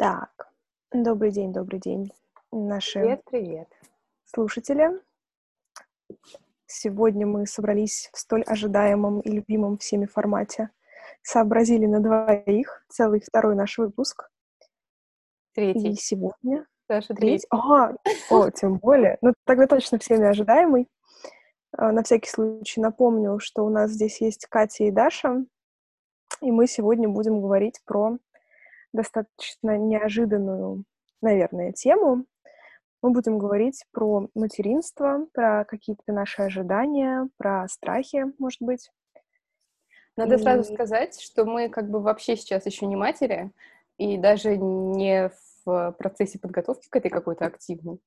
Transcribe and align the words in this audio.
Так, 0.00 0.50
добрый 0.94 1.30
день, 1.30 1.52
добрый 1.52 1.78
день, 1.78 2.10
наши 2.50 3.00
Привет, 3.00 3.22
привет. 3.30 3.68
слушатели. 4.24 4.98
Сегодня 6.64 7.26
мы 7.26 7.46
собрались 7.46 8.08
в 8.14 8.18
столь 8.18 8.42
ожидаемом 8.44 9.20
и 9.20 9.30
любимом 9.30 9.76
всеми 9.76 10.06
формате. 10.06 10.70
Сообразили 11.20 11.84
на 11.84 12.00
двоих, 12.00 12.82
целый 12.88 13.20
второй 13.20 13.54
наш 13.54 13.76
выпуск. 13.76 14.30
И 15.54 15.74
Третий. 15.74 15.94
сегодня 15.96 16.66
Саша, 16.88 17.08
третий. 17.08 17.46
третий. 17.46 17.46
А, 17.50 17.94
о, 18.30 18.48
тем 18.52 18.78
более. 18.78 19.18
Ну, 19.20 19.34
тогда 19.44 19.66
точно 19.66 19.98
всеми 19.98 20.24
ожидаемый. 20.26 20.88
А, 21.76 21.92
На 21.92 22.02
всякий 22.04 22.30
случай 22.30 22.80
напомню, 22.80 23.38
что 23.38 23.66
у 23.66 23.68
нас 23.68 23.90
здесь 23.90 24.22
есть 24.22 24.46
Катя 24.46 24.84
и 24.84 24.90
Даша, 24.90 25.44
и 26.40 26.50
мы 26.50 26.66
сегодня 26.66 27.06
будем 27.06 27.42
говорить 27.42 27.82
про 27.84 28.16
достаточно 28.92 29.76
неожиданную, 29.78 30.84
наверное, 31.20 31.72
тему. 31.72 32.24
Мы 33.02 33.10
будем 33.12 33.38
говорить 33.38 33.84
про 33.92 34.28
материнство, 34.34 35.26
про 35.32 35.64
какие-то 35.64 36.12
наши 36.12 36.42
ожидания, 36.42 37.28
про 37.38 37.66
страхи, 37.68 38.26
может 38.38 38.60
быть. 38.60 38.90
Надо 40.16 40.36
сразу 40.38 40.70
И- 40.70 40.74
сказать, 40.74 41.18
что 41.20 41.44
мы 41.46 41.68
как 41.70 41.88
бы 41.88 42.00
вообще 42.00 42.36
сейчас 42.36 42.66
еще 42.66 42.86
не 42.86 42.96
матери, 42.96 43.52
и 43.96 44.18
даже 44.18 44.56
не 44.56 45.30
в 45.64 45.92
процессе 45.98 46.38
подготовки 46.38 46.88
к 46.88 46.96
этой 46.96 47.10
какой-то 47.10 47.46
активной. 47.46 48.00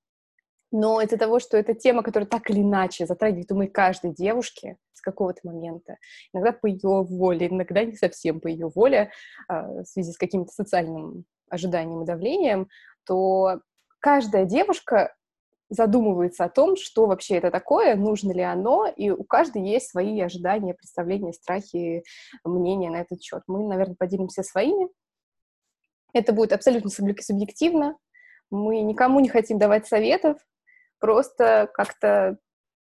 Но 0.74 1.00
из-за 1.02 1.18
того, 1.18 1.40
что 1.40 1.56
это 1.56 1.76
тема, 1.76 2.02
которая 2.02 2.28
так 2.28 2.50
или 2.50 2.62
иначе 2.62 3.06
затрагивает, 3.06 3.48
думаю, 3.48 3.72
каждой 3.72 4.12
девушки 4.12 4.76
с 4.94 5.02
какого-то 5.02 5.42
момента, 5.44 5.98
иногда 6.34 6.52
по 6.52 6.66
ее 6.66 7.04
воле, 7.04 7.48
иногда 7.48 7.84
не 7.84 7.96
совсем 7.96 8.42
по 8.42 8.48
ее 8.48 8.72
воле, 8.74 9.12
а, 9.48 9.68
в 9.68 9.86
связи 9.86 10.12
с 10.12 10.18
каким-то 10.18 10.52
социальным 10.52 11.26
ожиданием 11.48 12.02
и 12.02 12.08
давлением, 12.08 12.70
то 13.06 13.62
каждая 14.00 14.46
девушка 14.46 15.14
задумывается 15.70 16.44
о 16.44 16.50
том, 16.50 16.76
что 16.76 17.06
вообще 17.06 17.36
это 17.36 17.52
такое, 17.52 17.96
нужно 17.96 18.32
ли 18.32 18.42
оно, 18.42 18.88
и 18.88 19.12
у 19.12 19.24
каждой 19.24 19.62
есть 19.62 19.92
свои 19.92 20.20
ожидания, 20.22 20.74
представления, 20.74 21.34
страхи, 21.34 22.04
мнения 22.44 22.90
на 22.90 23.02
этот 23.02 23.22
счет. 23.22 23.44
Мы, 23.46 23.68
наверное, 23.68 23.96
поделимся 23.96 24.42
своими. 24.42 24.90
Это 26.14 26.34
будет 26.34 26.52
абсолютно 26.52 26.90
субъек- 26.90 27.22
субъективно. 27.22 27.96
Мы 28.50 28.82
никому 28.82 29.20
не 29.20 29.30
хотим 29.30 29.60
давать 29.60 29.86
советов, 29.86 30.40
просто 31.04 31.70
как-то 31.74 32.38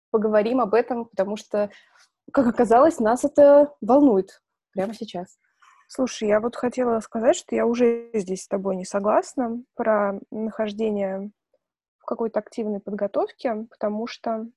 поговорим 0.09 0.61
об 0.61 0.73
этом, 0.73 1.05
потому 1.05 1.38
что, 1.38 1.69
как 2.33 2.47
оказалось, 2.47 2.99
нас 2.99 3.23
это 3.23 3.71
волнует 3.81 4.41
прямо 4.73 4.95
сейчас. 4.95 5.38
Слушай, 5.88 6.30
я 6.30 6.39
вот 6.39 6.55
хотела 6.55 6.99
сказать, 7.02 7.35
что 7.35 7.55
я 7.55 7.67
уже 7.67 8.09
здесь 8.15 8.45
с 8.45 8.47
тобой 8.47 8.77
не 8.77 8.85
согласна 8.85 9.61
про 9.75 10.19
нахождение 10.31 11.30
в 11.99 12.05
какой-то 12.05 12.39
активной 12.39 12.80
подготовке, 12.80 13.67
потому 13.69 14.07
что 14.07 14.47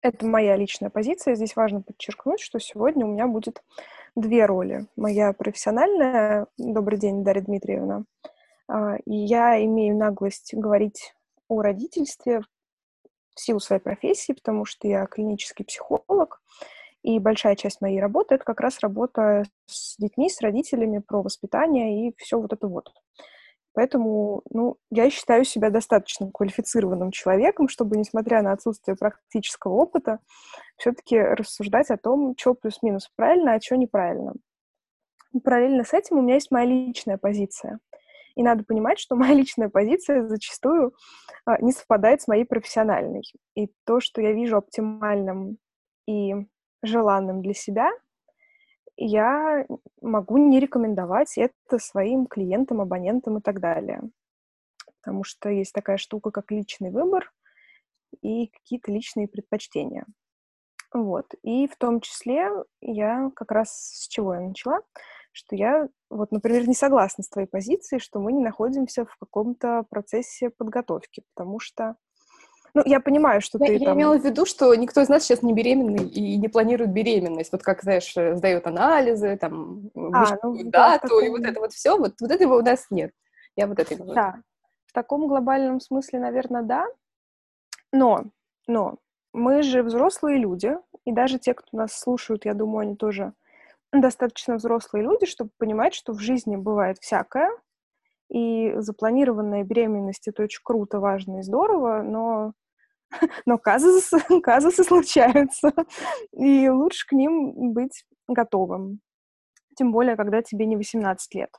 это 0.00 0.24
моя 0.24 0.54
личная 0.54 0.88
позиция. 0.88 1.34
Здесь 1.34 1.56
важно 1.56 1.82
подчеркнуть, 1.82 2.38
что 2.38 2.60
сегодня 2.60 3.06
у 3.06 3.08
меня 3.08 3.26
будет 3.26 3.60
две 4.14 4.46
роли. 4.46 4.86
Моя 4.94 5.32
профессиональная, 5.32 6.46
добрый 6.56 6.96
день, 6.96 7.24
Дарья 7.24 7.42
Дмитриевна, 7.42 8.04
а, 8.68 8.98
и 9.04 9.16
я 9.16 9.60
имею 9.64 9.96
наглость 9.96 10.54
говорить 10.54 11.12
о 11.50 11.62
родительстве 11.62 12.42
в 13.34 13.40
силу 13.40 13.60
своей 13.60 13.82
профессии, 13.82 14.32
потому 14.32 14.64
что 14.64 14.88
я 14.88 15.06
клинический 15.06 15.64
психолог, 15.64 16.40
и 17.02 17.18
большая 17.18 17.56
часть 17.56 17.80
моей 17.80 18.00
работы— 18.00 18.34
это 18.36 18.44
как 18.44 18.60
раз 18.60 18.80
работа 18.80 19.44
с 19.66 19.96
детьми, 19.96 20.28
с 20.28 20.40
родителями, 20.40 20.98
про 20.98 21.22
воспитание 21.22 22.08
и 22.08 22.14
все 22.18 22.38
вот 22.38 22.52
это 22.52 22.68
вот. 22.68 22.92
Поэтому, 23.72 24.42
ну, 24.50 24.76
я 24.90 25.08
считаю 25.10 25.44
себя 25.44 25.70
достаточно 25.70 26.30
квалифицированным 26.30 27.12
человеком, 27.12 27.68
чтобы, 27.68 27.96
несмотря 27.96 28.42
на 28.42 28.52
отсутствие 28.52 28.96
практического 28.96 29.74
опыта, 29.74 30.18
все-таки 30.76 31.18
рассуждать 31.18 31.90
о 31.90 31.96
том, 31.96 32.34
что 32.36 32.54
плюс-минус 32.54 33.10
правильно, 33.14 33.54
а 33.54 33.60
что 33.60 33.76
неправильно. 33.76 34.34
И 35.32 35.38
параллельно 35.38 35.84
с 35.84 35.94
этим 35.94 36.18
у 36.18 36.22
меня 36.22 36.34
есть 36.34 36.50
моя 36.50 36.66
личная 36.66 37.16
позиция. 37.16 37.78
И 38.34 38.42
надо 38.42 38.64
понимать, 38.64 38.98
что 38.98 39.16
моя 39.16 39.34
личная 39.34 39.68
позиция 39.68 40.26
зачастую 40.26 40.94
а, 41.44 41.60
не 41.60 41.72
совпадает 41.72 42.22
с 42.22 42.28
моей 42.28 42.44
профессиональной. 42.44 43.22
И 43.54 43.70
то, 43.84 44.00
что 44.00 44.20
я 44.20 44.32
вижу 44.32 44.56
оптимальным 44.56 45.58
и 46.06 46.34
желанным 46.82 47.42
для 47.42 47.54
себя, 47.54 47.90
я 48.96 49.66
могу 50.02 50.36
не 50.36 50.60
рекомендовать 50.60 51.38
это 51.38 51.78
своим 51.78 52.26
клиентам, 52.26 52.80
абонентам 52.80 53.38
и 53.38 53.40
так 53.40 53.60
далее. 53.60 54.02
Потому 55.00 55.24
что 55.24 55.48
есть 55.48 55.72
такая 55.72 55.96
штука, 55.96 56.30
как 56.30 56.50
личный 56.50 56.90
выбор 56.90 57.32
и 58.20 58.48
какие-то 58.48 58.92
личные 58.92 59.28
предпочтения. 59.28 60.04
Вот. 60.92 61.32
И 61.42 61.66
в 61.68 61.76
том 61.76 62.00
числе 62.00 62.50
я 62.80 63.30
как 63.34 63.52
раз 63.52 63.70
с 63.70 64.08
чего 64.08 64.34
я 64.34 64.40
начала, 64.40 64.80
что 65.32 65.56
я, 65.56 65.88
вот, 66.08 66.32
например, 66.32 66.68
не 66.68 66.74
согласна 66.74 67.22
с 67.22 67.28
твоей 67.28 67.46
позицией, 67.46 68.00
что 68.00 68.20
мы 68.20 68.32
не 68.32 68.42
находимся 68.42 69.04
в 69.04 69.16
каком-то 69.16 69.84
процессе 69.88 70.50
подготовки, 70.50 71.22
потому 71.34 71.60
что, 71.60 71.96
ну, 72.74 72.82
я 72.84 73.00
понимаю, 73.00 73.40
что 73.40 73.58
Я, 73.58 73.66
ты 73.66 73.72
я 73.74 73.86
там... 73.86 73.98
имела 73.98 74.18
в 74.18 74.24
виду, 74.24 74.46
что 74.46 74.74
никто 74.74 75.00
из 75.00 75.08
нас 75.08 75.24
сейчас 75.24 75.42
не 75.42 75.52
беременный 75.52 76.08
и 76.08 76.36
не 76.36 76.48
планирует 76.48 76.92
беременность. 76.92 77.52
Вот 77.52 77.62
как, 77.62 77.82
знаешь, 77.82 78.16
э, 78.16 78.36
сдает 78.36 78.66
анализы, 78.66 79.36
там, 79.36 79.90
А, 80.12 80.36
ну, 80.42 80.56
да, 80.64 80.98
дату, 80.98 81.20
и 81.20 81.28
вот 81.28 81.42
это 81.42 81.60
вот 81.60 81.72
все, 81.72 81.96
вот, 81.96 82.20
вот 82.20 82.30
этого 82.30 82.58
у 82.58 82.62
нас 82.62 82.86
нет. 82.90 83.12
Я 83.56 83.66
вот 83.66 83.78
это 83.78 83.94
имела. 83.94 84.14
Да, 84.14 84.42
в 84.86 84.92
таком 84.92 85.28
глобальном 85.28 85.80
смысле, 85.80 86.20
наверное, 86.20 86.62
да. 86.62 86.86
Но, 87.92 88.24
но 88.66 88.98
мы 89.32 89.62
же 89.62 89.82
взрослые 89.82 90.38
люди, 90.38 90.76
и 91.04 91.12
даже 91.12 91.38
те, 91.38 91.54
кто 91.54 91.76
нас 91.76 91.98
слушают, 91.98 92.44
я 92.44 92.54
думаю, 92.54 92.82
они 92.82 92.96
тоже 92.96 93.32
достаточно 93.92 94.56
взрослые 94.56 95.04
люди, 95.04 95.26
чтобы 95.26 95.50
понимать, 95.58 95.94
что 95.94 96.12
в 96.12 96.20
жизни 96.20 96.56
бывает 96.56 96.98
всякое, 97.00 97.50
и 98.28 98.72
запланированная 98.76 99.64
беременность— 99.64 100.28
это 100.28 100.44
очень 100.44 100.60
круто, 100.62 101.00
важно 101.00 101.38
и 101.38 101.42
здорово, 101.42 102.02
но, 102.02 102.52
но 103.46 103.58
казусы, 103.58 104.18
казусы 104.42 104.84
случаются, 104.84 105.72
и 106.32 106.68
лучше 106.68 107.06
к 107.08 107.12
ним 107.12 107.72
быть 107.72 108.04
готовым, 108.28 109.00
тем 109.76 109.92
более, 109.92 110.16
когда 110.16 110.42
тебе 110.42 110.66
не 110.66 110.76
18 110.76 111.34
лет. 111.34 111.50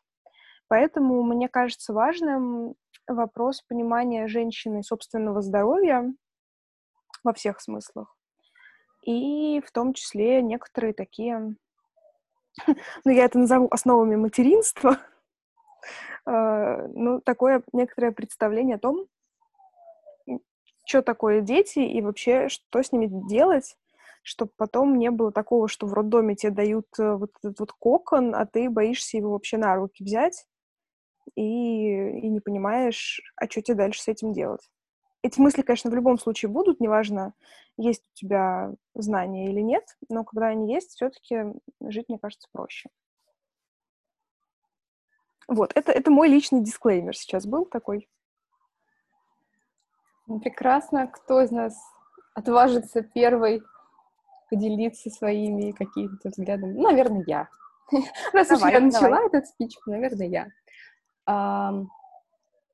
Поэтому 0.69 1.21
мне 1.23 1.49
кажется 1.49 1.91
важным 1.91 2.75
вопрос 3.05 3.61
понимания 3.63 4.27
женщины 4.27 4.83
собственного 4.83 5.41
здоровья 5.41 6.13
во 7.25 7.33
всех 7.33 7.59
смыслах. 7.59 8.15
И 9.05 9.59
в 9.65 9.71
том 9.71 9.93
числе 9.93 10.41
некоторые 10.41 10.93
такие, 10.93 11.55
ну, 13.05 13.11
я 13.11 13.25
это 13.25 13.39
назову 13.39 13.67
основами 13.71 14.15
материнства, 14.15 14.97
э, 16.25 16.87
ну, 16.93 17.21
такое 17.21 17.63
некоторое 17.73 18.11
представление 18.11 18.75
о 18.75 18.79
том, 18.79 19.07
что 20.85 21.01
такое 21.01 21.41
дети 21.41 21.79
и 21.79 22.01
вообще, 22.01 22.49
что 22.49 22.81
с 22.83 22.91
ними 22.91 23.09
делать, 23.29 23.77
чтобы 24.23 24.51
потом 24.57 24.97
не 24.97 25.09
было 25.09 25.31
такого, 25.31 25.67
что 25.67 25.87
в 25.87 25.93
роддоме 25.93 26.35
тебе 26.35 26.51
дают 26.51 26.87
э, 26.99 27.15
вот 27.15 27.31
этот 27.43 27.59
вот 27.59 27.71
кокон, 27.73 28.35
а 28.35 28.45
ты 28.45 28.69
боишься 28.69 29.17
его 29.17 29.31
вообще 29.31 29.57
на 29.57 29.75
руки 29.75 30.03
взять 30.03 30.45
и, 31.35 31.41
и 31.41 32.29
не 32.29 32.39
понимаешь, 32.39 33.21
а 33.35 33.49
что 33.49 33.61
тебе 33.61 33.75
дальше 33.75 34.01
с 34.01 34.07
этим 34.07 34.33
делать. 34.33 34.69
Эти 35.23 35.39
мысли, 35.39 35.61
конечно, 35.61 35.91
в 35.91 35.95
любом 35.95 36.17
случае 36.17 36.49
будут, 36.49 36.79
неважно, 36.79 37.33
есть 37.77 38.03
у 38.13 38.15
тебя 38.15 38.73
знания 38.95 39.49
или 39.49 39.61
нет, 39.61 39.83
но 40.09 40.23
когда 40.23 40.47
они 40.47 40.73
есть, 40.73 40.91
все-таки 40.91 41.53
жить, 41.79 42.09
мне 42.09 42.17
кажется, 42.17 42.47
проще. 42.51 42.89
Вот, 45.47 45.71
это, 45.75 45.91
это 45.91 46.09
мой 46.11 46.29
личный 46.29 46.61
дисклеймер 46.61 47.15
сейчас 47.15 47.45
был 47.45 47.65
такой. 47.65 48.09
Ну, 50.27 50.39
прекрасно. 50.39 51.07
Кто 51.07 51.41
из 51.41 51.51
нас 51.51 51.75
отважится 52.33 53.01
первой 53.01 53.61
поделиться 54.49 55.09
своими 55.09 55.71
какими-то 55.71 56.29
взглядами? 56.29 56.73
Ну, 56.73 56.83
наверное, 56.83 57.23
я. 57.27 57.49
Раз 58.33 58.49
уж 58.51 58.61
я 58.61 58.79
начала 58.79 59.25
этот 59.25 59.45
спич, 59.47 59.75
наверное, 59.85 60.27
я. 60.27 61.83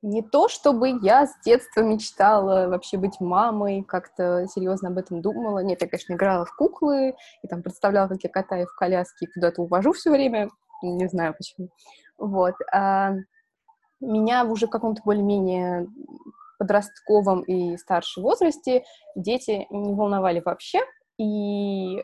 Не 0.04 0.22
то, 0.22 0.48
чтобы 0.48 1.00
я 1.02 1.26
с 1.26 1.34
детства 1.44 1.82
мечтала 1.82 2.68
вообще 2.68 2.98
быть 2.98 3.20
мамой, 3.20 3.84
как-то 3.84 4.46
серьезно 4.48 4.90
об 4.90 4.98
этом 4.98 5.22
думала. 5.22 5.60
Нет, 5.60 5.82
я, 5.82 5.88
конечно, 5.88 6.14
играла 6.14 6.46
в 6.46 6.56
куклы 6.56 7.16
и 7.42 7.48
там 7.48 7.64
представляла, 7.64 8.08
как 8.08 8.24
я 8.24 8.30
катаю 8.30 8.68
в 8.68 8.76
коляске 8.76 9.26
и 9.26 9.32
куда-то 9.34 9.64
увожу 9.64 9.94
все 9.94 10.12
время. 10.12 10.50
Не 10.84 11.08
знаю 11.08 11.34
почему. 11.36 11.70
Вот. 12.18 12.54
А 12.72 13.14
меня 14.00 14.46
уже 14.46 14.68
каком-то 14.68 15.02
более-менее 15.04 15.88
подростковом 16.60 17.42
и 17.42 17.78
старшем 17.78 18.24
возрасте 18.24 18.84
дети 19.16 19.68
не 19.70 19.94
волновали 19.94 20.42
вообще, 20.44 20.80
и 21.18 21.98
э, 21.98 22.02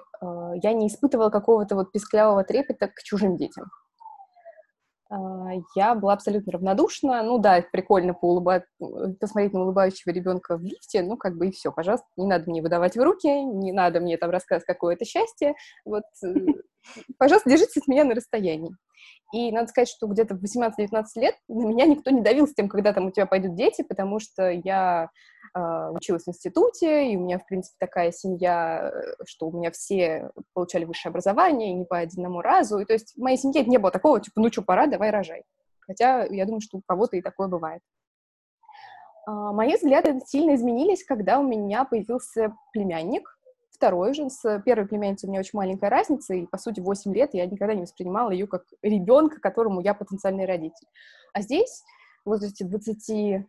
я 0.61 0.73
не 0.73 0.87
испытывала 0.87 1.29
какого-то 1.29 1.75
вот 1.75 1.91
писклявого 1.91 2.43
трепета 2.43 2.87
к 2.87 3.03
чужим 3.03 3.37
детям. 3.37 3.65
А, 5.09 5.51
я 5.75 5.95
была 5.95 6.13
абсолютно 6.13 6.53
равнодушна. 6.53 7.23
Ну 7.23 7.37
да, 7.37 7.63
прикольно 7.71 8.13
поулыба... 8.13 8.63
посмотреть 9.19 9.53
на 9.53 9.61
улыбающего 9.61 10.11
ребенка 10.11 10.57
в 10.57 10.63
лифте, 10.63 11.03
ну 11.03 11.17
как 11.17 11.37
бы 11.37 11.47
и 11.47 11.51
все, 11.51 11.71
пожалуйста, 11.71 12.07
не 12.17 12.27
надо 12.27 12.49
мне 12.49 12.61
выдавать 12.61 12.95
в 12.95 13.01
руки, 13.01 13.27
не 13.27 13.71
надо 13.71 13.99
мне 13.99 14.17
там 14.17 14.31
рассказывать, 14.31 14.65
какое 14.65 14.95
это 14.95 15.05
счастье. 15.05 15.53
Вот, 15.85 16.03
э, 16.23 16.29
пожалуйста, 17.17 17.49
держитесь 17.49 17.77
от 17.77 17.87
меня 17.87 18.03
на 18.03 18.15
расстоянии. 18.15 18.75
И 19.33 19.51
надо 19.51 19.67
сказать, 19.67 19.89
что 19.89 20.07
где-то 20.07 20.35
в 20.35 20.43
18-19 20.43 21.03
лет 21.15 21.35
на 21.47 21.65
меня 21.65 21.85
никто 21.85 22.11
не 22.11 22.21
давил 22.21 22.47
с 22.47 22.53
тем, 22.53 22.69
когда 22.69 22.93
там 22.93 23.07
у 23.07 23.11
тебя 23.11 23.25
пойдут 23.25 23.55
дети, 23.55 23.81
потому 23.81 24.19
что 24.19 24.51
я 24.51 25.09
э, 25.55 25.89
училась 25.89 26.25
в 26.25 26.29
институте, 26.29 27.11
и 27.11 27.17
у 27.17 27.21
меня, 27.21 27.39
в 27.39 27.45
принципе, 27.47 27.75
такая 27.79 28.11
семья, 28.11 28.91
э, 28.93 29.23
что 29.25 29.47
у 29.47 29.57
меня 29.57 29.71
все 29.71 30.29
получали 30.53 30.85
высшее 30.85 31.09
образование, 31.09 31.73
не 31.73 31.85
по 31.85 31.99
одному 31.99 32.41
разу. 32.41 32.77
И 32.77 32.85
то 32.85 32.93
есть 32.93 33.15
в 33.15 33.21
моей 33.21 33.37
семье 33.37 33.65
не 33.65 33.77
было 33.77 33.91
такого, 33.91 34.21
типа, 34.21 34.39
ну 34.39 34.51
что, 34.51 34.61
пора, 34.61 34.85
давай 34.85 35.09
рожай. 35.09 35.43
Хотя 35.79 36.25
я 36.25 36.45
думаю, 36.45 36.61
что 36.61 36.77
у 36.77 36.81
кого-то 36.85 37.17
и 37.17 37.21
такое 37.21 37.47
бывает. 37.47 37.81
А, 39.25 39.51
мои 39.51 39.75
взгляды 39.75 40.19
сильно 40.25 40.55
изменились, 40.55 41.03
когда 41.03 41.39
у 41.39 41.43
меня 41.43 41.85
появился 41.85 42.55
племянник, 42.71 43.32
второй 43.73 44.13
же, 44.13 44.29
с 44.29 44.61
первой 44.65 44.87
племянницей 44.87 45.27
у 45.27 45.31
меня 45.31 45.41
очень 45.41 45.57
маленькая 45.57 45.89
разница, 45.89 46.33
и, 46.33 46.45
по 46.45 46.57
сути, 46.57 46.79
8 46.79 47.13
лет 47.13 47.33
я 47.33 47.45
никогда 47.45 47.73
не 47.73 47.81
воспринимала 47.81 48.31
ее 48.31 48.47
как 48.47 48.63
ребенка, 48.81 49.41
которому 49.41 49.81
я 49.81 49.93
потенциальный 49.93 50.45
родитель. 50.45 50.87
А 51.33 51.41
здесь, 51.41 51.83
в 52.23 52.29
возрасте 52.29 52.65
21 52.65 53.47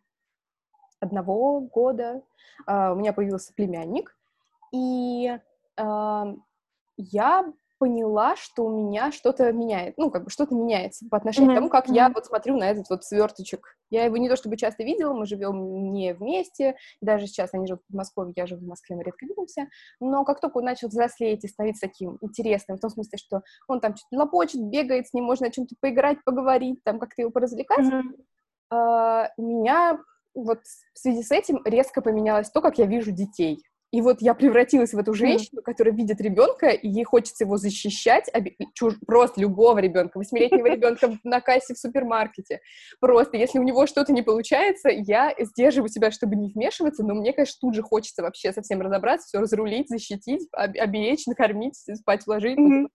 года, 1.69 2.23
uh, 2.69 2.93
у 2.93 2.97
меня 2.97 3.13
появился 3.13 3.53
племянник, 3.55 4.17
и 4.73 5.39
uh, 5.79 6.37
я 6.97 7.53
поняла, 7.79 8.37
что 8.37 8.65
у 8.65 8.71
меня 8.71 9.13
что-то 9.13 9.53
меняет, 9.53 9.97
ну, 9.97 10.11
как 10.11 10.25
бы 10.25 10.31
что-то 10.31 10.55
меняется 10.55 11.07
по 11.11 11.17
отношению 11.17 11.51
mm-hmm. 11.51 11.55
к 11.55 11.59
тому, 11.59 11.69
как 11.69 11.89
mm-hmm. 11.89 11.95
я 11.95 12.09
вот 12.09 12.27
смотрю 12.27 12.57
на 12.57 12.71
этот 12.71 12.89
вот 12.89 13.05
сверточек. 13.05 13.77
Я 13.91 14.05
его 14.05 14.17
не 14.17 14.29
то 14.29 14.37
чтобы 14.37 14.57
часто 14.57 14.85
видела, 14.85 15.13
мы 15.13 15.27
живем 15.27 15.93
не 15.93 16.15
вместе, 16.15 16.77
даже 17.01 17.27
сейчас 17.27 17.53
они 17.53 17.67
живут 17.67 17.83
в 17.89 17.95
Москве, 17.95 18.33
я 18.37 18.47
живу 18.47 18.65
в 18.65 18.69
Москве, 18.69 18.97
мы 18.97 19.05
редко 19.05 19.27
видимся, 19.27 19.69
но 20.01 20.25
как 20.25 20.41
только 20.41 20.59
он 20.59 20.65
начал 20.65 20.89
взрослеть 20.89 21.45
и 21.45 21.49
становиться 21.49 21.87
таким 21.87 22.19
интересным, 22.21 22.79
в 22.79 22.81
том 22.81 22.91
смысле, 22.91 23.19
что 23.19 23.43
он 23.69 23.81
там 23.81 23.97
что-то 23.97 24.17
лопочет, 24.17 24.63
бегает, 24.63 25.09
с 25.09 25.13
ним 25.13 25.25
можно 25.25 25.49
о 25.49 25.51
чем-то 25.51 25.75
поиграть, 25.81 26.19
поговорить, 26.25 26.83
там 26.85 26.99
как-то 26.99 27.23
его 27.23 27.31
поразвлекать, 27.31 27.87
mm-hmm. 27.87 29.29
меня 29.39 29.99
вот 30.35 30.61
в 30.95 30.99
связи 30.99 31.23
с 31.23 31.31
этим 31.31 31.61
резко 31.65 32.03
поменялось 32.03 32.51
то, 32.51 32.61
как 32.61 32.79
я 32.79 32.87
вижу 32.87 33.13
детей. 33.13 33.63
И 33.95 34.01
вот 34.01 34.21
я 34.21 34.35
превратилась 34.35 34.93
в 34.93 34.99
эту 34.99 35.15
женщину, 35.15 35.61
mm. 35.61 35.63
которая 35.63 35.95
видит 35.95 36.21
ребенка, 36.21 36.71
и 36.71 36.89
ей 36.89 37.05
хочется 37.05 37.45
его 37.45 37.59
защищать, 37.59 38.29
оби- 38.35 38.57
чуж- 38.75 38.99
просто 39.07 39.41
любого 39.41 39.79
ребенка, 39.79 40.19
восьмилетнего 40.19 40.67
ребенка 40.67 41.17
на 41.23 41.41
кассе 41.41 41.75
в 41.75 41.79
супермаркете. 41.79 42.61
Просто, 42.99 43.37
если 43.37 43.61
у 43.61 43.63
него 43.63 43.87
что-то 43.87 44.13
не 44.13 44.23
получается, 44.23 44.89
я 44.89 45.33
сдерживаю 45.39 45.89
себя, 45.89 46.11
чтобы 46.11 46.35
не 46.35 46.51
вмешиваться, 46.51 47.05
но 47.05 47.15
мне, 47.15 47.33
конечно, 47.33 47.57
тут 47.61 47.77
же 47.77 47.83
хочется 47.83 48.23
вообще 48.25 48.53
совсем 48.53 48.81
разобраться, 48.81 49.29
все 49.29 49.39
разрулить, 49.39 49.89
защитить, 49.89 50.49
об- 50.51 50.77
оберечь, 50.77 51.29
накормить, 51.29 51.77
спать 51.77 52.27
уложить. 52.27 52.59
Mm-hmm. 52.59 52.89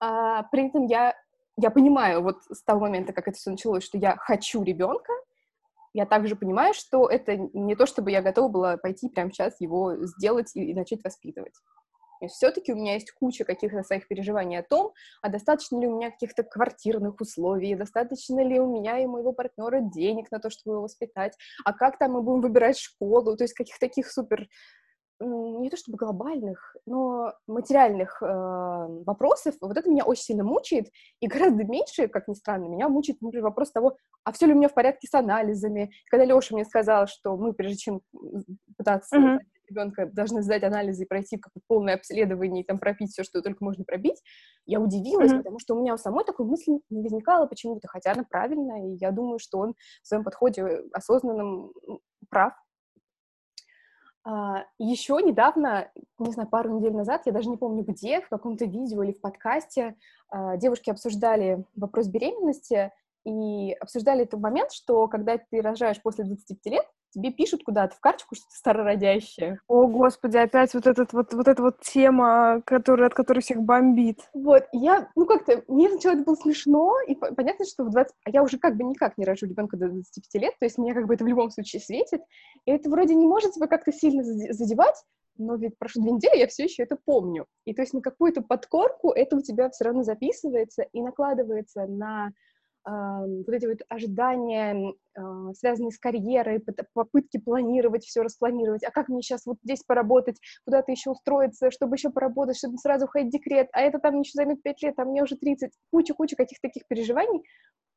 А, 0.00 0.44
при 0.44 0.68
этом 0.68 0.86
я 0.86 1.14
я 1.58 1.68
понимаю 1.68 2.22
вот 2.22 2.38
с 2.50 2.62
того 2.62 2.80
момента, 2.80 3.12
как 3.12 3.28
это 3.28 3.36
все 3.36 3.50
началось, 3.50 3.84
что 3.84 3.98
я 3.98 4.16
хочу 4.16 4.62
ребенка, 4.62 5.12
я 5.92 6.06
также 6.06 6.36
понимаю, 6.36 6.74
что 6.74 7.08
это 7.08 7.36
не 7.36 7.74
то, 7.76 7.86
чтобы 7.86 8.10
я 8.10 8.22
готова 8.22 8.48
была 8.48 8.76
пойти 8.76 9.08
прямо 9.08 9.30
сейчас 9.30 9.60
его 9.60 9.96
сделать 10.04 10.54
и, 10.54 10.70
и 10.70 10.74
начать 10.74 11.02
воспитывать. 11.02 11.54
Все-таки 12.28 12.72
у 12.72 12.76
меня 12.76 12.94
есть 12.94 13.12
куча 13.12 13.44
каких-то 13.44 13.82
своих 13.82 14.06
переживаний 14.06 14.58
о 14.58 14.62
том, 14.62 14.92
а 15.22 15.30
достаточно 15.30 15.80
ли 15.80 15.86
у 15.86 15.96
меня 15.96 16.10
каких-то 16.10 16.42
квартирных 16.42 17.20
условий, 17.20 17.74
достаточно 17.74 18.44
ли 18.44 18.60
у 18.60 18.70
меня 18.70 18.98
и 18.98 19.06
моего 19.06 19.32
партнера 19.32 19.80
денег 19.80 20.30
на 20.30 20.38
то, 20.38 20.50
чтобы 20.50 20.74
его 20.74 20.82
воспитать, 20.82 21.36
а 21.64 21.72
как 21.72 21.98
там 21.98 22.12
мы 22.12 22.22
будем 22.22 22.42
выбирать 22.42 22.78
школу, 22.78 23.36
то 23.36 23.44
есть 23.44 23.54
каких-то 23.54 23.80
таких 23.80 24.10
супер 24.10 24.48
не 25.20 25.68
то 25.68 25.76
чтобы 25.76 25.98
глобальных, 25.98 26.76
но 26.86 27.32
материальных 27.46 28.22
э, 28.22 28.26
вопросов, 28.26 29.54
вот 29.60 29.76
это 29.76 29.90
меня 29.90 30.04
очень 30.04 30.22
сильно 30.22 30.44
мучает, 30.44 30.88
и 31.20 31.26
гораздо 31.28 31.64
меньше, 31.64 32.08
как 32.08 32.26
ни 32.28 32.34
странно, 32.34 32.66
меня 32.66 32.88
мучает, 32.88 33.20
например, 33.20 33.44
вопрос 33.44 33.70
того, 33.70 33.96
а 34.24 34.32
все 34.32 34.46
ли 34.46 34.54
у 34.54 34.56
меня 34.56 34.68
в 34.68 34.74
порядке 34.74 35.08
с 35.08 35.14
анализами. 35.14 35.90
Когда 36.10 36.24
Леша 36.24 36.54
мне 36.54 36.64
сказал, 36.64 37.06
что 37.06 37.36
мы, 37.36 37.52
прежде 37.52 37.76
чем 37.76 38.00
пытаться 38.76 39.16
mm-hmm. 39.16 39.38
ребенка, 39.68 40.06
должны 40.06 40.42
сдать 40.42 40.62
анализы 40.62 41.04
и 41.04 41.06
пройти 41.06 41.36
как 41.36 41.52
полное 41.66 41.94
обследование 41.94 42.62
и 42.62 42.66
там 42.66 42.78
пропить 42.78 43.10
все, 43.10 43.22
что 43.22 43.42
только 43.42 43.62
можно 43.62 43.84
пробить, 43.84 44.22
я 44.66 44.80
удивилась, 44.80 45.32
mm-hmm. 45.32 45.38
потому 45.38 45.58
что 45.58 45.74
у 45.74 45.80
меня 45.80 45.94
у 45.94 45.98
самой 45.98 46.24
такой 46.24 46.46
мысли 46.46 46.80
не 46.88 47.02
возникало 47.02 47.46
почему-то, 47.46 47.88
хотя 47.88 48.12
она 48.12 48.24
правильная, 48.24 48.92
и 48.92 48.96
я 48.98 49.10
думаю, 49.10 49.38
что 49.38 49.58
он 49.58 49.74
в 50.02 50.06
своем 50.06 50.24
подходе 50.24 50.82
осознанном 50.92 51.72
прав, 52.30 52.54
еще 54.78 55.18
недавно, 55.24 55.90
не 56.18 56.32
знаю, 56.32 56.48
пару 56.48 56.76
недель 56.76 56.94
назад, 56.94 57.22
я 57.24 57.32
даже 57.32 57.48
не 57.48 57.56
помню 57.56 57.84
где, 57.84 58.20
в 58.20 58.28
каком-то 58.28 58.66
видео 58.66 59.02
или 59.02 59.12
в 59.12 59.20
подкасте, 59.20 59.96
а, 60.28 60.56
девушки 60.56 60.90
обсуждали 60.90 61.64
вопрос 61.74 62.08
беременности 62.08 62.92
и 63.24 63.72
обсуждали 63.72 64.22
этот 64.22 64.40
момент, 64.40 64.72
что 64.72 65.08
когда 65.08 65.38
ты 65.38 65.60
рожаешь 65.60 66.00
после 66.02 66.24
25 66.24 66.66
лет, 66.66 66.86
тебе 67.10 67.32
пишут 67.32 67.62
куда-то 67.64 67.94
в 67.96 68.00
карточку, 68.00 68.34
что 68.34 68.44
ты 68.46 68.56
старородящая. 68.56 69.60
О, 69.68 69.86
господи, 69.86 70.36
опять 70.36 70.74
вот, 70.74 70.86
этот, 70.86 71.12
вот, 71.12 71.32
вот 71.32 71.48
эта 71.48 71.62
вот 71.62 71.80
тема, 71.80 72.62
которая, 72.64 73.08
от 73.08 73.14
которой 73.14 73.40
всех 73.40 73.62
бомбит. 73.62 74.20
Вот, 74.34 74.64
я, 74.72 75.08
ну 75.16 75.26
как-то, 75.26 75.62
мне 75.68 75.88
сначала 75.90 76.14
это 76.14 76.24
было 76.24 76.34
смешно, 76.34 76.94
и 77.06 77.14
понятно, 77.14 77.64
что 77.64 77.84
в 77.84 77.90
20... 77.90 78.14
А 78.24 78.30
я 78.30 78.42
уже 78.42 78.58
как 78.58 78.76
бы 78.76 78.84
никак 78.84 79.18
не 79.18 79.24
рожу 79.24 79.46
ребенка 79.46 79.76
до 79.76 79.88
25 79.88 80.42
лет, 80.42 80.54
то 80.58 80.66
есть 80.66 80.78
мне 80.78 80.94
как 80.94 81.06
бы 81.06 81.14
это 81.14 81.24
в 81.24 81.28
любом 81.28 81.50
случае 81.50 81.80
светит, 81.80 82.22
и 82.64 82.70
это 82.70 82.88
вроде 82.90 83.14
не 83.14 83.26
может 83.26 83.52
тебя 83.52 83.66
как-то 83.66 83.92
сильно 83.92 84.22
задевать, 84.22 84.96
но 85.40 85.56
ведь 85.56 85.78
прошло 85.78 86.02
две 86.02 86.12
недели, 86.12 86.38
я 86.38 86.46
все 86.46 86.64
еще 86.64 86.82
это 86.82 86.96
помню. 87.02 87.46
И 87.64 87.74
то 87.74 87.82
есть 87.82 87.94
на 87.94 88.02
какую-то 88.02 88.42
подкорку 88.42 89.10
это 89.10 89.36
у 89.36 89.40
тебя 89.40 89.70
все 89.70 89.84
равно 89.84 90.02
записывается 90.02 90.82
и 90.92 91.00
накладывается 91.00 91.86
на 91.86 92.32
вот 92.84 93.48
эти 93.48 93.66
вот 93.66 93.78
ожидания, 93.88 94.94
а, 95.14 95.52
связанные 95.54 95.90
с 95.90 95.98
карьерой, 95.98 96.64
попытки 96.94 97.38
планировать, 97.38 98.04
все 98.04 98.22
распланировать, 98.22 98.84
а 98.84 98.90
как 98.90 99.08
мне 99.08 99.22
сейчас 99.22 99.44
вот 99.46 99.58
здесь 99.62 99.82
поработать, 99.82 100.38
куда-то 100.64 100.90
еще 100.90 101.10
устроиться, 101.10 101.70
чтобы 101.70 101.96
еще 101.96 102.10
поработать, 102.10 102.56
чтобы 102.56 102.78
сразу 102.78 103.04
уходить 103.04 103.28
в 103.28 103.32
декрет, 103.32 103.68
а 103.72 103.82
это 103.82 103.98
там 103.98 104.18
еще 104.20 104.32
займет 104.34 104.62
5 104.62 104.82
лет, 104.82 104.94
а 104.98 105.04
мне 105.04 105.22
уже 105.22 105.36
30, 105.36 105.70
куча-куча 105.92 106.36
каких-то 106.36 106.68
таких 106.68 106.86
переживаний, 106.86 107.42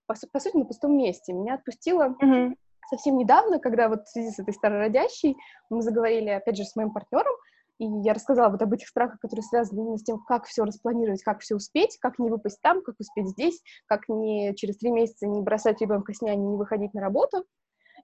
по, 0.06 0.16
по 0.32 0.40
сути, 0.40 0.58
на 0.58 0.66
пустом 0.66 0.98
месте. 0.98 1.34
Меня 1.34 1.56
отпустило 1.56 2.16
mm-hmm. 2.22 2.54
совсем 2.90 3.18
недавно, 3.18 3.60
когда 3.60 3.88
вот 3.88 4.06
в 4.06 4.10
связи 4.10 4.32
с 4.32 4.40
этой 4.40 4.54
старородящей 4.54 5.38
мы 5.70 5.82
заговорили, 5.82 6.30
опять 6.30 6.58
же, 6.58 6.66
с 6.66 6.76
моим 6.76 6.92
партнером, 6.92 7.34
и 7.80 7.86
я 7.86 8.14
рассказала 8.14 8.50
вот 8.50 8.62
об 8.62 8.74
этих 8.74 8.88
страхах, 8.88 9.20
которые 9.20 9.44
связаны 9.44 9.80
именно 9.80 9.98
с 9.98 10.04
тем, 10.04 10.20
как 10.28 10.46
все 10.46 10.64
распланировать, 10.64 11.24
как 11.24 11.42
все 11.42 11.56
успеть, 11.56 11.98
как 12.00 12.20
не 12.20 12.30
выпасть 12.30 12.62
там, 12.62 12.82
как 12.82 12.96
успеть 13.00 13.30
здесь, 13.30 13.62
как 13.88 14.08
не 14.10 14.54
через 14.56 14.78
три 14.78 14.92
месяца 14.92 15.28
не 15.28 15.42
бросать 15.42 15.82
ребенка 15.82 16.14
с 16.14 16.22
няней, 16.22 16.46
не 16.46 16.58
выходить 16.58 16.94
на 16.94 17.02
работу. 17.02 17.46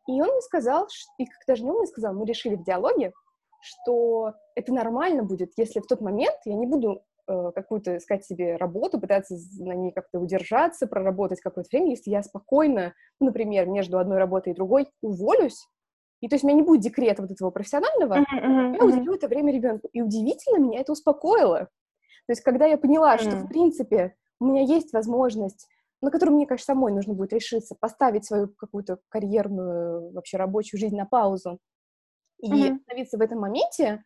И 0.08 0.22
он 0.22 0.30
мне 0.30 0.42
сказал, 0.42 0.88
и 1.18 1.26
как 1.26 1.40
даже 1.48 1.64
не 1.64 1.70
он 1.70 1.78
мне 1.78 1.88
сказал, 1.88 2.14
мы 2.14 2.26
решили 2.26 2.56
в 2.56 2.64
диалоге, 2.64 3.14
что 3.62 4.34
это 4.56 4.74
нормально 4.74 5.24
будет, 5.24 5.52
если 5.58 5.80
в 5.80 5.88
тот 5.88 6.02
момент 6.02 6.36
я 6.46 6.56
не 6.56 6.66
буду 6.66 7.04
э, 7.28 7.52
какую-то 7.54 7.98
искать 7.98 8.26
себе 8.26 8.56
работу, 8.56 9.00
пытаться 9.00 9.36
на 9.60 9.74
ней 9.74 9.92
как-то 9.92 10.20
удержаться, 10.20 10.88
проработать 10.88 11.42
какое-то 11.42 11.70
время, 11.72 11.92
если 11.92 12.10
я 12.10 12.24
спокойно, 12.24 12.94
например, 13.20 13.68
между 13.68 14.00
одной 14.00 14.18
работой 14.18 14.54
и 14.54 14.56
другой 14.56 14.90
уволюсь, 15.02 15.68
и 16.22 16.28
то 16.28 16.36
есть 16.36 16.44
у 16.44 16.48
меня 16.48 16.58
не 16.58 16.66
будет 16.66 16.82
декрета 16.82 17.22
вот 17.22 17.32
этого 17.32 17.50
профессионального, 17.50 18.16
uh-huh, 18.16 18.44
uh-huh, 18.44 18.78
я 18.78 18.84
уделю 18.84 19.14
это 19.14 19.28
время 19.28 19.54
ребенку. 19.54 19.90
И 19.94 20.02
удивительно, 20.02 20.58
меня 20.58 20.82
это 20.82 20.92
успокоило. 20.92 21.70
То 22.28 22.32
есть 22.32 22.42
когда 22.42 22.66
я 22.66 22.78
поняла, 22.78 23.16
uh-huh. 23.16 23.22
что, 23.22 23.36
в 23.38 23.48
принципе, 23.48 24.16
у 24.40 24.46
меня 24.46 24.62
есть 24.62 24.94
возможность, 24.94 25.68
на 26.02 26.12
которую 26.12 26.36
мне, 26.36 26.46
конечно, 26.46 26.66
самой 26.66 26.94
нужно 26.94 27.14
будет 27.14 27.34
решиться, 27.34 27.76
поставить 27.80 28.26
свою 28.26 28.50
какую-то 28.50 29.00
карьерную, 29.10 30.12
вообще 30.12 30.38
рабочую 30.38 30.80
жизнь 30.80 30.96
на 30.96 31.06
паузу 31.06 31.60
и 32.40 32.52
uh-huh. 32.52 32.76
остановиться 32.76 33.18
в 33.18 33.22
этом 33.22 33.40
моменте, 33.40 34.04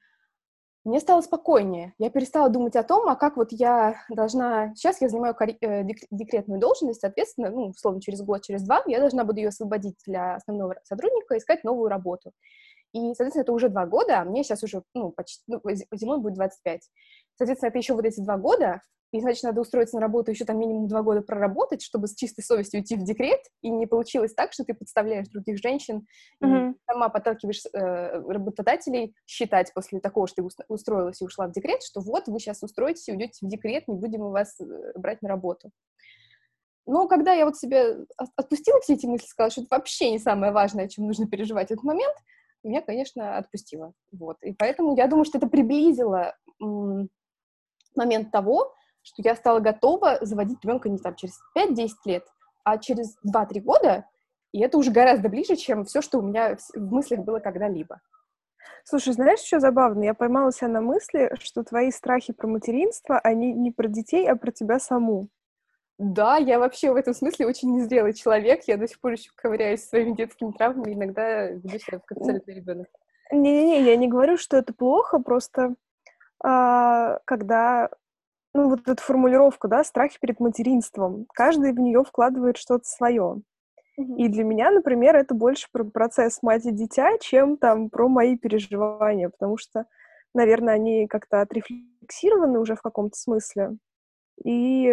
мне 0.83 0.99
стало 0.99 1.21
спокойнее. 1.21 1.93
Я 1.97 2.09
перестала 2.09 2.49
думать 2.49 2.75
о 2.75 2.83
том, 2.83 3.07
а 3.07 3.15
как 3.15 3.37
вот 3.37 3.51
я 3.51 3.95
должна... 4.09 4.75
Сейчас 4.75 5.01
я 5.01 5.07
занимаю 5.07 5.35
э, 5.39 5.83
декретную 6.11 6.59
должность, 6.59 7.01
соответственно, 7.01 7.49
ну, 7.51 7.67
условно, 7.67 8.01
через 8.01 8.21
год, 8.21 8.41
через 8.41 8.63
два 8.63 8.83
я 8.87 8.99
должна 8.99 9.23
буду 9.23 9.37
ее 9.39 9.49
освободить 9.49 9.95
для 10.05 10.35
основного 10.35 10.75
сотрудника, 10.83 11.37
искать 11.37 11.63
новую 11.63 11.89
работу. 11.89 12.31
И, 12.91 12.99
соответственно, 13.15 13.43
это 13.43 13.53
уже 13.53 13.69
два 13.69 13.85
года, 13.85 14.19
а 14.19 14.25
мне 14.25 14.43
сейчас 14.43 14.61
уже, 14.63 14.83
ну, 14.93 15.11
почти, 15.11 15.41
ну, 15.47 15.61
зимой 15.93 16.19
будет 16.19 16.35
25. 16.35 16.81
Соответственно, 17.37 17.69
это 17.69 17.77
еще 17.77 17.93
вот 17.93 18.05
эти 18.05 18.19
два 18.19 18.37
года, 18.37 18.81
и, 19.13 19.21
значит, 19.21 19.43
надо 19.43 19.61
устроиться 19.61 19.95
на 19.95 20.01
работу, 20.01 20.31
еще 20.31 20.43
там 20.43 20.57
минимум 20.57 20.87
два 20.87 21.03
года 21.03 21.21
проработать, 21.21 21.83
чтобы 21.83 22.07
с 22.07 22.15
чистой 22.15 22.41
совестью 22.41 22.79
уйти 22.79 22.95
в 22.95 23.03
декрет, 23.03 23.41
и 23.61 23.69
не 23.69 23.85
получилось 23.85 24.33
так, 24.33 24.53
что 24.53 24.65
ты 24.65 24.73
подставляешь 24.73 25.27
других 25.27 25.59
женщин, 25.59 26.07
mm-hmm. 26.43 26.71
и 26.71 26.75
сама 26.89 27.09
подталкиваешь 27.09 27.61
э, 27.71 28.21
работодателей 28.27 29.15
считать 29.27 29.71
после 29.75 29.99
такого, 29.99 30.27
что 30.27 30.41
ты 30.41 30.49
устроилась 30.67 31.21
и 31.21 31.25
ушла 31.25 31.45
в 31.45 31.51
декрет, 31.51 31.83
что 31.83 32.01
вот 32.01 32.27
вы 32.27 32.39
сейчас 32.39 32.63
устроитесь 32.63 33.07
и 33.07 33.11
уйдете 33.11 33.45
в 33.45 33.47
декрет, 33.47 33.87
не 33.87 33.95
будем 33.95 34.21
мы 34.21 34.31
вас 34.31 34.59
э, 34.59 34.65
брать 34.95 35.21
на 35.21 35.29
работу. 35.29 35.69
Но 36.87 37.07
когда 37.07 37.33
я 37.33 37.45
вот 37.45 37.55
себе 37.55 38.07
отпустила 38.35 38.81
все 38.81 38.95
эти 38.95 39.05
мысли, 39.05 39.27
сказала, 39.27 39.51
что 39.51 39.61
это 39.61 39.75
вообще 39.75 40.09
не 40.09 40.17
самое 40.17 40.51
важное, 40.51 40.85
о 40.85 40.89
чем 40.89 41.05
нужно 41.05 41.27
переживать 41.27 41.69
этот 41.69 41.83
момент, 41.83 42.15
меня, 42.63 42.81
конечно, 42.81 43.37
отпустило. 43.37 43.93
Вот. 44.11 44.37
И 44.41 44.53
поэтому 44.53 44.97
я 44.97 45.07
думаю, 45.07 45.25
что 45.25 45.37
это 45.37 45.45
приблизило 45.45 46.35
момент 47.95 48.31
того, 48.31 48.73
что 49.03 49.21
я 49.21 49.35
стала 49.35 49.59
готова 49.59 50.17
заводить 50.21 50.63
ребенка 50.63 50.89
не 50.89 50.97
там 50.97 51.15
через 51.15 51.39
5-10 51.57 51.89
лет, 52.05 52.25
а 52.63 52.77
через 52.77 53.17
2-3 53.25 53.59
года, 53.61 54.05
и 54.51 54.61
это 54.61 54.77
уже 54.77 54.91
гораздо 54.91 55.29
ближе, 55.29 55.55
чем 55.55 55.85
все, 55.85 56.01
что 56.01 56.19
у 56.19 56.21
меня 56.21 56.57
в 56.73 56.93
мыслях 56.93 57.21
было 57.21 57.39
когда-либо. 57.39 58.01
Слушай, 58.85 59.13
знаешь, 59.13 59.39
что 59.39 59.59
забавно? 59.59 60.03
Я 60.03 60.13
поймала 60.13 60.51
себя 60.51 60.67
на 60.67 60.81
мысли, 60.81 61.33
что 61.39 61.63
твои 61.63 61.91
страхи 61.91 62.33
про 62.33 62.47
материнство, 62.47 63.17
они 63.19 63.53
не 63.53 63.71
про 63.71 63.87
детей, 63.87 64.27
а 64.27 64.35
про 64.35 64.51
тебя 64.51 64.79
саму. 64.79 65.29
Да, 65.97 66.37
я 66.37 66.59
вообще 66.59 66.91
в 66.91 66.95
этом 66.95 67.13
смысле 67.13 67.47
очень 67.47 67.75
незрелый 67.75 68.13
человек. 68.13 68.63
Я 68.65 68.77
до 68.77 68.87
сих 68.87 68.99
пор 68.99 69.13
еще 69.13 69.31
ковыряюсь 69.35 69.87
своими 69.87 70.15
детскими 70.15 70.51
травмами, 70.51 70.93
иногда 70.93 71.47
веду 71.47 71.79
себя 71.79 71.99
как 71.99 72.17
абсолютный 72.17 72.55
ребенок. 72.55 72.87
Не-не-не, 73.31 73.83
я 73.83 73.95
не 73.95 74.07
говорю, 74.07 74.37
что 74.37 74.57
это 74.57 74.73
плохо, 74.73 75.19
просто 75.19 75.75
а, 76.43 77.19
когда 77.25 77.89
ну, 78.53 78.69
вот 78.69 78.87
эта 78.87 79.01
формулировка, 79.01 79.67
да, 79.67 79.83
страхи 79.83 80.17
перед 80.19 80.39
материнством, 80.39 81.25
каждый 81.33 81.73
в 81.73 81.79
нее 81.79 82.03
вкладывает 82.03 82.57
что-то 82.57 82.85
свое. 82.85 83.41
И 83.97 84.27
для 84.27 84.43
меня, 84.43 84.71
например, 84.71 85.15
это 85.15 85.35
больше 85.35 85.67
про 85.71 85.83
процесс 85.83 86.41
мать 86.41 86.65
и 86.65 86.71
дитя, 86.71 87.17
чем 87.19 87.57
там 87.57 87.89
про 87.89 88.07
мои 88.07 88.37
переживания, 88.37 89.29
потому 89.29 89.57
что, 89.57 89.85
наверное, 90.33 90.73
они 90.73 91.07
как-то 91.07 91.41
отрефлексированы 91.41 92.59
уже 92.59 92.75
в 92.75 92.81
каком-то 92.81 93.15
смысле. 93.15 93.77
И, 94.43 94.89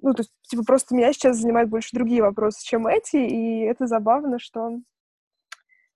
ну, 0.00 0.14
то 0.14 0.20
есть, 0.20 0.32
типа, 0.42 0.62
просто 0.64 0.94
меня 0.94 1.12
сейчас 1.12 1.38
занимают 1.38 1.68
больше 1.68 1.96
другие 1.96 2.22
вопросы, 2.22 2.64
чем 2.64 2.86
эти, 2.86 3.16
и 3.16 3.60
это 3.62 3.88
забавно, 3.88 4.38
что, 4.38 4.78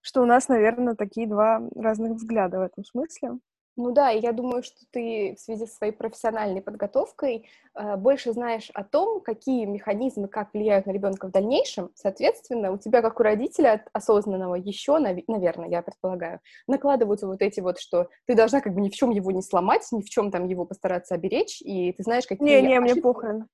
что 0.00 0.23
у 0.23 0.26
нас, 0.26 0.49
наверное, 0.49 0.97
такие 0.97 1.28
два 1.28 1.62
разных 1.76 2.12
взгляда 2.14 2.59
в 2.59 2.62
этом 2.62 2.85
смысле. 2.85 3.38
Ну 3.78 3.92
да, 3.92 4.11
и 4.11 4.21
я 4.21 4.33
думаю, 4.33 4.62
что 4.62 4.78
ты 4.90 5.35
в 5.37 5.40
связи 5.40 5.66
со 5.66 5.75
своей 5.75 5.92
профессиональной 5.92 6.62
подготовкой 6.62 7.47
э, 7.75 7.97
больше 7.97 8.33
знаешь 8.33 8.71
о 8.73 8.83
том, 8.83 9.21
какие 9.21 9.66
механизмы 9.66 10.28
как 10.28 10.54
влияют 10.54 10.87
на 10.87 10.92
ребенка 10.92 11.28
в 11.28 11.30
дальнейшем. 11.30 11.90
Соответственно, 11.95 12.73
у 12.73 12.78
тебя, 12.78 13.02
как 13.02 13.21
у 13.21 13.23
родителя 13.23 13.85
осознанного, 13.92 14.54
еще, 14.54 14.99
нав- 14.99 15.23
наверное, 15.28 15.68
я 15.68 15.83
предполагаю, 15.83 16.40
накладываются 16.66 17.26
вот 17.26 17.42
эти 17.42 17.61
вот, 17.61 17.78
что 17.78 18.09
ты 18.26 18.35
должна 18.35 18.62
как 18.62 18.73
бы 18.73 18.80
ни 18.80 18.88
в 18.88 18.95
чем 18.95 19.11
его 19.11 19.30
не 19.30 19.42
сломать, 19.42 19.87
ни 19.92 20.00
в 20.00 20.09
чем 20.09 20.30
там 20.30 20.47
его 20.47 20.64
постараться 20.64 21.14
оберечь, 21.14 21.61
и 21.61 21.92
ты 21.92 22.02
знаешь, 22.02 22.26
какие... 22.26 22.47
Не-не, 22.47 22.80
мне 22.80 22.97
похрен. 22.97 23.47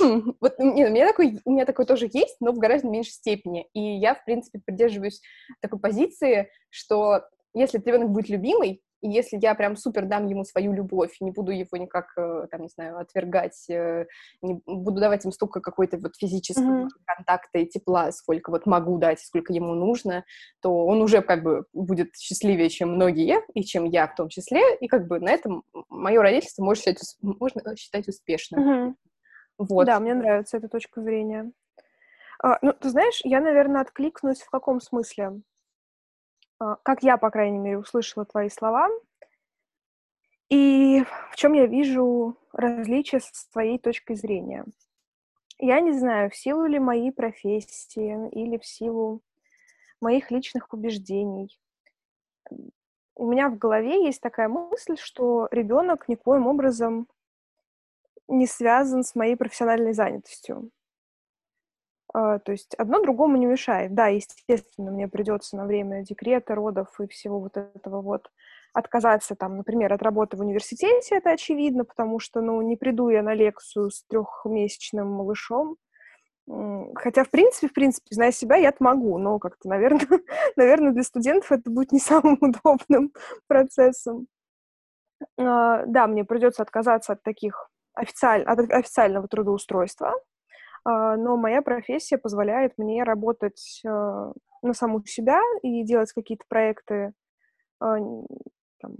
Хм, 0.00 0.34
вот 0.40 0.58
нет, 0.58 0.88
у 0.88 0.92
меня 0.92 1.06
такой, 1.06 1.38
у 1.44 1.52
меня 1.52 1.66
такой 1.66 1.84
тоже 1.84 2.08
есть, 2.10 2.36
но 2.40 2.52
в 2.52 2.58
гораздо 2.58 2.88
меньшей 2.88 3.12
степени. 3.12 3.68
И 3.74 3.80
я, 3.80 4.14
в 4.14 4.24
принципе, 4.24 4.60
придерживаюсь 4.64 5.20
такой 5.60 5.78
позиции, 5.78 6.50
что 6.70 7.22
если 7.52 7.78
ребенок 7.78 8.10
будет 8.10 8.28
любимый, 8.28 8.82
и 9.00 9.08
если 9.08 9.38
я 9.40 9.54
прям 9.54 9.76
супер 9.76 10.06
дам 10.06 10.26
ему 10.26 10.44
свою 10.44 10.72
любовь, 10.72 11.16
не 11.20 11.30
буду 11.30 11.52
его 11.52 11.76
никак, 11.76 12.12
э, 12.16 12.46
там, 12.50 12.62
не 12.62 12.68
знаю, 12.68 12.98
отвергать, 12.98 13.68
э, 13.68 14.06
не 14.42 14.60
буду 14.66 15.00
давать 15.00 15.24
им 15.24 15.32
столько 15.32 15.60
какой-то 15.60 15.98
вот 15.98 16.16
физического 16.16 16.84
mm-hmm. 16.84 16.88
контакта 17.06 17.58
и 17.58 17.66
тепла, 17.66 18.12
сколько 18.12 18.50
вот 18.50 18.66
могу 18.66 18.98
дать, 18.98 19.20
сколько 19.20 19.52
ему 19.52 19.74
нужно, 19.74 20.24
то 20.60 20.86
он 20.86 21.00
уже 21.00 21.22
как 21.22 21.42
бы 21.42 21.64
будет 21.72 22.14
счастливее, 22.16 22.68
чем 22.68 22.94
многие, 22.94 23.40
и 23.54 23.62
чем 23.62 23.84
я 23.84 24.06
в 24.06 24.14
том 24.14 24.28
числе, 24.28 24.76
и 24.76 24.88
как 24.88 25.06
бы 25.06 25.20
на 25.20 25.30
этом 25.30 25.64
мое 25.88 26.20
родительство 26.20 26.64
можно 26.64 26.82
считать, 26.82 27.16
можно 27.22 27.76
считать 27.76 28.08
успешным. 28.08 28.60
Mm-hmm. 28.60 28.94
Вот. 29.58 29.86
Да, 29.86 30.00
мне 30.00 30.14
нравится 30.14 30.56
эта 30.56 30.68
точка 30.68 31.02
зрения. 31.02 31.52
А, 32.42 32.58
ну, 32.62 32.72
ты 32.72 32.88
знаешь, 32.88 33.20
я, 33.24 33.40
наверное, 33.40 33.82
откликнусь 33.82 34.40
в 34.40 34.50
каком 34.50 34.80
смысле? 34.80 35.42
А, 36.60 36.76
как 36.82 37.02
я, 37.02 37.16
по 37.16 37.30
крайней 37.30 37.58
мере, 37.58 37.78
услышала 37.78 38.26
твои 38.26 38.50
слова, 38.50 38.88
и 40.50 41.04
в 41.30 41.36
чем 41.36 41.54
я 41.54 41.66
вижу 41.66 42.36
различия 42.52 43.20
с 43.20 43.46
твоей 43.46 43.78
точкой 43.78 44.16
зрения. 44.16 44.64
Я 45.58 45.80
не 45.80 45.92
знаю, 45.92 46.30
в 46.30 46.36
силу 46.36 46.66
ли 46.66 46.78
моей 46.78 47.12
профессии 47.12 48.28
или 48.30 48.58
в 48.58 48.66
силу 48.66 49.22
моих 50.00 50.30
личных 50.30 50.72
убеждений. 50.72 51.58
У 53.14 53.26
меня 53.26 53.48
в 53.48 53.58
голове 53.58 54.04
есть 54.04 54.20
такая 54.20 54.48
мысль, 54.48 54.96
что 54.96 55.48
ребенок 55.50 56.08
никоим 56.08 56.46
образом 56.46 57.06
не 58.28 58.46
связан 58.46 59.02
с 59.02 59.14
моей 59.14 59.36
профессиональной 59.36 59.92
занятостью. 59.92 60.70
А, 62.12 62.38
то 62.38 62.52
есть 62.52 62.74
одно 62.74 63.00
другому 63.02 63.36
не 63.36 63.46
мешает. 63.46 63.94
Да, 63.94 64.08
естественно, 64.08 64.90
мне 64.90 65.08
придется 65.08 65.56
на 65.56 65.66
время 65.66 66.02
декрета, 66.02 66.54
родов 66.54 67.00
и 67.00 67.06
всего 67.06 67.40
вот 67.40 67.56
этого 67.56 68.02
вот 68.02 68.30
отказаться, 68.72 69.34
там, 69.34 69.56
например, 69.56 69.92
от 69.92 70.02
работы 70.02 70.36
в 70.36 70.40
университете, 70.40 71.16
это 71.16 71.30
очевидно, 71.30 71.84
потому 71.84 72.20
что, 72.20 72.40
ну, 72.40 72.60
не 72.62 72.76
приду 72.76 73.08
я 73.08 73.22
на 73.22 73.34
лекцию 73.34 73.90
с 73.90 74.04
трехмесячным 74.04 75.08
малышом. 75.08 75.76
Хотя, 76.96 77.24
в 77.24 77.30
принципе, 77.30 77.68
в 77.68 77.72
принципе, 77.72 78.06
зная 78.10 78.32
себя, 78.32 78.56
я 78.56 78.72
могу, 78.80 79.18
но 79.18 79.38
как-то, 79.38 79.68
наверное, 79.68 80.06
наверное, 80.56 80.92
для 80.92 81.02
студентов 81.02 81.52
это 81.52 81.70
будет 81.70 81.92
не 81.92 82.00
самым 82.00 82.38
удобным 82.40 83.12
процессом. 83.46 84.26
А, 85.38 85.84
да, 85.86 86.06
мне 86.06 86.24
придется 86.24 86.62
отказаться 86.62 87.12
от 87.12 87.22
таких 87.22 87.70
официаль... 87.94 88.42
от 88.42 88.58
официального 88.70 89.28
трудоустройства, 89.28 90.14
но 90.84 91.36
моя 91.36 91.62
профессия 91.62 92.18
позволяет 92.18 92.78
мне 92.78 93.02
работать 93.02 93.82
а, 93.86 94.32
на 94.62 94.72
саму 94.72 95.04
себя 95.04 95.40
и 95.62 95.82
делать 95.84 96.12
какие-то 96.12 96.44
проекты 96.48 97.12
а, 97.80 97.96
там, 98.80 98.96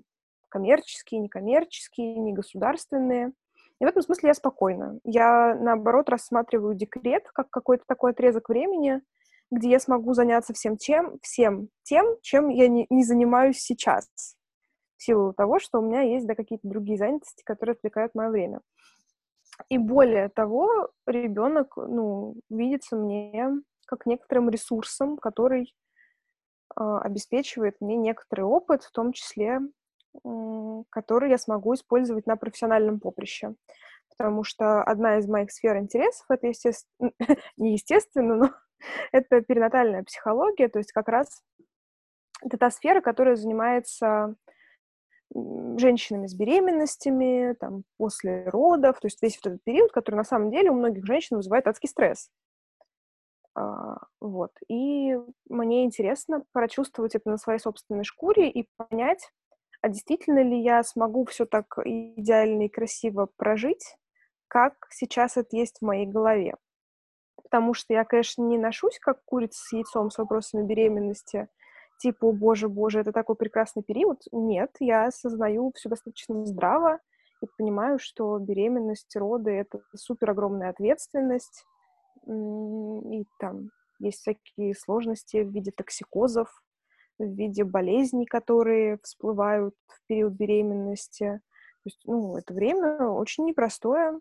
коммерческие, 0.48 1.20
некоммерческие, 1.20 2.16
негосударственные. 2.16 3.32
И 3.80 3.84
в 3.84 3.88
этом 3.88 4.02
смысле 4.02 4.28
я 4.28 4.34
спокойна. 4.34 4.98
Я, 5.04 5.54
наоборот, 5.54 6.10
рассматриваю 6.10 6.74
декрет 6.74 7.28
как 7.32 7.48
какой-то 7.48 7.84
такой 7.86 8.10
отрезок 8.10 8.50
времени, 8.50 9.00
где 9.50 9.70
я 9.70 9.80
смогу 9.80 10.12
заняться 10.12 10.52
всем 10.52 10.76
тем, 10.76 11.18
всем 11.22 11.68
тем, 11.82 12.16
чем 12.20 12.48
я 12.48 12.68
не, 12.68 12.86
не 12.90 13.04
занимаюсь 13.04 13.58
сейчас, 13.58 14.06
в 14.96 15.02
силу 15.02 15.32
того, 15.32 15.58
что 15.58 15.80
у 15.80 15.86
меня 15.86 16.02
есть 16.02 16.26
да, 16.26 16.34
какие-то 16.34 16.68
другие 16.68 16.98
занятости, 16.98 17.42
которые 17.42 17.72
отвлекают 17.72 18.14
мое 18.14 18.28
время. 18.28 18.60
И 19.68 19.78
более 19.78 20.28
того, 20.28 20.90
ребенок, 21.06 21.76
ну, 21.76 22.36
видится 22.48 22.96
мне 22.96 23.50
как 23.86 24.06
некоторым 24.06 24.50
ресурсом, 24.50 25.16
который 25.16 25.74
э, 26.78 26.98
обеспечивает 27.02 27.76
мне 27.80 27.96
некоторый 27.96 28.42
опыт, 28.42 28.84
в 28.84 28.92
том 28.92 29.12
числе, 29.12 29.60
э, 30.24 30.82
который 30.90 31.30
я 31.30 31.38
смогу 31.38 31.74
использовать 31.74 32.26
на 32.26 32.36
профессиональном 32.36 33.00
поприще. 33.00 33.54
Потому 34.10 34.44
что 34.44 34.82
одна 34.82 35.18
из 35.18 35.26
моих 35.26 35.50
сфер 35.50 35.76
интересов 35.78 36.26
это, 36.28 36.46
естественно, 36.46 37.12
не 37.56 37.72
естественно, 37.72 38.36
но 38.36 38.50
это 39.12 39.40
перинатальная 39.40 40.04
психология, 40.04 40.68
то 40.68 40.78
есть 40.78 40.92
как 40.92 41.08
раз 41.08 41.42
это 42.42 42.56
та 42.56 42.70
сфера, 42.70 43.00
которая 43.00 43.36
занимается 43.36 44.34
женщинами 45.32 46.26
с 46.26 46.34
беременностями, 46.34 47.54
там, 47.54 47.84
после 47.96 48.44
родов, 48.48 48.98
то 49.00 49.06
есть 49.06 49.22
весь 49.22 49.38
вот 49.42 49.52
этот 49.52 49.64
период, 49.64 49.92
который 49.92 50.16
на 50.16 50.24
самом 50.24 50.50
деле 50.50 50.70
у 50.70 50.74
многих 50.74 51.04
женщин 51.06 51.36
вызывает 51.36 51.66
адский 51.66 51.88
стресс. 51.88 52.30
А, 53.54 53.98
вот. 54.20 54.52
И 54.68 55.16
мне 55.48 55.84
интересно 55.84 56.44
прочувствовать 56.52 57.14
это 57.14 57.30
на 57.30 57.36
своей 57.36 57.58
собственной 57.58 58.04
шкуре 58.04 58.50
и 58.50 58.68
понять, 58.76 59.30
а 59.82 59.88
действительно 59.88 60.42
ли 60.42 60.60
я 60.60 60.82
смогу 60.82 61.24
все 61.24 61.46
так 61.46 61.78
идеально 61.84 62.66
и 62.66 62.68
красиво 62.68 63.28
прожить, 63.36 63.96
как 64.48 64.74
сейчас 64.90 65.36
это 65.36 65.56
есть 65.56 65.78
в 65.80 65.84
моей 65.84 66.06
голове. 66.06 66.56
Потому 67.42 67.74
что 67.74 67.92
я, 67.94 68.04
конечно, 68.04 68.42
не 68.42 68.58
ношусь 68.58 68.98
как 68.98 69.24
курица 69.24 69.60
с 69.60 69.72
яйцом 69.72 70.10
с 70.10 70.18
вопросами 70.18 70.66
беременности, 70.66 71.48
типа, 72.00 72.32
боже, 72.32 72.68
боже, 72.68 73.00
это 73.00 73.12
такой 73.12 73.36
прекрасный 73.36 73.82
период. 73.82 74.22
Нет, 74.32 74.74
я 74.80 75.06
осознаю 75.06 75.72
все 75.76 75.88
достаточно 75.88 76.46
здраво 76.46 76.98
и 77.42 77.46
понимаю, 77.58 77.98
что 77.98 78.38
беременность, 78.38 79.14
роды— 79.16 79.50
это 79.52 79.80
супер 79.94 80.30
огромная 80.30 80.70
ответственность, 80.70 81.64
и 82.26 83.24
там 83.38 83.70
есть 83.98 84.20
всякие 84.20 84.74
сложности 84.74 85.42
в 85.42 85.50
виде 85.50 85.72
токсикозов, 85.72 86.48
в 87.18 87.24
виде 87.24 87.64
болезней, 87.64 88.24
которые 88.24 88.98
всплывают 89.02 89.74
в 89.86 90.06
период 90.06 90.32
беременности. 90.32 91.40
То 91.82 91.86
есть, 91.86 92.00
ну, 92.04 92.36
это 92.36 92.54
время 92.54 93.08
очень 93.08 93.44
непростое 93.44 94.18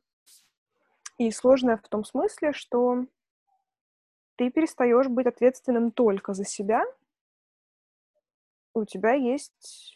и 1.18 1.32
сложное 1.32 1.78
в 1.78 1.88
том 1.88 2.04
смысле, 2.04 2.52
что 2.52 3.06
ты 4.38 4.50
перестаешь 4.50 5.08
быть 5.08 5.28
ответственным 5.28 5.92
только 5.92 6.34
за 6.34 6.44
себя— 6.44 6.84
у 8.74 8.86
тебя 8.86 9.14
есть 9.14 9.96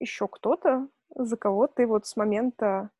еще 0.00 0.28
кто-то, 0.28 0.88
за 1.14 1.36
кого 1.36 1.66
ты 1.66 1.86
вот 1.86 2.06
с 2.06 2.16
момента 2.16 2.90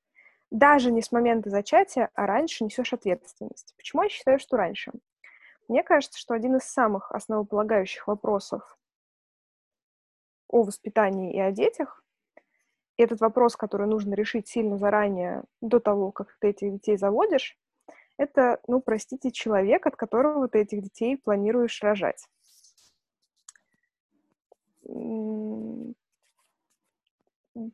даже 0.51 0.93
не 0.93 1.01
с 1.01 1.11
момента 1.13 1.49
зачатия, 1.49 2.11
а 2.15 2.27
раньше 2.27 2.63
несешь 2.65 2.93
ответственность. 2.93 3.75
Почему 3.77 4.03
я 4.03 4.09
считаю, 4.11 4.39
что 4.39 4.57
раньше? 4.59 4.93
Мне 5.69 5.83
кажется, 5.83 6.19
что 6.19 6.35
один 6.35 6.57
из 6.57 6.65
самых 6.65 7.11
основополагающих 7.11 8.07
вопросов 8.07 8.79
о 10.49 10.63
воспитании 10.63 11.35
и 11.35 11.41
о 11.41 11.51
детях, 11.53 12.05
этот 12.99 13.21
вопрос, 13.21 13.57
который 13.57 13.87
нужно 13.87 14.15
решить 14.15 14.49
сильно 14.49 14.77
заранее, 14.77 15.45
до 15.63 15.81
того, 15.81 16.13
как 16.13 16.37
ты 16.39 16.49
этих 16.49 16.73
детей 16.73 16.99
заводишь, 16.99 17.57
это, 18.19 18.61
ну, 18.69 18.81
простите, 18.81 19.31
человек, 19.31 19.87
от 19.87 19.97
которого 19.97 20.49
ты 20.49 20.61
этих 20.61 20.83
детей 20.83 21.17
планируешь 21.17 21.83
рожать. 21.83 22.29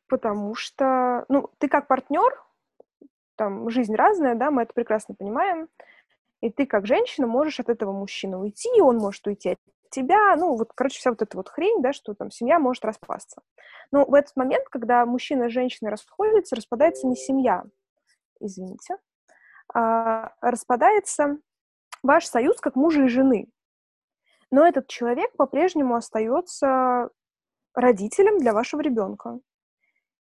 Потому 0.08 0.54
что, 0.54 1.24
ну, 1.28 1.50
ты 1.58 1.68
как 1.68 1.86
партнер, 1.86 2.42
там, 3.36 3.70
жизнь 3.70 3.94
разная, 3.94 4.34
да, 4.34 4.50
мы 4.50 4.62
это 4.62 4.74
прекрасно 4.74 5.14
понимаем, 5.14 5.68
и 6.40 6.50
ты 6.50 6.66
как 6.66 6.86
женщина 6.86 7.26
можешь 7.26 7.60
от 7.60 7.68
этого 7.68 7.92
мужчины 7.92 8.36
уйти, 8.36 8.68
и 8.76 8.80
он 8.80 8.98
может 8.98 9.26
уйти 9.26 9.50
от 9.50 9.58
тебя, 9.90 10.36
ну, 10.36 10.56
вот, 10.56 10.72
короче, 10.74 10.98
вся 10.98 11.10
вот 11.10 11.22
эта 11.22 11.36
вот 11.36 11.48
хрень, 11.48 11.80
да, 11.80 11.92
что 11.92 12.14
там 12.14 12.30
семья 12.30 12.58
может 12.58 12.84
распасться. 12.84 13.42
Но 13.90 14.04
в 14.04 14.14
этот 14.14 14.36
момент, 14.36 14.68
когда 14.68 15.06
мужчина 15.06 15.44
и 15.44 15.48
женщина 15.48 15.90
расходятся, 15.90 16.56
распадается 16.56 17.06
не 17.06 17.16
семья, 17.16 17.64
извините, 18.40 18.96
а 19.72 20.32
распадается 20.40 21.38
ваш 22.02 22.26
союз 22.26 22.60
как 22.60 22.76
мужа 22.76 23.04
и 23.04 23.08
жены. 23.08 23.48
Но 24.50 24.67
этот 24.67 24.88
человек 24.88 25.31
по-прежнему 25.37 25.95
остается 25.95 27.11
родителем 27.75 28.38
для 28.38 28.52
вашего 28.52 28.81
ребенка. 28.81 29.40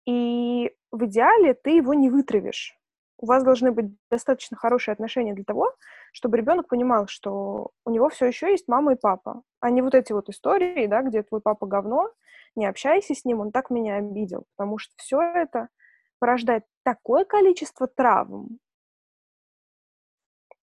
И 0.05 0.71
в 0.91 1.05
идеале 1.05 1.53
ты 1.53 1.71
его 1.71 1.93
не 1.93 2.09
вытравишь. 2.09 2.77
У 3.17 3.27
вас 3.27 3.43
должны 3.43 3.71
быть 3.71 3.95
достаточно 4.09 4.57
хорошие 4.57 4.93
отношения 4.93 5.33
для 5.33 5.43
того, 5.43 5.75
чтобы 6.11 6.37
ребенок 6.37 6.67
понимал, 6.67 7.07
что 7.07 7.69
у 7.85 7.91
него 7.91 8.09
все 8.09 8.25
еще 8.25 8.49
есть 8.49 8.67
мама 8.67 8.93
и 8.93 8.95
папа, 8.95 9.43
а 9.59 9.69
не 9.69 9.83
вот 9.83 9.93
эти 9.93 10.11
вот 10.11 10.27
истории, 10.29 10.87
да, 10.87 11.03
где 11.03 11.21
твой 11.21 11.39
папа 11.39 11.67
говно, 11.67 12.11
не 12.55 12.65
общайся 12.65 13.13
с 13.13 13.23
ним, 13.23 13.39
он 13.39 13.51
так 13.51 13.69
меня 13.69 13.97
обидел, 13.97 14.45
потому 14.55 14.79
что 14.79 14.93
все 14.97 15.21
это 15.21 15.69
порождает 16.19 16.65
такое 16.83 17.23
количество 17.23 17.87
травм, 17.87 18.57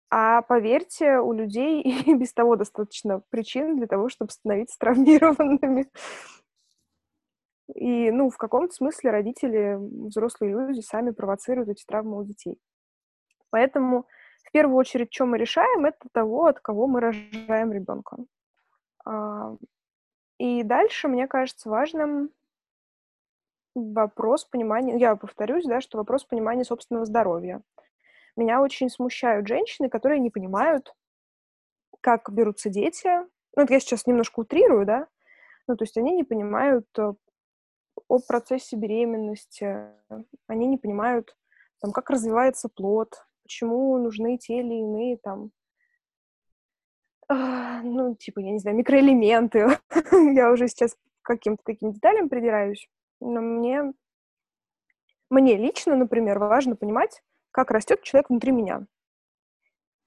а 0.09 0.41
поверьте, 0.41 1.19
у 1.19 1.33
людей 1.33 1.81
и 2.05 2.13
без 2.13 2.33
того 2.33 2.55
достаточно 2.55 3.21
причин 3.29 3.77
для 3.77 3.87
того, 3.87 4.09
чтобы 4.09 4.31
становиться 4.31 4.77
травмированными. 4.79 5.87
И, 7.75 8.11
ну, 8.11 8.29
в 8.29 8.37
каком-то 8.37 8.73
смысле 8.73 9.11
родители, 9.11 9.77
взрослые 10.07 10.53
люди 10.53 10.79
сами 10.79 11.11
провоцируют 11.11 11.69
эти 11.69 11.83
травмы 11.85 12.17
у 12.17 12.23
детей. 12.23 12.57
Поэтому 13.49 14.07
в 14.45 14.51
первую 14.51 14.77
очередь, 14.77 15.13
что 15.13 15.25
мы 15.25 15.37
решаем, 15.37 15.85
это 15.85 16.07
того, 16.13 16.45
от 16.45 16.59
кого 16.61 16.87
мы 16.87 17.01
рожаем 17.01 17.73
ребенка. 17.73 18.17
А, 19.05 19.55
и 20.37 20.63
дальше, 20.63 21.09
мне 21.09 21.27
кажется, 21.27 21.69
важным 21.69 22.29
вопрос 23.75 24.45
понимания, 24.45 24.97
я 24.97 25.15
повторюсь, 25.15 25.65
да, 25.65 25.81
что 25.81 25.97
вопрос 25.97 26.23
понимания 26.23 26.63
собственного 26.63 27.05
здоровья. 27.05 27.61
Меня 28.37 28.61
очень 28.61 28.89
смущают 28.89 29.47
женщины, 29.47 29.89
которые 29.89 30.19
не 30.19 30.29
понимают, 30.29 30.93
как 32.01 32.31
берутся 32.31 32.69
дети. 32.69 33.07
Ну, 33.55 33.63
это 33.63 33.73
я 33.73 33.79
сейчас 33.79 34.05
немножко 34.05 34.41
утрирую, 34.41 34.85
да, 34.85 35.07
ну, 35.67 35.75
то 35.75 35.83
есть 35.83 35.97
они 35.97 36.13
не 36.13 36.23
понимают 36.23 36.87
э, 36.97 37.13
о 38.07 38.19
процессе 38.19 38.77
беременности, 38.77 39.87
они 40.47 40.67
не 40.67 40.77
понимают, 40.77 41.35
там, 41.81 41.91
как 41.91 42.09
развивается 42.09 42.69
плод, 42.69 43.25
почему 43.43 43.97
нужны 43.97 44.37
те 44.37 44.59
или 44.59 44.75
иные, 44.75 45.17
там, 45.17 45.51
э, 47.29 47.81
ну, 47.83 48.15
типа, 48.15 48.39
я 48.39 48.51
не 48.51 48.59
знаю, 48.59 48.77
микроэлементы. 48.77 49.77
я 50.35 50.51
уже 50.51 50.67
сейчас 50.69 50.95
каким-то 51.21 51.63
таким 51.65 51.91
деталям 51.91 52.29
придираюсь, 52.29 52.87
но 53.19 53.41
мне, 53.41 53.91
мне 55.29 55.57
лично, 55.57 55.97
например, 55.97 56.39
важно 56.39 56.77
понимать, 56.77 57.21
как 57.51 57.71
растет 57.71 58.03
человек 58.03 58.29
внутри 58.29 58.51
меня. 58.51 58.85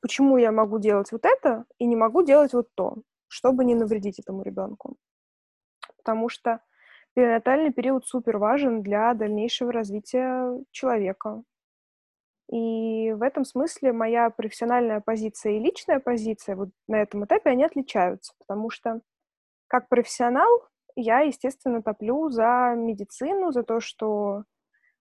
Почему 0.01 0.39
я 0.39 0.53
могу 0.53 0.79
делать 0.79 1.13
вот 1.13 1.25
это 1.25 1.65
и 1.79 1.87
не 1.87 1.97
могу 1.97 2.23
делать 2.23 2.53
вот 2.53 2.69
то, 2.75 2.97
чтобы 3.29 3.65
не 3.65 3.75
навредить 3.75 4.19
этому 4.19 4.43
ребенку. 4.43 4.97
Потому 5.97 6.29
что 6.29 6.61
перинатальный 7.15 7.73
период 7.73 8.07
супер 8.07 8.39
важен 8.39 8.83
для 8.83 9.13
дальнейшего 9.15 9.73
развития 9.73 10.59
человека. 10.71 11.43
И 12.51 13.13
в 13.13 13.23
этом 13.23 13.45
смысле 13.45 13.93
моя 13.93 14.31
профессиональная 14.31 15.01
позиция 15.01 15.53
и 15.53 15.61
личная 15.61 16.01
позиция 16.01 16.57
вот 16.57 16.71
на 16.89 16.97
этом 16.97 17.25
этапе, 17.25 17.51
они 17.51 17.65
отличаются, 17.65 18.33
потому 18.39 18.71
что 18.71 19.01
как 19.69 19.89
профессионал 19.89 20.49
я, 20.97 21.21
естественно, 21.21 21.83
топлю 21.83 22.29
за 22.31 22.75
медицину, 22.77 23.53
за 23.53 23.63
то, 23.63 23.79
что 23.81 24.45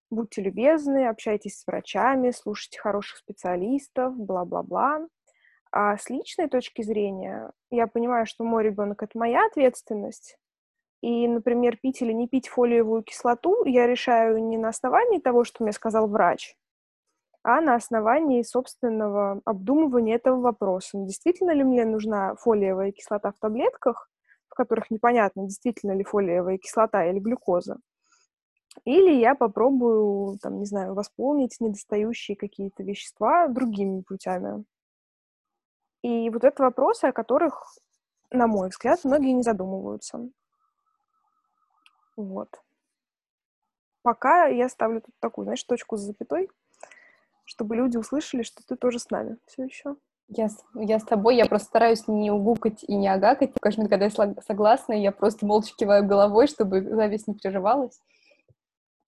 будьте 0.10 0.42
любезны, 0.42 1.08
общайтесь 1.08 1.60
с 1.60 1.68
врачами, 1.68 2.32
слушайте 2.32 2.80
хороших 2.80 3.18
специалистов, 3.18 4.16
бла-бла-бла. 4.16 5.08
А 5.72 5.98
с 5.98 6.10
личной 6.10 6.50
точки 6.50 6.82
зрения, 6.82 7.52
я 7.70 7.88
понимаю, 7.88 8.26
что 8.26 8.44
мой 8.44 8.64
ребенок 8.64 9.04
это 9.04 9.18
моя 9.18 9.46
ответственность. 9.46 10.38
И, 11.02 11.28
например, 11.28 11.78
пить 11.78 12.02
или 12.02 12.12
не 12.14 12.28
пить 12.28 12.50
фолиевую 12.50 13.04
кислоту 13.04 13.66
я 13.66 13.88
решаю 13.88 14.44
не 14.44 14.58
на 14.58 14.70
основании 14.70 15.20
того, 15.20 15.44
что 15.44 15.64
мне 15.64 15.74
сказал 15.74 16.08
врач, 16.08 16.56
а 17.44 17.62
на 17.62 17.76
основании 17.76 18.44
собственного 18.44 19.42
обдумывания 19.46 20.16
этого 20.16 20.40
вопроса. 20.42 20.98
Действительно 20.98 21.52
ли 21.52 21.64
мне 21.64 21.86
нужна 21.86 22.36
фолиевая 22.36 22.92
кислота 22.92 23.32
в 23.32 23.40
таблетках, 23.40 24.10
в 24.50 24.56
которых 24.56 24.92
непонятно, 24.92 25.46
действительно 25.46 25.94
ли 25.94 26.04
фолиевая 26.04 26.58
кислота 26.58 27.06
или 27.06 27.20
глюкоза? 27.20 27.78
Или 28.86 29.14
я 29.20 29.36
попробую, 29.36 30.38
там, 30.40 30.60
не 30.60 30.66
знаю, 30.66 30.94
восполнить 30.94 31.60
недостающие 31.60 32.38
какие-то 32.38 32.84
вещества 32.84 33.48
другими 33.48 34.02
путями. 34.02 34.64
И 36.02 36.30
вот 36.30 36.44
это 36.44 36.64
вопросы, 36.64 37.06
о 37.06 37.12
которых, 37.12 37.76
на 38.32 38.48
мой 38.48 38.70
взгляд, 38.70 39.04
многие 39.04 39.34
не 39.34 39.44
задумываются. 39.44 40.30
Вот. 42.16 42.50
Пока 44.02 44.46
я 44.48 44.70
ставлю 44.70 45.02
тут 45.02 45.14
такую, 45.20 45.46
знаешь, 45.46 45.64
точку 45.64 45.98
с 45.98 46.02
запятой, 46.02 46.50
чтобы 47.44 47.76
люди 47.76 47.98
услышали, 47.98 48.44
что 48.44 48.66
ты 48.66 48.76
тоже 48.76 49.00
с 49.00 49.10
нами 49.10 49.38
все 49.46 49.64
еще. 49.64 49.96
Я, 50.30 50.48
я 50.76 51.00
с 51.00 51.04
тобой, 51.04 51.36
я 51.36 51.48
просто 51.48 51.68
стараюсь 51.68 52.08
не 52.08 52.30
угукать 52.30 52.84
и 52.84 52.96
не 52.96 53.08
агакать. 53.08 53.52
Каждый 53.60 53.90
когда 53.90 54.06
я 54.06 54.12
согласна, 54.46 54.94
я 54.94 55.12
просто 55.12 55.46
молча 55.46 55.74
киваю 55.76 56.06
головой, 56.06 56.48
чтобы 56.48 56.82
зависть 56.82 57.28
не 57.28 57.34
прерывалась. 57.34 58.00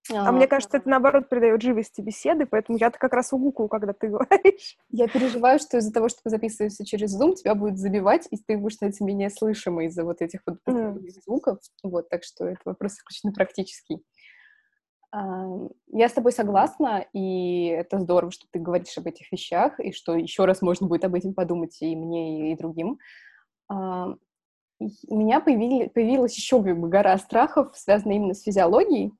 А, 0.09 0.29
а 0.29 0.31
мне 0.31 0.47
кажется, 0.47 0.77
это 0.77 0.89
наоборот 0.89 1.29
придает 1.29 1.61
живости 1.61 2.01
беседы, 2.01 2.45
поэтому 2.45 2.77
я-то 2.77 2.97
как 2.97 3.13
раз 3.13 3.33
угукаю, 3.33 3.69
когда 3.69 3.93
ты 3.93 4.07
говоришь. 4.09 4.77
Я 4.89 5.07
переживаю, 5.07 5.59
что 5.59 5.77
из-за 5.77 5.93
того, 5.93 6.09
что 6.09 6.19
мы 6.25 6.31
записываемся 6.31 6.85
через 6.85 7.19
Zoom, 7.19 7.35
тебя 7.35 7.53
будет 7.53 7.77
забивать, 7.77 8.27
и 8.31 8.37
ты 8.37 8.57
будешь 8.57 8.75
становиться 8.75 9.03
менее 9.03 9.29
слышимой 9.29 9.87
из-за 9.87 10.03
вот 10.03 10.21
этих 10.21 10.41
вот 10.45 10.57
mm. 10.67 10.99
звуков. 11.23 11.59
Вот, 11.83 12.09
так 12.09 12.23
что 12.23 12.45
это 12.45 12.61
вопрос 12.65 12.93
исключительно 12.93 13.33
практический. 13.33 14.03
Я 15.13 16.07
с 16.07 16.13
тобой 16.13 16.31
согласна, 16.31 17.05
и 17.11 17.65
это 17.65 17.99
здорово, 17.99 18.31
что 18.31 18.45
ты 18.49 18.59
говоришь 18.59 18.97
об 18.97 19.07
этих 19.07 19.29
вещах, 19.31 19.77
и 19.79 19.91
что 19.91 20.15
еще 20.15 20.45
раз 20.45 20.61
можно 20.61 20.87
будет 20.87 21.03
об 21.03 21.15
этом 21.15 21.33
подумать 21.33 21.81
и 21.81 21.95
мне, 21.97 22.53
и 22.53 22.55
другим. 22.55 22.97
У 23.69 25.17
меня 25.17 25.41
появилась, 25.41 25.91
появилась 25.91 26.35
еще 26.37 26.63
как 26.63 26.79
бы 26.79 26.87
гора 26.87 27.17
страхов, 27.17 27.75
связанных 27.75 28.15
именно 28.15 28.33
с 28.33 28.41
физиологией, 28.41 29.11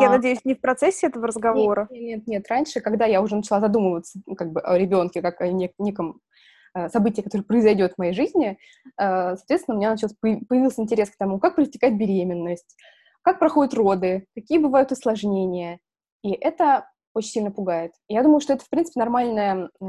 я 0.00 0.08
а, 0.08 0.10
надеюсь, 0.10 0.44
не 0.44 0.54
в 0.54 0.60
процессе 0.60 1.06
этого 1.08 1.26
разговора. 1.26 1.88
Нет, 1.90 2.02
нет, 2.02 2.26
нет. 2.26 2.46
Раньше, 2.48 2.80
когда 2.80 3.06
я 3.06 3.22
уже 3.22 3.36
начала 3.36 3.60
задумываться 3.60 4.20
как 4.36 4.52
бы 4.52 4.60
о 4.60 4.76
ребенке, 4.78 5.22
как 5.22 5.40
о 5.40 5.48
нек- 5.48 5.74
неком 5.78 6.20
э, 6.74 6.88
событии, 6.88 7.22
которое 7.22 7.44
произойдет 7.44 7.94
в 7.94 7.98
моей 7.98 8.12
жизни, 8.12 8.58
э, 8.98 9.36
соответственно, 9.36 9.76
у 9.76 9.78
меня 9.78 9.90
начался, 9.90 10.14
появился 10.20 10.82
интерес 10.82 11.10
к 11.10 11.16
тому, 11.16 11.38
как 11.38 11.56
протекает 11.56 11.96
беременность, 11.96 12.76
как 13.22 13.38
проходят 13.38 13.74
роды, 13.74 14.26
какие 14.34 14.58
бывают 14.58 14.92
осложнения. 14.92 15.78
И 16.22 16.30
это 16.32 16.88
очень 17.14 17.30
сильно 17.30 17.50
пугает. 17.50 17.92
Я 18.08 18.22
думаю, 18.22 18.40
что 18.40 18.52
это, 18.52 18.64
в 18.64 18.68
принципе, 18.68 19.00
нормальная 19.00 19.68
э, 19.80 19.84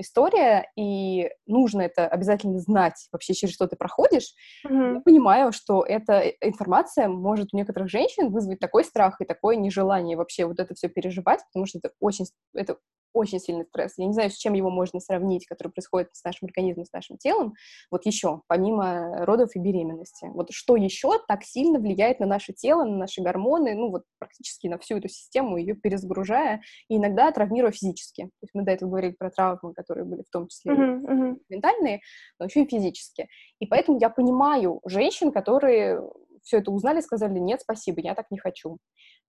история, 0.00 0.70
и 0.76 1.30
нужно 1.46 1.82
это 1.82 2.06
обязательно 2.08 2.58
знать 2.58 3.08
вообще, 3.12 3.34
через 3.34 3.54
что 3.54 3.66
ты 3.66 3.76
проходишь. 3.76 4.34
Mm-hmm. 4.66 4.94
Я 4.94 5.00
понимаю, 5.00 5.52
что 5.52 5.84
эта 5.84 6.20
информация 6.40 7.08
может 7.08 7.52
у 7.52 7.56
некоторых 7.56 7.88
женщин 7.88 8.30
вызвать 8.30 8.58
такой 8.58 8.84
страх 8.84 9.20
и 9.20 9.24
такое 9.24 9.56
нежелание 9.56 10.16
вообще 10.16 10.46
вот 10.46 10.58
это 10.58 10.74
все 10.74 10.88
переживать, 10.88 11.40
потому 11.52 11.66
что 11.66 11.78
это 11.78 11.90
очень, 12.00 12.26
это 12.54 12.76
очень 13.16 13.40
сильный 13.40 13.64
стресс. 13.64 13.94
Я 13.96 14.06
не 14.06 14.12
знаю, 14.12 14.30
с 14.30 14.36
чем 14.36 14.52
его 14.54 14.70
можно 14.70 15.00
сравнить, 15.00 15.46
который 15.46 15.68
происходит 15.68 16.10
с 16.12 16.22
нашим 16.22 16.46
организмом, 16.46 16.84
с 16.84 16.92
нашим 16.92 17.16
телом. 17.16 17.54
Вот 17.90 18.04
еще, 18.06 18.42
помимо 18.46 19.24
родов 19.24 19.56
и 19.56 19.58
беременности. 19.58 20.28
Вот 20.32 20.48
что 20.52 20.76
еще 20.76 21.12
так 21.26 21.42
сильно 21.42 21.78
влияет 21.78 22.20
на 22.20 22.26
наше 22.26 22.52
тело, 22.52 22.84
на 22.84 22.96
наши 22.96 23.22
гормоны, 23.22 23.74
ну 23.74 23.90
вот 23.90 24.02
практически 24.18 24.66
на 24.68 24.78
всю 24.78 24.98
эту 24.98 25.08
систему, 25.08 25.56
ее 25.56 25.74
перезагружая 25.74 26.60
и 26.88 26.96
иногда 26.96 27.32
травмируя 27.32 27.72
физически. 27.72 28.24
То 28.24 28.42
есть 28.42 28.54
мы 28.54 28.62
до 28.62 28.72
этого 28.72 28.90
говорили 28.90 29.12
про 29.12 29.30
травмы, 29.30 29.72
которые 29.72 30.04
были 30.04 30.22
в 30.22 30.30
том 30.30 30.48
числе 30.48 30.72
uh-huh, 30.72 31.00
uh-huh. 31.00 31.36
ментальные, 31.48 32.00
но 32.38 32.46
еще 32.46 32.62
и 32.62 32.68
физически. 32.68 33.28
И 33.60 33.66
поэтому 33.66 33.98
я 33.98 34.10
понимаю 34.10 34.80
женщин, 34.84 35.32
которые 35.32 36.02
все 36.46 36.58
это 36.58 36.70
узнали, 36.70 37.00
сказали, 37.00 37.38
нет, 37.38 37.60
спасибо, 37.60 38.00
я 38.00 38.14
так 38.14 38.30
не 38.30 38.38
хочу. 38.38 38.78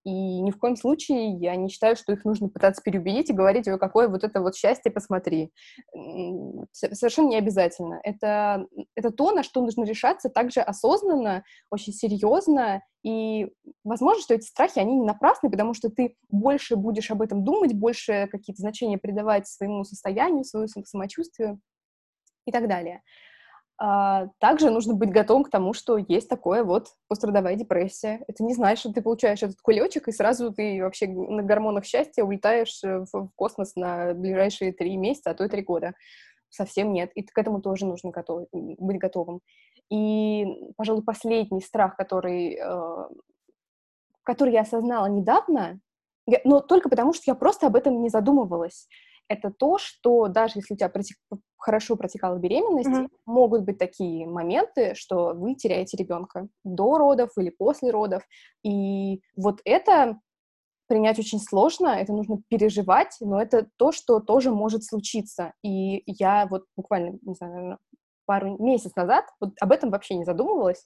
И 0.03 0.41
ни 0.41 0.51
в 0.51 0.57
коем 0.57 0.75
случае 0.75 1.33
я 1.37 1.55
не 1.55 1.69
считаю, 1.69 1.95
что 1.95 2.13
их 2.13 2.23
нужно 2.23 2.47
пытаться 2.49 2.81
переубедить 2.81 3.29
и 3.29 3.33
говорить, 3.33 3.67
ой, 3.67 3.77
какое 3.77 4.07
вот 4.07 4.23
это 4.23 4.41
вот 4.41 4.55
счастье, 4.55 4.91
посмотри. 4.91 5.51
Совершенно 6.71 7.27
не 7.27 7.37
обязательно. 7.37 7.99
Это, 8.03 8.65
это 8.95 9.11
то, 9.11 9.31
на 9.31 9.43
что 9.43 9.61
нужно 9.61 9.83
решаться 9.83 10.29
также 10.29 10.61
осознанно, 10.61 11.43
очень 11.69 11.93
серьезно. 11.93 12.81
И 13.03 13.47
возможно, 13.83 14.21
что 14.21 14.33
эти 14.33 14.45
страхи, 14.45 14.79
они 14.79 14.95
не 14.95 15.05
напрасны, 15.05 15.49
потому 15.49 15.73
что 15.73 15.89
ты 15.89 16.15
больше 16.29 16.75
будешь 16.75 17.11
об 17.11 17.21
этом 17.21 17.43
думать, 17.43 17.73
больше 17.73 18.27
какие-то 18.31 18.61
значения 18.61 18.97
придавать 18.97 19.47
своему 19.47 19.83
состоянию, 19.83 20.45
своему 20.45 20.67
самочувствию 20.85 21.59
и 22.45 22.51
так 22.51 22.67
далее. 22.67 23.01
А, 23.79 24.27
также 24.39 24.71
нужно 24.71 24.95
быть 24.95 25.11
готовым 25.11 25.43
к 25.43 25.51
тому, 25.51 25.73
что 25.73 25.97
есть 25.97 26.27
такое 26.27 26.63
вот 26.63 26.87
пострадовая 27.07 27.55
депрессия. 27.55 28.23
Это 28.27 28.43
не 28.43 28.55
значит, 28.55 28.79
что 28.79 28.93
ты 28.93 29.03
получаешь 29.03 29.43
этот 29.43 29.61
кулечек, 29.61 30.07
и 30.07 30.11
сразу 30.11 30.51
ты 30.51 30.81
вообще 30.81 31.07
на 31.07 31.43
гормонах 31.43 31.85
счастья 31.85 32.23
улетаешь 32.23 32.83
э, 32.83 33.05
в, 33.11 33.29
космос 33.35 33.75
на 33.75 34.15
ближайшие 34.15 34.73
три 34.73 34.97
месяца, 34.97 35.29
а 35.29 35.33
то 35.35 35.45
и 35.45 35.49
три 35.49 35.61
года. 35.61 35.93
Совсем 36.49 36.91
нет. 36.91 37.11
И 37.13 37.21
к 37.21 37.37
этому 37.37 37.61
тоже 37.61 37.85
нужно 37.85 38.09
готов, 38.09 38.47
быть 38.51 38.97
готовым. 38.97 39.41
И, 39.91 40.45
пожалуй, 40.75 41.03
последний 41.03 41.61
страх, 41.61 41.95
который, 41.97 42.55
э, 42.55 43.09
который 44.23 44.53
я 44.53 44.61
осознала 44.61 45.05
недавно, 45.05 45.79
но 46.43 46.61
только 46.61 46.89
потому, 46.89 47.13
что 47.13 47.23
я 47.27 47.35
просто 47.35 47.67
об 47.67 47.75
этом 47.75 48.01
не 48.01 48.09
задумывалась 48.09 48.87
это 49.27 49.51
то, 49.51 49.77
что 49.77 50.27
даже 50.27 50.59
если 50.59 50.73
у 50.73 50.77
тебя 50.77 50.89
протек... 50.89 51.17
хорошо 51.57 51.95
протекала 51.95 52.37
беременность, 52.37 52.89
mm-hmm. 52.89 53.09
могут 53.25 53.63
быть 53.63 53.77
такие 53.77 54.27
моменты, 54.27 54.95
что 54.95 55.33
вы 55.33 55.55
теряете 55.55 55.97
ребенка 55.97 56.47
до 56.63 56.97
родов 56.97 57.31
или 57.37 57.49
после 57.49 57.91
родов. 57.91 58.23
И 58.63 59.21
вот 59.35 59.59
это 59.65 60.19
принять 60.87 61.19
очень 61.19 61.39
сложно, 61.39 61.87
это 61.89 62.13
нужно 62.13 62.41
переживать, 62.47 63.17
но 63.19 63.41
это 63.41 63.67
то, 63.77 63.91
что 63.91 64.19
тоже 64.19 64.51
может 64.51 64.83
случиться. 64.83 65.53
И 65.63 66.03
я 66.05 66.47
вот 66.49 66.63
буквально, 66.75 67.17
не 67.21 67.35
знаю, 67.35 67.53
наверное, 67.53 67.77
пару 68.25 68.57
месяцев 68.63 68.95
назад 68.95 69.25
вот 69.39 69.51
об 69.59 69.71
этом 69.71 69.89
вообще 69.89 70.15
не 70.15 70.25
задумывалась, 70.25 70.83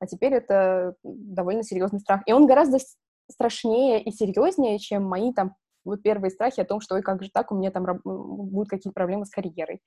а 0.00 0.06
теперь 0.06 0.34
это 0.34 0.94
довольно 1.02 1.62
серьезный 1.62 2.00
страх. 2.00 2.22
И 2.26 2.32
он 2.32 2.46
гораздо 2.46 2.78
страшнее 3.30 4.02
и 4.02 4.10
серьезнее, 4.10 4.78
чем 4.78 5.04
мои 5.04 5.32
там 5.32 5.54
вот 5.84 6.02
первые 6.02 6.30
страхи 6.30 6.60
о 6.60 6.64
том, 6.64 6.80
что, 6.80 6.94
ой, 6.94 7.02
как 7.02 7.22
же 7.22 7.30
так, 7.30 7.52
у 7.52 7.56
меня 7.56 7.70
там 7.70 7.84
будут 8.04 8.68
какие-то 8.68 8.94
проблемы 8.94 9.26
с 9.26 9.30
карьерой. 9.30 9.80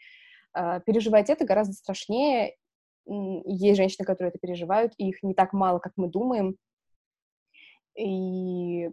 А, 0.54 0.80
переживать 0.80 1.30
это 1.30 1.46
гораздо 1.46 1.74
страшнее. 1.74 2.56
Есть 3.06 3.78
женщины, 3.78 4.06
которые 4.06 4.30
это 4.30 4.40
переживают, 4.40 4.94
и 4.98 5.10
их 5.10 5.24
не 5.24 5.34
так 5.34 5.54
мало, 5.54 5.80
как 5.80 5.94
мы 5.96 6.10
думаем. 6.10 6.58
И 7.98 8.92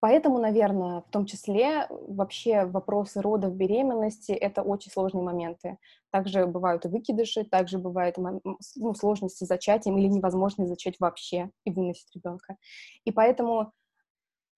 поэтому, 0.00 0.38
наверное, 0.38 1.00
в 1.00 1.10
том 1.10 1.24
числе 1.24 1.86
вообще 1.88 2.66
вопросы 2.66 3.22
родов, 3.22 3.54
беременности— 3.54 4.32
это 4.32 4.62
очень 4.62 4.92
сложные 4.92 5.24
моменты. 5.24 5.78
Также 6.10 6.46
бывают 6.46 6.84
и 6.84 6.88
выкидыши, 6.88 7.44
также 7.44 7.78
бывают 7.78 8.16
ну, 8.18 8.94
сложности 8.94 9.44
с 9.44 9.48
зачатием 9.48 9.96
или 9.96 10.08
невозможность 10.08 10.68
зачать 10.68 10.96
вообще 11.00 11.50
и 11.64 11.70
выносить 11.70 12.14
ребенка. 12.14 12.56
И 13.04 13.12
поэтому 13.12 13.72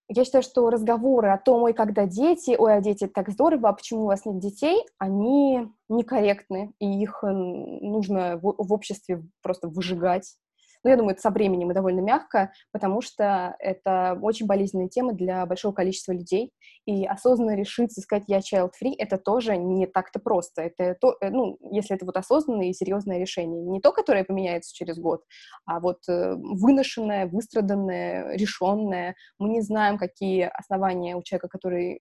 я 0.08 0.24
считаю, 0.24 0.42
что 0.42 0.70
разговоры 0.70 1.30
о 1.30 1.38
том, 1.38 1.62
ой, 1.62 1.72
когда 1.72 2.06
дети, 2.06 2.56
ой, 2.58 2.76
а 2.76 2.80
дети 2.80 3.06
так 3.06 3.28
здорово, 3.30 3.68
а 3.68 3.72
почему 3.72 4.02
у 4.02 4.06
вас 4.06 4.24
нет 4.24 4.38
детей, 4.38 4.84
они 4.98 5.68
некорректны, 5.88 6.72
и 6.78 7.02
их 7.02 7.22
нужно 7.22 8.38
в, 8.38 8.54
в 8.58 8.72
обществе 8.72 9.24
просто 9.42 9.68
выжигать. 9.68 10.36
Но 10.86 10.90
я 10.90 10.96
думаю, 10.96 11.14
это 11.14 11.20
со 11.20 11.30
временем 11.30 11.72
и 11.72 11.74
довольно 11.74 11.98
мягко, 11.98 12.52
потому 12.70 13.00
что 13.00 13.56
это 13.58 14.16
очень 14.22 14.46
болезненная 14.46 14.88
тема 14.88 15.14
для 15.14 15.44
большого 15.44 15.72
количества 15.72 16.12
людей, 16.12 16.52
и 16.86 17.04
осознанно 17.04 17.56
решиться 17.56 18.00
сказать 18.00 18.26
«я 18.28 18.38
child-free»— 18.38 18.94
это 18.98 19.18
тоже 19.18 19.56
не 19.56 19.88
так-то 19.88 20.20
просто. 20.20 20.62
Это 20.62 20.96
то, 21.00 21.16
э, 21.20 21.30
ну, 21.30 21.58
если 21.72 21.96
это 21.96 22.06
вот 22.06 22.16
осознанное 22.16 22.68
и 22.68 22.72
серьезное 22.72 23.18
решение. 23.18 23.64
Не 23.64 23.80
то, 23.80 23.90
которое 23.90 24.22
поменяется 24.22 24.72
через 24.72 24.96
год, 24.96 25.24
а 25.64 25.80
вот 25.80 25.98
э, 26.08 26.34
выношенное, 26.36 27.26
выстраданное, 27.26 28.36
решенное. 28.36 29.16
Мы 29.40 29.48
не 29.48 29.62
знаем, 29.62 29.98
какие 29.98 30.48
основания 30.56 31.16
у 31.16 31.22
человека, 31.24 31.48
который 31.48 32.00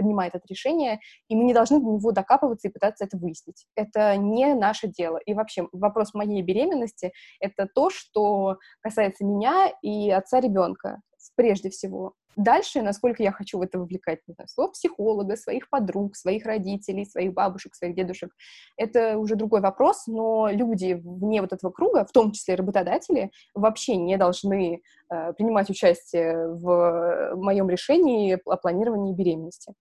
принимает 0.00 0.34
это 0.34 0.44
решение, 0.48 1.00
и 1.28 1.36
мы 1.36 1.44
не 1.44 1.52
должны 1.52 1.78
до 1.78 1.86
него 1.86 2.12
докапываться 2.12 2.68
и 2.68 2.70
пытаться 2.70 3.04
это 3.04 3.18
выяснить. 3.18 3.66
Это 3.76 4.16
не 4.16 4.54
наше 4.54 4.88
дело. 4.88 5.18
И 5.18 5.34
вообще 5.34 5.68
вопрос 5.72 6.14
моей 6.14 6.40
беременности— 6.42 7.12
это 7.40 7.68
то, 7.72 7.90
что 7.90 8.56
касается 8.80 9.24
меня 9.24 9.72
и 9.82 10.10
отца 10.10 10.40
ребенка 10.40 11.00
прежде 11.36 11.70
всего. 11.70 12.14
Дальше, 12.36 12.80
насколько 12.80 13.22
я 13.22 13.32
хочу 13.32 13.58
в 13.58 13.62
это 13.62 13.78
вовлекать, 13.78 14.20
не 14.26 14.34
знаю, 14.34 14.48
своего 14.48 14.72
психолога, 14.72 15.36
своих 15.36 15.68
подруг, 15.68 16.16
своих 16.16 16.46
родителей, 16.46 17.04
своих 17.04 17.34
бабушек, 17.34 17.74
своих 17.74 17.94
дедушек, 17.94 18.32
это 18.76 19.18
уже 19.18 19.34
другой 19.34 19.60
вопрос, 19.60 20.06
но 20.06 20.48
люди 20.50 20.94
вне 20.94 21.40
вот 21.40 21.52
этого 21.52 21.70
круга, 21.70 22.04
в 22.04 22.12
том 22.12 22.32
числе 22.32 22.54
работодатели, 22.54 23.30
вообще 23.54 23.96
не 23.96 24.16
должны 24.16 24.80
э, 25.10 25.32
принимать 25.32 25.70
участие 25.70 26.48
в 26.48 27.34
моем 27.34 27.68
решении 27.68 28.38
о 28.44 28.56
планировании 28.56 29.14
беременности. 29.14 29.74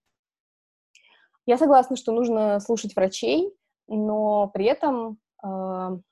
Я 1.50 1.58
согласна, 1.58 1.96
что 1.96 2.12
нужно 2.12 2.60
слушать 2.60 2.96
врачей, 2.96 3.52
но 3.88 4.52
при 4.54 4.66
этом 4.66 5.18
э, 5.44 5.48
ну, 5.48 6.04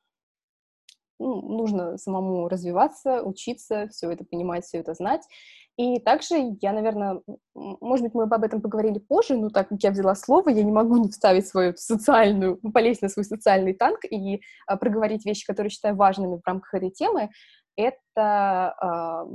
нужно 1.19 1.99
самому 1.99 2.47
развиваться, 2.47 3.21
учиться, 3.21 3.87
все 3.89 4.09
это 4.09 4.25
понимать, 4.25 4.65
все 4.65 4.79
это 4.79 4.95
знать. 4.95 5.21
И 5.77 5.99
также 5.99 6.57
я, 6.59 6.73
наверное, 6.73 7.21
может 7.53 8.03
быть, 8.03 8.15
мы 8.15 8.23
об 8.23 8.43
этом 8.43 8.63
поговорили 8.63 8.97
позже, 8.97 9.37
но 9.37 9.51
так 9.51 9.69
как 9.69 9.77
я 9.83 9.91
взяла 9.91 10.15
слово, 10.15 10.49
я 10.49 10.63
не 10.63 10.71
могу 10.71 10.97
не 10.97 11.09
вставить 11.09 11.47
свою 11.47 11.75
социальную, 11.77 12.57
полезть 12.73 13.03
на 13.03 13.09
свой 13.09 13.23
социальный 13.23 13.75
танк 13.75 14.05
и 14.09 14.41
а, 14.65 14.75
проговорить 14.75 15.23
вещи, 15.23 15.45
которые 15.45 15.69
считаю 15.69 15.95
важными 15.95 16.37
в 16.37 16.47
рамках 16.47 16.73
этой 16.73 16.89
темы. 16.89 17.29
Это, 17.75 17.93
а, 18.15 19.27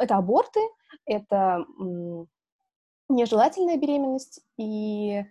это 0.00 0.16
аборты, 0.16 0.58
это 1.04 1.64
нежелательная 3.08 3.76
беременность, 3.76 4.40
и 4.56 5.24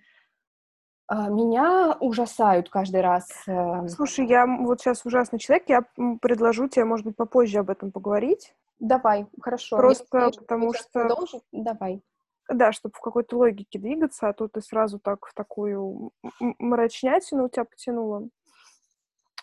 а, 1.08 1.30
меня 1.30 1.98
ужасают 2.00 2.70
каждый 2.70 3.02
раз. 3.02 3.30
Э, 3.48 3.88
Слушай, 3.88 4.28
я 4.28 4.48
вот 4.48 4.82
сейчас 4.82 5.06
ужасный 5.06 5.38
человек, 5.38 5.70
я 5.70 5.86
предложу 6.22 6.68
тебе, 6.68 6.86
может 6.86 7.06
быть, 7.06 7.16
попозже 7.16 7.60
об 7.60 7.70
этом 7.70 7.92
поговорить. 7.92 8.56
Давай, 8.80 9.28
хорошо. 9.40 9.78
Просто 9.78 10.18
Если 10.18 10.40
потому 10.40 10.74
что... 10.74 10.90
Продолжить? 10.92 11.44
Давай. 11.52 12.02
Да, 12.50 12.72
чтобы 12.72 12.96
в 12.96 13.02
какой-то 13.02 13.38
логике 13.38 13.80
двигаться, 13.80 14.30
а 14.30 14.34
то 14.34 14.48
ты 14.48 14.62
сразу 14.62 15.00
так 15.00 15.26
в 15.26 15.34
такую 15.34 16.12
мрачнятину 16.40 17.46
у 17.46 17.50
тебя 17.50 17.66
потянула. 17.66 18.28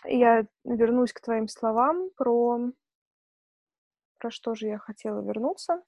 Я 0.05 0.45
вернусь 0.63 1.13
к 1.13 1.21
твоим 1.21 1.47
словам 1.47 2.09
про... 2.15 2.71
Про 4.19 4.31
что 4.31 4.55
же 4.55 4.67
я 4.67 4.77
хотела 4.77 5.21
вернуться? 5.21 5.81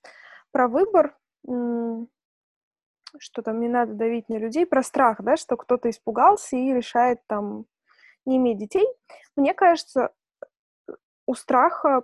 Про 0.52 0.68
выбор 0.68 1.18
что 3.20 3.42
там 3.42 3.60
не 3.60 3.68
надо 3.68 3.94
давить 3.94 4.30
на 4.30 4.38
людей, 4.38 4.66
про 4.66 4.84
страх, 4.84 5.22
да, 5.22 5.38
что 5.38 5.58
кто-то 5.58 5.90
испугался 5.90 6.56
и 6.56 6.74
решает 6.74 7.20
там 7.28 7.66
не 8.26 8.38
иметь 8.38 8.58
детей. 8.58 8.88
Мне 9.36 9.54
кажется, 9.54 10.12
у 11.26 11.34
страха 11.34 12.04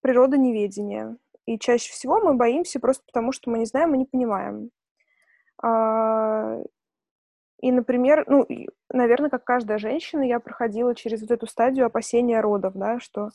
природа 0.00 0.36
неведения. 0.36 1.16
И 1.46 1.58
чаще 1.58 1.92
всего 1.92 2.20
мы 2.20 2.34
боимся 2.34 2.80
просто 2.80 3.04
потому, 3.06 3.32
что 3.32 3.50
мы 3.50 3.58
не 3.58 3.66
знаем 3.66 3.94
и 3.94 3.98
не 3.98 4.04
понимаем. 4.06 4.70
А, 5.62 6.58
и, 7.60 7.72
например, 7.72 8.24
ну, 8.26 8.46
наверное, 8.90 9.30
как 9.30 9.44
каждая 9.44 9.78
женщина, 9.78 10.22
я 10.22 10.40
проходила 10.40 10.94
через 10.94 11.22
вот 11.22 11.30
эту 11.30 11.46
стадию 11.46 11.86
опасения 11.86 12.40
родов, 12.40 12.74
да, 12.74 13.00
что, 13.00 13.30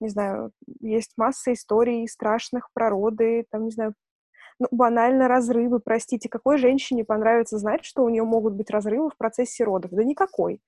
не 0.00 0.08
знаю, 0.08 0.52
есть 0.80 1.12
масса 1.16 1.52
историй 1.52 2.08
страшных 2.08 2.70
про 2.72 2.90
роды, 2.90 3.46
там, 3.50 3.64
не 3.64 3.70
знаю, 3.70 3.94
ну, 4.58 4.68
банально 4.70 5.28
разрывы, 5.28 5.80
простите, 5.80 6.28
какой 6.28 6.58
женщине 6.58 7.04
понравится 7.04 7.58
знать, 7.58 7.84
что 7.84 8.04
у 8.04 8.08
нее 8.08 8.24
могут 8.24 8.54
быть 8.54 8.70
разрывы 8.70 9.10
в 9.10 9.16
процессе 9.16 9.64
родов? 9.64 9.90
Да 9.92 10.04
никакой. 10.04 10.60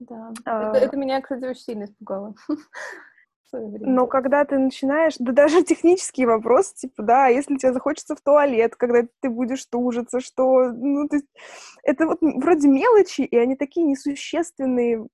Да, 0.00 0.32
а... 0.44 0.70
это, 0.70 0.86
это 0.86 0.96
меня, 0.96 1.20
кстати, 1.20 1.44
очень 1.44 1.62
сильно 1.62 1.84
испугало. 1.84 2.34
Но 3.52 4.06
когда 4.06 4.44
ты 4.44 4.58
начинаешь, 4.58 5.14
да 5.18 5.32
даже 5.32 5.62
технические 5.64 6.26
вопросы, 6.26 6.74
типа, 6.74 7.02
да, 7.02 7.26
если 7.28 7.56
тебе 7.56 7.72
захочется 7.72 8.14
в 8.14 8.20
туалет, 8.20 8.76
когда 8.76 9.06
ты 9.20 9.30
будешь 9.30 9.64
тужиться, 9.64 10.20
что, 10.20 10.70
ну, 10.70 11.08
ты, 11.08 11.22
это 11.82 12.06
вот 12.06 12.18
вроде 12.20 12.68
мелочи, 12.68 13.22
и 13.22 13.36
они 13.36 13.56
такие 13.56 13.86
несущественные 13.86 15.06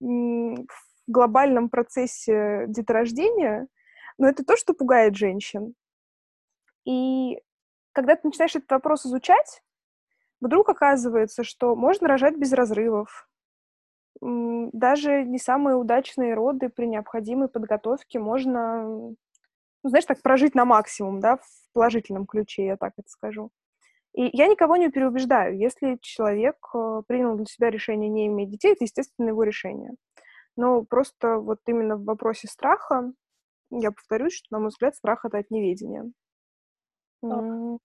в 0.00 0.66
глобальном 1.06 1.68
процессе 1.68 2.64
деторождения, 2.68 3.68
но 4.18 4.28
это 4.28 4.44
то, 4.44 4.56
что 4.56 4.74
пугает 4.74 5.16
женщин. 5.16 5.74
И 6.88 7.38
когда 7.92 8.16
ты 8.16 8.22
начинаешь 8.24 8.56
этот 8.56 8.70
вопрос 8.70 9.04
изучать, 9.04 9.62
вдруг 10.40 10.70
оказывается, 10.70 11.44
что 11.44 11.76
можно 11.76 12.08
рожать 12.08 12.38
без 12.38 12.52
разрывов, 12.54 13.28
даже 14.22 15.22
не 15.24 15.38
самые 15.38 15.76
удачные 15.76 16.32
роды 16.32 16.70
при 16.70 16.86
необходимой 16.86 17.48
подготовке 17.48 18.18
можно, 18.18 18.84
ну, 18.84 19.16
знаешь, 19.84 20.06
так 20.06 20.22
прожить 20.22 20.54
на 20.54 20.64
максимум, 20.64 21.20
да, 21.20 21.36
в 21.36 21.72
положительном 21.74 22.24
ключе, 22.24 22.64
я 22.64 22.76
так 22.78 22.94
это 22.96 23.08
скажу. 23.10 23.50
И 24.14 24.30
я 24.32 24.48
никого 24.48 24.76
не 24.76 24.90
переубеждаю. 24.90 25.58
Если 25.58 25.98
человек 26.00 26.56
э, 26.74 27.02
принял 27.06 27.36
для 27.36 27.44
себя 27.44 27.70
решение 27.70 28.08
не 28.08 28.26
иметь 28.28 28.50
детей, 28.50 28.72
это, 28.72 28.84
естественно, 28.84 29.28
его 29.28 29.42
решение. 29.42 29.92
Но 30.56 30.82
просто 30.84 31.36
вот 31.36 31.60
именно 31.66 31.96
в 31.96 32.04
вопросе 32.04 32.48
страха, 32.48 33.12
я 33.70 33.92
повторюсь, 33.92 34.32
что, 34.32 34.46
на 34.50 34.60
мой 34.60 34.68
взгляд, 34.70 34.96
страх— 34.96 35.24
это 35.26 35.38
от 35.38 35.50
неведения. 35.50 36.10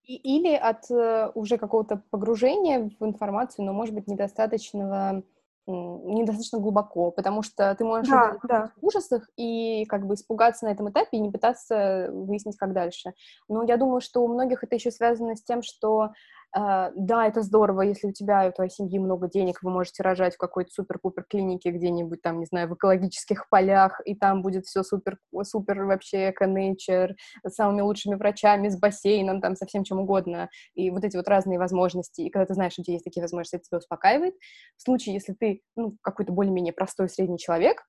Или 0.06 0.54
от 0.54 0.90
э, 0.92 1.32
уже 1.34 1.58
какого-то 1.58 2.02
погружения 2.10 2.92
в 3.00 3.06
информацию, 3.06 3.66
но, 3.66 3.74
может 3.74 3.96
быть, 3.96 4.08
недостаточного 4.08 5.24
недостаточно 5.66 6.60
глубоко, 6.60 7.12
потому 7.12 7.42
что 7.42 7.74
ты 7.76 7.86
можешь 7.86 8.10
да, 8.10 8.38
да. 8.44 8.72
в 8.82 8.86
ужасах 8.86 9.30
и 9.38 9.86
как 9.86 10.06
бы 10.06 10.16
испугаться 10.16 10.66
на 10.66 10.72
этом 10.72 10.90
этапе 10.90 11.18
и 11.18 11.20
не 11.22 11.32
пытаться 11.32 12.10
выяснить, 12.12 12.58
как 12.58 12.74
дальше. 12.74 13.14
Но 13.48 13.64
я 13.64 13.78
думаю, 13.78 14.02
что 14.02 14.24
у 14.24 14.28
многих 14.28 14.64
это 14.64 14.76
еще 14.76 14.92
связано 14.92 15.38
с 15.38 15.44
тем, 15.44 15.62
что 15.62 16.12
да, 16.54 17.28
это 17.28 17.42
здорово, 17.42 17.82
если 17.82 18.08
у 18.08 18.12
тебя 18.12 18.46
и 18.46 18.50
у 18.50 18.52
твоей 18.52 18.70
семьи 18.70 19.00
много 19.00 19.28
денег, 19.28 19.64
вы 19.64 19.72
можете 19.72 20.04
рожать 20.04 20.36
в 20.36 20.38
какой-то 20.38 20.72
супер-пупер 20.72 21.26
клинике 21.28 21.72
где-нибудь 21.72 22.22
там, 22.22 22.40
не 22.40 22.46
знаю, 22.46 22.70
в 22.70 22.76
экологических 22.76 23.50
полях, 23.50 24.00
и 24.06 24.16
там 24.16 24.42
будет 24.44 24.66
все 24.66 24.84
супер, 24.84 25.18
супер 25.44 25.86
вообще 25.86 26.30
эко-нейчер, 26.30 27.16
с 27.44 27.56
самыми 27.56 27.82
лучшими 27.82 28.16
врачами, 28.16 28.70
с 28.70 28.78
бассейном, 28.78 29.42
там, 29.42 29.56
со 29.56 29.66
всем 29.66 29.84
чем 29.84 30.00
угодно, 30.00 30.50
и 30.76 30.92
вот 30.92 31.04
эти 31.04 31.18
вот 31.18 31.28
разные 31.28 31.58
возможности, 31.58 32.22
и 32.22 32.30
когда 32.30 32.46
ты 32.46 32.54
знаешь, 32.54 32.74
что 32.74 32.82
у 32.82 32.86
тебя 32.86 32.94
есть 32.94 33.06
такие 33.06 33.24
возможности, 33.24 33.56
это 33.56 33.66
тебя 33.66 33.78
успокаивает. 33.80 34.36
В 34.78 34.84
случае, 34.84 35.16
если 35.16 35.34
ты, 35.34 35.62
ну, 35.76 35.98
какой-то 36.02 36.34
более-менее 36.34 36.74
простой 36.74 37.10
средний 37.10 37.40
человек, 37.40 37.78
а, 37.78 37.84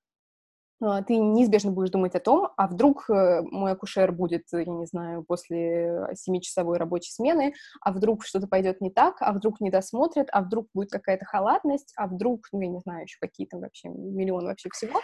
ты 0.79 1.17
неизбежно 1.17 1.71
будешь 1.71 1.89
думать 1.89 2.15
о 2.15 2.19
том, 2.19 2.49
а 2.57 2.67
вдруг 2.67 3.09
э, 3.09 3.41
мой 3.43 3.71
акушер 3.71 4.11
будет, 4.11 4.43
я 4.51 4.65
не 4.65 4.85
знаю, 4.85 5.23
после 5.23 6.07
семичасовой 6.15 6.77
рабочей 6.77 7.11
смены, 7.11 7.53
а 7.81 7.91
вдруг 7.91 8.25
что-то 8.25 8.47
пойдет 8.47 8.81
не 8.81 8.89
так, 8.89 9.17
а 9.19 9.31
вдруг 9.33 9.61
не 9.61 9.69
досмотрят, 9.69 10.27
а 10.31 10.41
вдруг 10.41 10.67
будет 10.73 10.91
какая-то 10.91 11.25
халатность, 11.25 11.93
а 11.95 12.07
вдруг, 12.07 12.47
ну, 12.51 12.61
я 12.61 12.67
не 12.67 12.79
знаю, 12.79 13.03
еще 13.03 13.17
какие-то 13.19 13.57
вообще, 13.57 13.89
миллион 13.89 14.45
вообще 14.45 14.69
всего. 14.69 14.99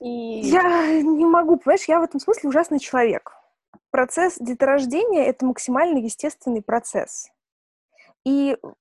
И... 0.00 0.40
Я 0.40 1.02
не 1.02 1.24
могу, 1.24 1.56
понимаешь, 1.56 1.84
я 1.88 2.00
в 2.00 2.04
этом 2.04 2.20
смысле 2.20 2.48
ужасный 2.48 2.78
человек. 2.78 3.32
Процесс 3.90 4.36
деторождения— 4.38 5.22
это 5.24 5.44
максимально 5.46 5.98
естественный 5.98 6.62
процесс. 6.62 7.28
И 8.24 8.56
Э, 8.62 8.72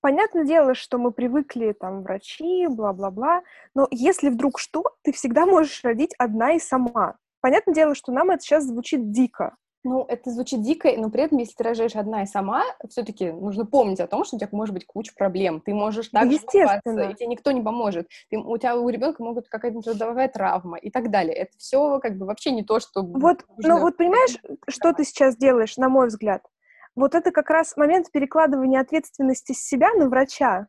понятное 0.00 0.44
дело, 0.44 0.74
что 0.74 0.98
мы 0.98 1.10
привыкли, 1.10 1.72
там, 1.72 2.02
врачи, 2.02 2.66
бла-бла-бла, 2.66 3.42
но 3.74 3.86
если 3.90 4.28
вдруг 4.28 4.58
что, 4.58 4.84
ты 5.02 5.12
всегда 5.12 5.46
можешь 5.46 5.82
родить 5.84 6.14
одна 6.18 6.52
и 6.52 6.58
сама. 6.58 7.16
Понятное 7.40 7.74
дело, 7.74 7.94
что 7.94 8.12
нам 8.12 8.30
это 8.30 8.42
сейчас 8.42 8.64
звучит 8.64 9.10
дико. 9.10 9.56
Ну, 9.82 10.04
это 10.06 10.30
звучит 10.30 10.60
дико, 10.60 10.92
но 10.96 11.08
при 11.10 11.22
этом, 11.22 11.38
если 11.38 11.54
ты 11.54 11.64
рожаешь 11.64 11.96
одна 11.96 12.22
и 12.22 12.26
сама, 12.26 12.64
все-таки 12.90 13.32
нужно 13.32 13.64
помнить 13.64 14.00
о 14.00 14.06
том, 14.06 14.24
что 14.24 14.36
у 14.36 14.38
тебя 14.38 14.50
может 14.52 14.74
быть 14.74 14.84
куча 14.84 15.12
проблем. 15.16 15.62
Ты 15.64 15.72
можешь 15.72 16.08
так 16.08 16.26
Естественно. 16.26 17.10
и 17.10 17.14
тебе 17.14 17.26
никто 17.28 17.50
не 17.50 17.62
поможет. 17.62 18.06
Ты, 18.28 18.36
у 18.36 18.58
тебя 18.58 18.76
у 18.76 18.86
ребенка 18.90 19.22
могут 19.22 19.48
какая-то 19.48 19.80
трудовая 19.80 20.28
травма 20.28 20.76
и 20.76 20.90
так 20.90 21.10
далее. 21.10 21.34
Это 21.34 21.52
все 21.56 21.98
как 21.98 22.18
бы 22.18 22.26
вообще 22.26 22.50
не 22.50 22.62
то, 22.62 22.78
что... 22.78 23.02
Вот, 23.02 23.46
нужно... 23.56 23.74
ну 23.76 23.80
вот 23.80 23.96
понимаешь, 23.96 24.36
что 24.68 24.92
ты 24.92 25.04
сейчас 25.04 25.36
делаешь, 25.36 25.78
на 25.78 25.88
мой 25.88 26.08
взгляд? 26.08 26.42
Вот 27.00 27.14
это 27.14 27.32
как 27.32 27.50
раз 27.50 27.76
момент 27.76 28.10
перекладывания 28.12 28.80
ответственности 28.80 29.52
с 29.52 29.64
себя 29.64 29.92
на 29.94 30.08
врача. 30.08 30.68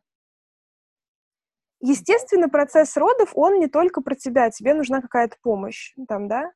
Естественно, 1.80 2.48
процесс 2.48 2.96
родов, 2.96 3.32
он 3.34 3.58
не 3.58 3.66
только 3.66 4.02
про 4.02 4.14
тебя, 4.14 4.50
тебе 4.50 4.74
нужна 4.74 5.00
какая-то 5.00 5.36
помощь, 5.42 5.94
там, 6.08 6.28
да, 6.28 6.52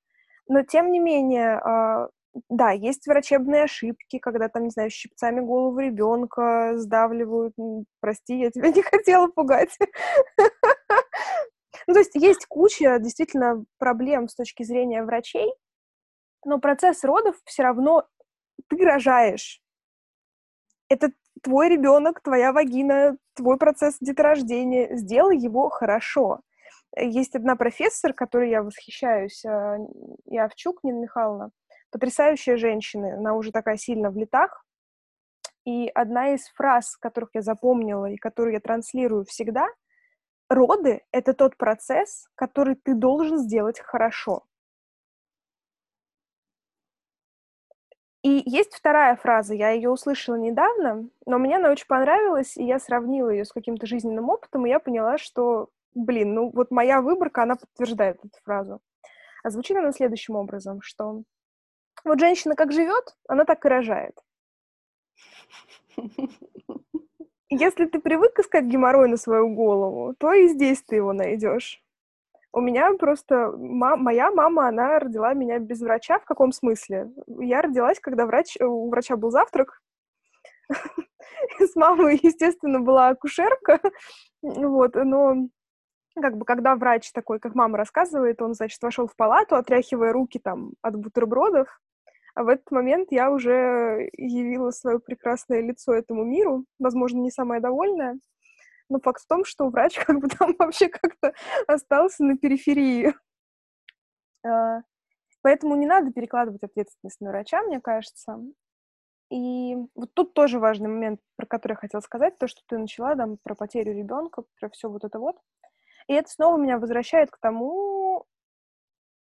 но 0.49 0.63
тем 0.63 0.93
не 0.93 1.01
менее, 1.01 1.61
э, 1.61 2.09
да, 2.49 2.71
есть 2.71 3.07
врачебные 3.07 3.65
ошибки, 3.65 4.19
когда 4.19 4.49
там, 4.49 4.65
не 4.65 4.71
знаю, 4.71 4.91
щипцами 4.91 5.41
голову 5.41 5.79
ребенка 5.81 6.75
сдавливают. 6.77 7.55
Прости, 8.01 8.39
я 8.39 8.51
тебя 8.51 8.69
не 8.75 8.83
хотела 8.83 9.27
пугать. 9.29 9.77
Ну, 11.89 11.95
то 11.95 12.01
есть 12.01 12.15
есть 12.15 12.47
куча 12.47 12.99
действительно 12.99 13.65
проблем 13.79 14.29
с 14.29 14.35
точки 14.35 14.65
зрения 14.65 15.05
врачей, 15.05 15.53
но 16.45 16.59
процесс 16.59 17.05
родов 17.05 17.37
все 17.45 17.63
равно 17.63 18.07
ты 18.69 18.85
рожаешь. 18.85 19.61
Это 20.89 21.11
твой 21.43 21.69
ребенок, 21.69 22.21
твоя 22.21 22.53
вагина, 22.53 23.17
твой 23.35 23.59
процесс 23.59 23.97
деторождения. 24.01 24.97
Сделай 24.97 25.37
его 25.37 25.69
хорошо. 25.69 26.41
Есть 26.97 27.35
одна 27.35 27.57
профессор, 27.57 28.15
которой 28.15 28.51
я 28.51 28.63
восхищаюсь, 28.63 29.45
а, 29.45 29.77
Явчук 30.25 30.83
Нина 30.83 31.01
Михайловна, 31.01 31.51
потрясающая 31.91 32.57
женщина, 32.57 33.17
она 33.17 33.35
уже 33.35 33.53
такая 33.53 33.77
сильно 33.77 34.11
в 34.11 34.17
летах. 34.17 34.65
И 35.65 35.89
одна 35.89 36.35
из 36.35 36.47
фраз, 36.55 36.97
которых 36.97 37.31
я 37.35 37.43
запомнила 37.43 38.07
и 38.07 38.17
которую 38.17 38.55
я 38.55 38.61
транслирую 38.61 39.25
всегда, 39.25 39.67
роды— 40.49 41.03
это 41.13 41.35
тот 41.35 41.57
процесс, 41.57 42.29
который 42.35 42.77
ты 42.77 42.95
должен 42.95 43.39
сделать 43.39 43.81
хорошо. 43.81 44.45
И 48.27 48.43
есть 48.45 48.75
вторая 48.75 49.15
фраза, 49.15 49.55
я 49.55 49.71
ее 49.71 49.89
услышала 49.89 50.35
недавно, 50.35 51.09
но 51.27 51.39
мне 51.39 51.59
она 51.59 51.71
очень 51.71 51.87
понравилась, 51.87 52.57
и 52.57 52.65
я 52.65 52.81
сравнила 52.81 53.31
ее 53.31 53.45
с 53.45 53.53
каким-то 53.53 53.87
жизненным 53.87 54.31
опытом, 54.31 54.67
и 54.67 54.69
я 54.69 54.81
поняла, 54.81 55.17
что, 55.17 55.69
блин, 55.95 56.35
ну 56.35 56.51
вот 56.53 56.73
моя 56.73 57.03
выборка, 57.03 57.45
она 57.45 57.55
подтверждает 57.55 58.19
эту 58.19 58.37
фразу. 58.43 58.81
А 59.45 59.51
звучит 59.51 59.77
она 59.77 59.93
следующим 59.93 60.35
образом, 60.35 60.83
что 60.83 61.23
вот 62.05 62.19
женщина 62.19 62.57
как 62.57 62.73
живет, 62.73 63.17
она 63.29 63.45
так 63.45 63.65
и 63.65 63.69
рожает. 63.69 64.19
Если 67.49 67.87
ты 67.87 68.01
привык 68.01 68.41
искать 68.41 68.65
геморрой 68.65 69.09
на 69.09 69.19
свою 69.19 69.55
голову, 69.55 70.17
то 70.19 70.33
и 70.33 70.49
здесь 70.49 70.83
ты 70.83 70.97
его 70.97 71.13
найдешь. 71.13 71.81
У 72.57 72.63
меня 72.63 72.91
просто 72.95 73.53
ма- 73.55 73.99
моя 73.99 74.31
мама, 74.31 74.69
она 74.69 74.99
родила 74.99 75.35
меня 75.35 75.59
без 75.59 75.83
врача. 75.83 76.19
В 76.19 76.25
каком 76.25 76.53
смысле? 76.53 77.11
Я 77.27 77.61
родилась, 77.61 78.01
когда 78.01 78.25
врач, 78.25 78.57
у 78.59 78.89
врача 78.89 79.17
был 79.17 79.31
завтрак. 79.31 79.83
С 81.59 81.77
мамой, 81.77 82.19
естественно, 82.23 82.81
была 82.81 83.09
акушерка. 83.09 83.79
Вот, 84.41 84.95
но 84.95 85.49
как 86.15 86.39
бы 86.39 86.47
когда 86.47 86.77
врач 86.77 87.13
такой, 87.13 87.41
как 87.41 87.55
мама 87.55 87.77
рассказывает, 87.77 88.41
он, 88.41 88.55
значит, 88.55 88.83
вошел 88.83 89.07
в 89.07 89.15
палату, 89.17 89.57
отряхивая 89.57 90.15
руки 90.15 90.39
там 90.39 90.73
от 90.81 90.97
бутербродов, 90.97 91.69
а 92.35 92.43
в 92.43 92.49
этот 92.49 92.71
момент 92.71 93.09
я 93.11 93.31
уже 93.31 94.09
явила 94.15 94.71
свое 94.71 94.99
прекрасное 94.99 95.61
лицо 95.61 95.93
этому 95.93 96.25
миру, 96.25 96.65
возможно, 96.79 97.19
не 97.19 97.31
самая 97.31 97.61
довольная. 97.61 98.19
Но 98.89 99.01
факт 99.01 99.23
в 99.23 99.27
том, 99.27 99.45
что 99.45 99.69
врач 99.69 99.99
как 100.07 100.21
бы 100.21 100.29
там 100.29 100.55
вообще 100.59 100.89
как-то 100.89 101.35
остался 101.67 102.25
на 102.25 102.37
периферии. 102.37 103.15
А, 104.45 104.83
поэтому 105.43 105.77
не 105.77 105.87
надо 105.87 106.13
перекладывать 106.13 106.63
ответственность 106.63 107.21
на 107.21 107.31
врача, 107.31 107.63
мне 107.63 107.81
кажется. 107.81 108.39
И 109.31 109.77
вот 109.95 110.15
тут 110.15 110.35
тоже 110.35 110.61
важный 110.61 110.89
момент, 110.89 111.21
про 111.35 111.47
который 111.47 111.73
я 111.73 111.77
хотела 111.77 112.01
сказать, 112.01 112.39
то, 112.39 112.47
что 112.47 112.63
ты 112.67 112.79
начала 112.79 113.17
там 113.17 113.39
про 113.39 113.57
потерю 113.57 113.93
ребенка, 113.93 114.45
про 114.61 114.71
все 114.71 114.89
вот 114.89 115.05
это 115.05 115.19
вот. 115.19 115.37
И 116.07 116.13
это 116.13 116.31
снова 116.31 116.57
меня 116.57 116.79
возвращает 116.79 117.33
к 117.33 117.39
тому, 117.39 118.25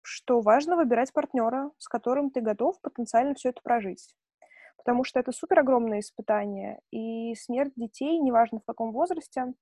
что 0.02 0.40
важно 0.40 0.78
выбирать 0.78 1.12
партнера, 1.12 1.72
с 1.78 1.90
которым 1.90 2.32
ты 2.32 2.40
готов 2.40 2.80
потенциально 2.80 3.36
все 3.36 3.50
это 3.50 3.62
прожить 3.62 4.16
потому 4.84 5.04
что 5.04 5.20
это 5.20 5.32
супер 5.32 5.60
огромное 5.60 6.00
испытание, 6.00 6.80
и 6.90 7.36
смерть 7.36 7.74
детей, 7.76 8.18
неважно 8.18 8.60
в 8.60 8.66
каком 8.66 8.92
возрасте, 8.92 9.54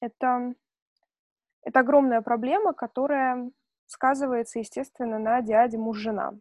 это, 0.00 0.54
это 1.62 1.80
огромная 1.80 2.20
проблема, 2.20 2.72
которая 2.72 3.48
сказывается, 3.86 4.58
естественно, 4.58 5.20
на 5.20 5.40
диаде 5.40 5.78
муж-жена. 5.78 6.32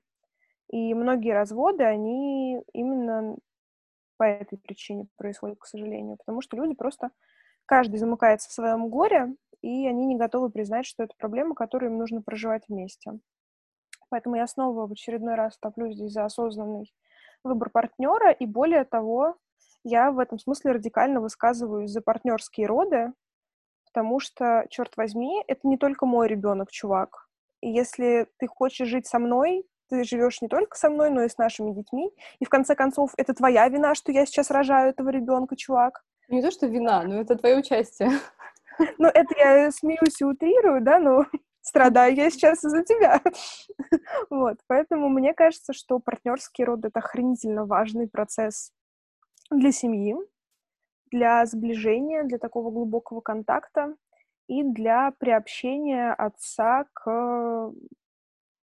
И 0.69 0.93
многие 0.95 1.35
разводы, 1.35 1.83
они 1.83 2.63
именно 2.73 3.37
по 4.17 4.23
этой 4.23 4.57
причине 4.57 5.07
происходят, 5.15 5.59
к 5.59 5.67
сожалению, 5.67 6.17
потому 6.17 6.41
что 6.41 6.57
люди 6.57 6.73
просто, 6.73 7.11
каждый 7.67 7.97
замыкается 7.97 8.49
в 8.49 8.53
своем 8.53 8.89
горе, 8.89 9.35
и 9.61 9.87
они 9.87 10.07
не 10.07 10.17
готовы 10.17 10.49
признать, 10.49 10.87
что 10.87 11.03
это 11.03 11.13
проблема, 11.15 11.53
которую 11.53 11.91
им 11.91 11.99
нужно 11.99 12.23
проживать 12.23 12.63
вместе. 12.67 13.19
Поэтому 14.09 14.35
я 14.35 14.47
снова 14.47 14.87
в 14.87 14.91
очередной 14.91 15.35
раз 15.35 15.59
топлю 15.59 15.91
здесь 15.91 16.11
за 16.11 16.25
осознанный 16.25 16.91
выбор 17.43 17.69
партнера, 17.69 18.31
и 18.31 18.45
более 18.45 18.83
того, 18.83 19.35
я 19.83 20.11
в 20.11 20.19
этом 20.19 20.39
смысле 20.39 20.73
радикально 20.73 21.21
высказываюсь 21.21 21.91
за 21.91 22.01
партнерские 22.01 22.67
роды, 22.67 23.13
потому 23.85 24.19
что, 24.19 24.65
черт 24.69 24.95
возьми, 24.97 25.43
это 25.47 25.67
не 25.67 25.77
только 25.77 26.05
мой 26.05 26.27
ребенок, 26.27 26.71
чувак. 26.71 27.27
И 27.61 27.69
если 27.69 28.27
ты 28.37 28.47
хочешь 28.47 28.87
жить 28.87 29.07
со 29.07 29.17
мной, 29.19 29.65
ты 29.89 30.03
живешь 30.03 30.41
не 30.41 30.47
только 30.47 30.77
со 30.77 30.89
мной, 30.89 31.09
но 31.09 31.23
и 31.23 31.29
с 31.29 31.37
нашими 31.37 31.71
детьми. 31.71 32.11
И 32.39 32.45
в 32.45 32.49
конце 32.49 32.75
концов, 32.75 33.13
это 33.17 33.33
твоя 33.33 33.67
вина, 33.69 33.95
что 33.95 34.11
я 34.11 34.25
сейчас 34.25 34.51
рожаю 34.51 34.89
этого 34.89 35.09
ребенка, 35.09 35.55
чувак. 35.55 36.03
Не 36.27 36.41
то, 36.41 36.51
что 36.51 36.67
вина, 36.67 37.03
но 37.03 37.21
это 37.21 37.35
твое 37.35 37.57
участие. 37.57 38.11
Ну, 38.99 39.07
это 39.07 39.33
я 39.37 39.71
смеюсь 39.71 40.21
и 40.21 40.25
утрирую, 40.25 40.81
да, 40.81 40.99
но 40.99 41.25
страдаю 41.67 42.15
я 42.15 42.29
сейчас 42.29 42.63
из-за 42.63 42.83
тебя. 42.83 43.21
Вот, 44.29 44.57
поэтому 44.67 45.09
мне 45.09 45.33
кажется, 45.33 45.73
что 45.73 45.99
партнерский 45.99 46.63
род— 46.63 46.79
это 46.85 46.99
охренительно 46.99 47.65
важный 47.65 48.07
процесс 48.07 48.71
для 49.51 49.71
семьи, 49.71 50.15
для 51.11 51.45
сближения, 51.45 52.23
для 52.23 52.37
такого 52.37 52.71
глубокого 52.71 53.21
контакта 53.21 53.95
и 54.47 54.63
для 54.63 55.11
приобщения 55.19 56.13
отца 56.13 56.85
к 56.93 57.71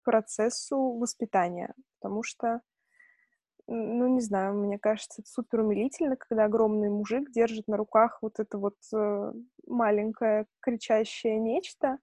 процессу 0.04 0.94
воспитания, 0.94 1.74
потому 2.00 2.24
что, 2.24 2.62
ну, 3.68 4.08
не 4.08 4.22
знаю, 4.22 4.56
мне 4.56 4.80
кажется, 4.80 5.22
это 5.22 5.30
супер 5.30 5.62
умилительно, 5.62 6.16
когда 6.16 6.46
огромный 6.46 6.90
мужик 6.90 7.32
держит 7.32 7.68
на 7.68 7.78
руках 7.78 8.20
вот 8.22 8.40
это 8.40 8.58
вот 8.58 8.76
э, 8.94 9.34
маленькое 9.68 10.46
кричащее 10.62 11.38
нечто 11.40 12.00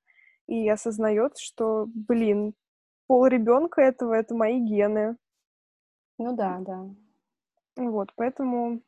и 0.47 0.69
осознает, 0.69 1.39
что, 1.39 1.87
блин, 1.95 2.55
пол 3.07 3.27
ребенка 3.27 3.83
этого— 3.83 4.13
это 4.15 4.35
мои 4.35 4.59
гены. 4.61 5.17
Ну 6.19 6.37
да, 6.37 6.59
да. 6.61 6.89
Вот, 7.77 8.13
поэтому, 8.15 8.81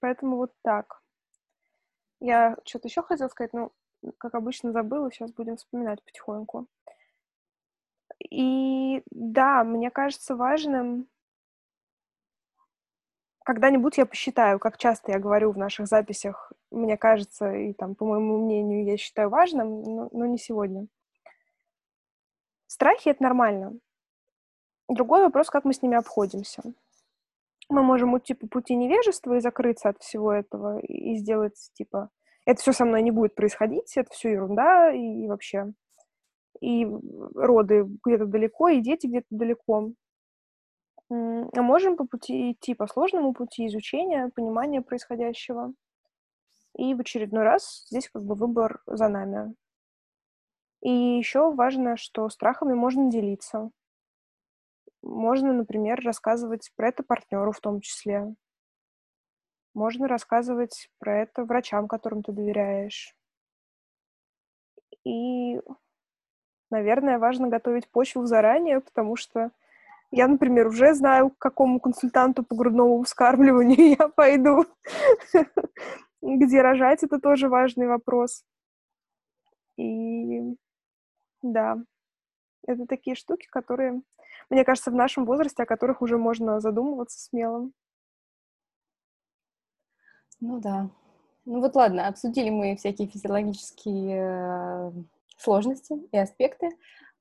поэтому 0.00 0.36
вот 0.36 0.52
так. 0.62 1.02
Я 2.20 2.56
что-то 2.64 2.88
еще 2.88 3.02
хотела 3.02 3.28
сказать, 3.28 3.52
но, 3.52 3.72
как 4.18 4.34
обычно, 4.34 4.72
забыла, 4.72 5.10
сейчас 5.10 5.32
будем 5.32 5.56
вспоминать 5.56 6.02
потихоньку. 6.04 6.66
И 8.30 9.02
да, 9.10 9.64
мне 9.64 9.90
кажется 9.90 10.36
важным 10.36 11.08
когда-нибудь 13.48 13.96
я 13.96 14.04
посчитаю, 14.04 14.58
как 14.58 14.76
часто 14.76 15.10
я 15.10 15.18
говорю 15.18 15.52
в 15.52 15.56
наших 15.56 15.86
записях, 15.86 16.52
мне 16.70 16.98
кажется, 16.98 17.50
и 17.50 17.72
там, 17.72 17.94
по 17.94 18.04
моему 18.04 18.44
мнению, 18.44 18.84
я 18.84 18.98
считаю 18.98 19.30
важным, 19.30 19.84
но, 19.84 20.08
но 20.12 20.26
не 20.26 20.36
сегодня. 20.36 20.86
Страхи— 22.66 23.08
это 23.10 23.22
нормально. 23.22 23.72
Другой 24.86 25.22
вопрос, 25.22 25.48
как 25.48 25.64
мы 25.64 25.72
с 25.72 25.80
ними 25.80 25.96
обходимся. 25.96 26.62
Мы 27.70 27.82
можем 27.82 28.12
уйти 28.12 28.34
по 28.34 28.46
пути 28.46 28.74
невежества 28.74 29.38
и 29.38 29.40
закрыться 29.40 29.88
от 29.88 30.02
всего 30.02 30.30
этого, 30.30 30.80
и 30.80 31.16
сделать, 31.16 31.70
типа, 31.72 32.10
это 32.44 32.60
все 32.60 32.74
со 32.74 32.84
мной 32.84 33.00
не 33.00 33.12
будет 33.12 33.34
происходить, 33.34 33.96
это 33.96 34.10
все 34.10 34.32
ерунда, 34.32 34.92
и, 34.92 35.24
и 35.24 35.26
вообще 35.26 35.72
и 36.60 36.86
роды 37.34 37.86
где-то 38.04 38.26
далеко, 38.26 38.68
и 38.68 38.82
дети 38.82 39.06
где-то 39.06 39.28
далеко. 39.30 39.92
А 41.10 41.62
можем 41.62 41.96
по 41.96 42.06
пути 42.06 42.52
идти 42.52 42.74
по 42.74 42.86
сложному 42.86 43.32
пути 43.32 43.66
изучения, 43.66 44.30
понимания 44.34 44.82
происходящего. 44.82 45.72
И 46.76 46.94
в 46.94 47.00
очередной 47.00 47.44
раз 47.44 47.86
здесь 47.88 48.08
как 48.10 48.22
бы 48.24 48.34
выбор 48.34 48.82
за 48.86 49.08
нами. 49.08 49.54
И 50.80 50.90
еще 50.90 51.52
важно, 51.52 51.96
что 51.96 52.28
страхами 52.28 52.74
можно 52.74 53.10
делиться. 53.10 53.70
Можно, 55.02 55.52
например, 55.52 56.00
рассказывать 56.04 56.70
про 56.76 56.88
это 56.88 57.02
партнеру 57.02 57.52
в 57.52 57.60
том 57.60 57.80
числе. 57.80 58.34
Можно 59.74 60.08
рассказывать 60.08 60.90
про 60.98 61.22
это 61.22 61.44
врачам, 61.44 61.88
которым 61.88 62.22
ты 62.22 62.32
доверяешь. 62.32 63.14
И 65.04 65.60
наверное, 66.70 67.18
важно 67.18 67.48
готовить 67.48 67.88
почву 67.88 68.26
заранее, 68.26 68.80
потому 68.80 69.16
что 69.16 69.50
я, 70.10 70.26
например, 70.28 70.68
уже 70.68 70.94
знаю, 70.94 71.30
к 71.30 71.38
какому 71.38 71.80
консультанту 71.80 72.42
по 72.42 72.54
грудному 72.54 73.02
вскармливанию 73.02 73.96
я 73.98 74.08
пойду. 74.08 74.64
Где 76.22 76.62
рожать, 76.62 77.02
это 77.02 77.20
тоже 77.20 77.48
важный 77.48 77.86
вопрос. 77.86 78.44
И 79.76 80.56
да, 81.42 81.76
это 82.66 82.86
такие 82.86 83.14
штуки, 83.14 83.46
которые, 83.50 84.02
мне 84.50 84.64
кажется, 84.64 84.90
в 84.90 84.94
нашем 84.94 85.24
возрасте, 85.24 85.62
о 85.62 85.66
которых 85.66 86.02
уже 86.02 86.18
можно 86.18 86.60
задумываться 86.60 87.20
смело. 87.20 87.70
Ну 90.40 90.60
да. 90.60 90.90
Ну 91.44 91.60
вот 91.60 91.74
ладно, 91.74 92.08
обсудили 92.08 92.50
мы 92.50 92.76
всякие 92.76 93.08
физиологические 93.08 94.20
э, 94.20 94.92
сложности 95.36 95.94
и 96.12 96.18
аспекты, 96.18 96.70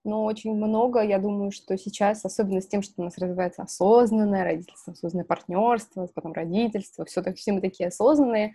но 0.08 0.24
очень 0.24 0.56
много, 0.56 1.02
я 1.02 1.20
думаю, 1.20 1.52
что 1.52 1.78
сейчас, 1.78 2.24
особенно 2.26 2.62
с 2.62 2.67
тем, 2.67 2.82
что 2.82 2.93
у 2.98 3.04
нас 3.04 3.17
развивается 3.17 3.62
осознанное 3.62 4.43
родительство, 4.43 4.93
осознанное 4.93 5.26
партнерство, 5.26 6.08
потом 6.15 6.34
родительство, 6.34 7.06
все, 7.06 7.22
так, 7.22 7.36
все 7.36 7.52
мы 7.52 7.62
такие 7.62 7.89
осознанные, 7.89 8.54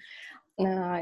а, 0.59 1.01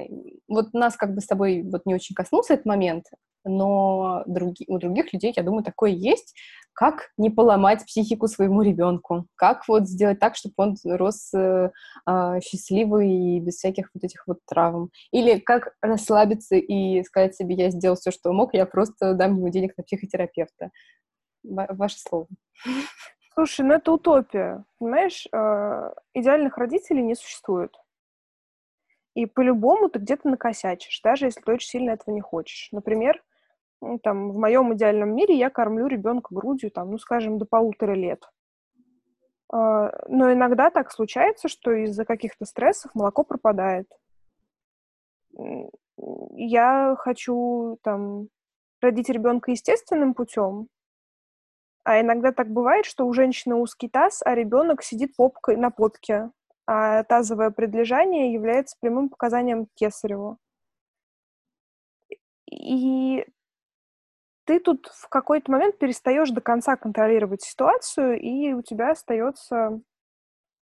вот 0.48 0.74
нас 0.74 0.96
как 0.96 1.14
бы 1.14 1.20
с 1.20 1.26
тобой 1.26 1.62
вот 1.62 1.86
не 1.86 1.94
очень 1.94 2.14
коснулся 2.14 2.54
этот 2.54 2.66
момент, 2.66 3.06
но 3.44 4.22
други, 4.26 4.64
у 4.68 4.78
других 4.78 5.12
людей, 5.12 5.32
я 5.36 5.42
думаю, 5.42 5.64
такое 5.64 5.90
есть. 5.90 6.34
Как 6.72 7.10
не 7.16 7.30
поломать 7.30 7.84
психику 7.84 8.26
своему 8.26 8.62
ребенку? 8.62 9.26
Как 9.34 9.66
вот 9.68 9.86
сделать 9.88 10.18
так, 10.18 10.36
чтобы 10.36 10.54
он 10.56 10.76
рос 10.84 11.32
э, 11.34 11.70
э, 12.08 12.40
счастливый 12.42 13.10
и 13.10 13.40
без 13.40 13.56
всяких 13.56 13.90
вот 13.92 14.04
этих 14.04 14.26
вот 14.26 14.38
травм? 14.46 14.90
Или 15.10 15.38
как 15.38 15.74
расслабиться 15.82 16.56
и 16.56 17.02
сказать 17.02 17.34
себе, 17.34 17.56
я 17.56 17.70
сделал 17.70 17.96
все, 17.96 18.10
что 18.10 18.32
мог, 18.32 18.54
я 18.54 18.66
просто 18.66 19.14
дам 19.14 19.36
ему 19.36 19.48
денег 19.50 19.76
на 19.76 19.84
психотерапевта? 19.84 20.70
Ваше 21.42 21.98
слово. 21.98 22.28
Слушай, 23.34 23.66
ну 23.66 23.74
это 23.74 23.92
утопия. 23.92 24.64
Понимаешь, 24.78 25.26
э, 25.32 25.94
идеальных 26.14 26.56
родителей 26.56 27.02
не 27.02 27.14
существует. 27.14 27.74
И 29.14 29.26
по-любому 29.26 29.88
ты 29.88 29.98
где-то 29.98 30.28
накосячишь, 30.28 31.00
даже 31.02 31.26
если 31.26 31.40
ты 31.40 31.52
очень 31.52 31.68
сильно 31.68 31.90
этого 31.90 32.14
не 32.14 32.20
хочешь. 32.20 32.68
Например, 32.70 33.20
там, 34.02 34.30
в 34.32 34.36
моем 34.36 34.74
идеальном 34.74 35.14
мире 35.14 35.36
я 35.36 35.50
кормлю 35.50 35.86
ребенка 35.86 36.34
грудью, 36.34 36.70
там, 36.70 36.90
ну, 36.90 36.98
скажем, 36.98 37.38
до 37.38 37.46
полутора 37.46 37.94
лет. 37.94 38.28
А, 39.52 39.92
но 40.08 40.32
иногда 40.32 40.70
так 40.70 40.90
случается, 40.90 41.48
что 41.48 41.72
из-за 41.72 42.04
каких-то 42.04 42.44
стрессов 42.44 42.94
молоко 42.94 43.24
пропадает. 43.24 43.90
Я 46.32 46.94
хочу 46.98 47.78
там 47.82 48.28
родить 48.80 49.08
ребенка 49.08 49.50
естественным 49.50 50.14
путем, 50.14 50.68
а 51.84 52.00
иногда 52.00 52.32
так 52.32 52.50
бывает, 52.50 52.84
что 52.84 53.06
у 53.06 53.12
женщины 53.12 53.54
узкий 53.54 53.88
таз, 53.88 54.22
а 54.24 54.34
ребенок 54.34 54.82
сидит 54.82 55.16
попкой 55.16 55.56
на 55.56 55.70
попке, 55.70 56.30
а 56.66 57.04
тазовое 57.04 57.50
предлежание 57.50 58.32
является 58.32 58.76
прямым 58.80 59.08
показанием 59.08 59.66
кесареву. 59.74 60.38
И 62.46 63.24
ты 64.50 64.58
тут 64.58 64.88
в 64.88 65.08
какой-то 65.08 65.52
момент 65.52 65.78
перестаешь 65.78 66.30
до 66.30 66.40
конца 66.40 66.74
контролировать 66.74 67.40
ситуацию, 67.40 68.20
и 68.20 68.52
у 68.52 68.62
тебя 68.62 68.90
остается 68.90 69.80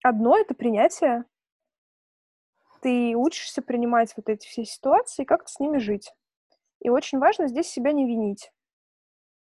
одно— 0.05 0.39
это 0.39 0.55
принятие. 0.55 1.25
Ты 2.83 3.17
учишься 3.17 3.63
принимать 3.63 4.15
вот 4.17 4.29
эти 4.29 4.47
все 4.47 4.65
ситуации 4.65 5.23
и 5.23 5.27
как-то 5.27 5.51
с 5.51 5.59
ними 5.59 5.79
жить. 5.79 6.15
И 6.83 6.89
очень 6.89 7.19
важно 7.19 7.49
здесь 7.49 7.67
себя 7.67 7.91
не 7.91 8.07
винить. 8.07 8.53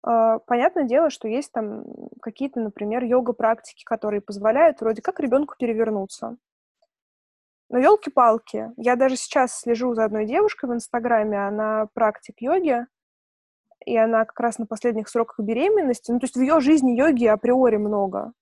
А, 0.03 0.39
понятное 0.39 0.85
дело, 0.85 1.09
что 1.09 1.27
есть 1.27 1.51
там 1.51 1.83
какие-то, 2.21 2.61
например, 2.61 3.03
йога-практики, 3.03 3.83
которые 3.83 4.21
позволяют 4.21 4.79
вроде 4.79 5.01
как 5.01 5.19
ребенку 5.19 5.55
перевернуться. 5.59 6.37
Но 7.67 7.77
елки-палки, 7.77 8.71
я 8.77 8.95
даже 8.95 9.17
сейчас 9.17 9.59
слежу 9.59 9.93
за 9.95 10.05
одной 10.05 10.25
девушкой 10.25 10.69
в 10.69 10.73
Инстаграме, 10.73 11.45
она 11.45 11.89
практик 11.93 12.35
йоги, 12.39 12.85
и 13.85 13.95
она 13.95 14.25
как 14.25 14.39
раз 14.39 14.57
на 14.57 14.65
последних 14.65 15.09
сроках 15.09 15.39
беременности, 15.39 16.11
ну, 16.11 16.19
то 16.19 16.25
есть 16.25 16.35
в 16.35 16.41
ее 16.41 16.59
жизни 16.59 16.97
йоги 16.97 17.25
априори 17.25 17.77
много. 17.77 18.33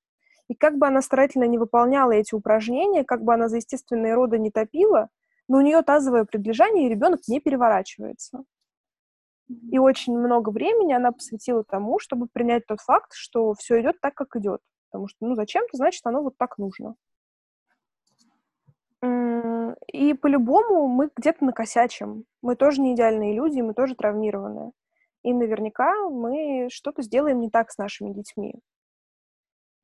И 0.48 0.56
как 0.56 0.78
бы 0.78 0.88
она 0.88 1.02
старательно 1.02 1.46
не 1.46 1.58
выполняла 1.58 2.12
эти 2.12 2.36
упражнения, 2.36 3.04
как 3.04 3.24
бы 3.24 3.34
она 3.34 3.48
за 3.48 3.58
естественные 3.58 4.14
роды 4.14 4.38
не 4.38 4.52
топила, 4.52 5.10
но 5.48 5.58
у 5.58 5.62
нее 5.62 5.82
тазовое 5.82 6.26
предлежание, 6.26 6.88
и 6.88 6.90
ребенок 6.90 7.22
не 7.28 7.40
переворачивается. 7.40 8.44
И 9.72 9.80
очень 9.80 10.18
много 10.18 10.50
времени 10.50 10.94
она 10.94 11.12
посвятила 11.12 11.64
тому, 11.64 12.00
чтобы 12.00 12.28
принять 12.32 12.66
тот 12.66 12.80
факт, 12.80 13.14
что 13.14 13.54
все 13.54 13.82
идет 13.82 14.00
так, 14.02 14.14
как 14.14 14.36
идет. 14.36 14.62
Потому 14.90 15.08
что, 15.08 15.26
ну, 15.26 15.36
зачем-то, 15.36 15.78
значит, 15.78 16.06
оно 16.06 16.22
вот 16.22 16.38
так 16.38 16.58
нужно. 16.58 16.96
И 19.04 20.02
и 20.12 20.14
по-любому 20.14 20.88
мы 20.88 21.10
где-то 21.16 21.46
накосячим. 21.46 22.26
Мы 22.42 22.56
тоже 22.56 22.82
не 22.82 22.94
идеальные 22.94 23.36
люди, 23.36 23.62
мы 23.62 23.74
тоже 23.74 23.96
травмированные. 23.96 24.72
И 25.24 25.34
наверняка 25.34 26.10
мы 26.10 26.70
что-то 26.72 27.02
сделаем 27.04 27.40
не 27.40 27.50
так 27.50 27.72
с 27.72 27.78
нашими 27.78 28.12
детьми. 28.12 28.56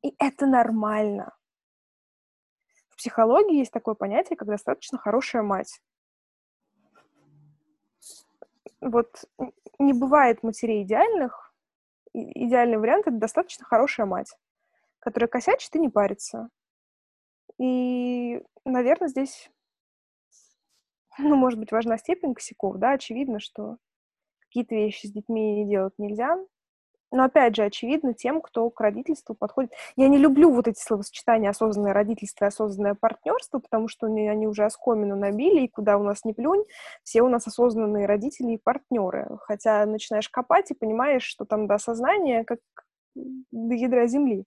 И 0.03 0.13
это 0.19 0.45
нормально. 0.45 1.35
В 2.89 2.97
психологии 2.97 3.59
есть 3.59 3.71
такое 3.71 3.95
понятие, 3.95 4.37
как 4.37 4.47
достаточно 4.47 4.97
хорошая 4.97 5.43
мать. 5.43 5.79
Вот 8.81 9.25
не 9.79 9.93
бывает 9.93 10.43
матерей 10.43 10.83
идеальных. 10.83 11.53
Идеальный 12.13 12.77
вариант— 12.77 13.07
это 13.07 13.17
достаточно 13.17 13.65
хорошая 13.65 14.07
мать, 14.07 14.35
которая 14.99 15.27
косячит 15.27 15.75
и 15.75 15.79
не 15.79 15.89
парится. 15.89 16.49
И, 17.59 18.41
наверное, 18.65 19.07
здесь, 19.07 19.51
ну, 21.17 21.35
может 21.35 21.59
быть, 21.59 21.71
важна 21.71 21.97
степень 21.97 22.33
косяков, 22.33 22.77
да, 22.77 22.91
очевидно, 22.91 23.39
что 23.39 23.77
какие-то 24.57 24.75
вещи 24.75 25.05
с 25.05 25.11
детьми 25.11 25.65
делать 25.65 25.93
нельзя, 25.99 26.37
но 27.11 27.25
опять 27.25 27.55
же, 27.55 27.63
очевидно 27.63 28.13
тем, 28.13 28.41
кто 28.41 28.69
к 28.71 28.81
родительству 28.81 29.35
подходит. 29.35 29.71
Я 29.95 30.07
не 30.07 30.17
люблю 30.17 30.51
вот 30.51 30.67
эти 30.67 30.79
словосочетания 30.79 31.51
осознанное 31.51 31.93
родительство 31.93 32.45
и 32.45 32.47
осознанное 32.47 32.95
партнерство, 32.95 33.59
потому 33.59 33.87
что 33.87 34.07
они 34.07 34.47
уже 34.47 34.65
оскомину 34.65 35.15
набили, 35.15 35.61
и 35.61 35.67
куда 35.67 35.97
у 35.97 36.03
нас 36.03 36.25
не 36.25 36.33
плюнь, 36.33 36.65
все 37.03 37.21
у 37.21 37.29
нас 37.29 37.45
осознанные 37.45 38.07
родители 38.07 38.53
и 38.53 38.57
партнеры. 38.57 39.37
Хотя 39.41 39.85
начинаешь 39.85 40.27
копать 40.27 40.71
и 40.71 40.75
понимаешь, 40.75 41.23
что 41.23 41.45
там 41.45 41.67
до 41.67 41.75
осознания 41.75 42.43
как 42.43 42.59
до 43.13 43.75
ядра 43.75 44.07
земли. 44.07 44.43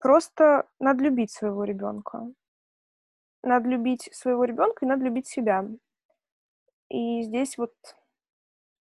Просто 0.00 0.66
надо 0.80 1.04
любить 1.04 1.30
своего 1.30 1.62
ребенка. 1.62 2.26
Надо 3.44 3.68
любить 3.68 4.08
своего 4.12 4.44
ребенка 4.44 4.84
и 4.84 4.88
надо 4.88 5.04
любить 5.04 5.28
себя. 5.28 5.66
И 6.92 7.22
здесь 7.22 7.56
вот 7.56 7.72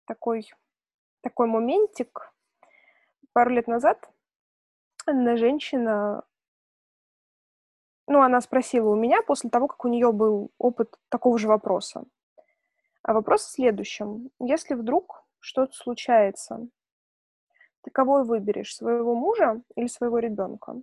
такой 0.06 0.48
такой 1.20 1.48
моментик. 1.48 2.32
Пару 3.32 3.50
лет 3.50 3.66
назад 3.66 4.08
одна 5.04 5.36
женщина, 5.36 6.22
ну, 8.06 8.22
она 8.22 8.40
спросила 8.40 8.90
у 8.90 8.94
меня 8.94 9.20
после 9.22 9.50
того, 9.50 9.66
как 9.66 9.84
у 9.84 9.88
нее 9.88 10.12
был 10.12 10.52
опыт 10.58 10.96
такого 11.08 11.38
же 11.38 11.48
вопроса. 11.48 12.04
А 13.02 13.14
вопрос 13.14 13.42
в 13.42 13.50
следующем. 13.50 14.30
Если 14.38 14.74
вдруг 14.74 15.24
что-то 15.40 15.72
случается, 15.72 16.68
ты 17.82 17.90
кого 17.90 18.22
выберешь, 18.22 18.76
своего 18.76 19.16
мужа 19.16 19.60
или 19.74 19.88
своего 19.88 20.20
ребенка? 20.20 20.80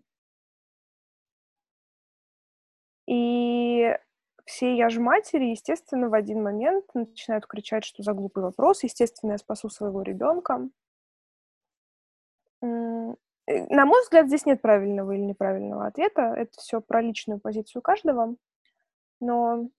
И 3.08 3.98
все 4.46 4.76
я 4.76 4.90
ж 4.90 5.00
матери, 5.00 5.46
естественно, 5.46 6.08
в 6.10 6.14
один 6.14 6.44
момент 6.44 6.86
начинают 6.94 7.48
кричать, 7.48 7.84
что 7.84 8.04
за 8.04 8.14
глупый 8.14 8.44
вопрос. 8.44 8.84
Естественно, 8.84 9.34
я 9.34 9.38
спасу 9.40 9.70
своего 9.70 10.04
ребенка. 10.04 10.70
Э, 12.62 13.16
на 13.48 13.86
мой 13.86 14.02
взгляд, 14.02 14.28
здесь 14.28 14.46
нет 14.46 14.62
правильного 14.62 15.12
или 15.12 15.22
неправильного 15.22 15.88
ответа. 15.88 16.22
Это 16.22 16.52
все 16.60 16.80
про 16.80 17.02
личную 17.02 17.40
позицию 17.40 17.82
каждого. 17.82 18.36
Но 19.20 19.70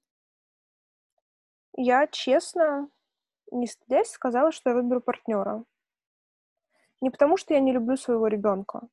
я 1.76 2.06
честно, 2.08 2.88
не 3.52 3.66
стыдясь, 3.68 4.10
сказала, 4.10 4.50
что 4.50 4.70
я 4.70 4.76
выберу 4.76 5.00
партнера. 5.00 5.64
Не 7.00 7.10
потому, 7.10 7.36
что 7.36 7.54
я 7.54 7.60
не 7.60 7.72
люблю 7.72 7.96
своего 7.96 8.26
ребенка, 8.26 8.88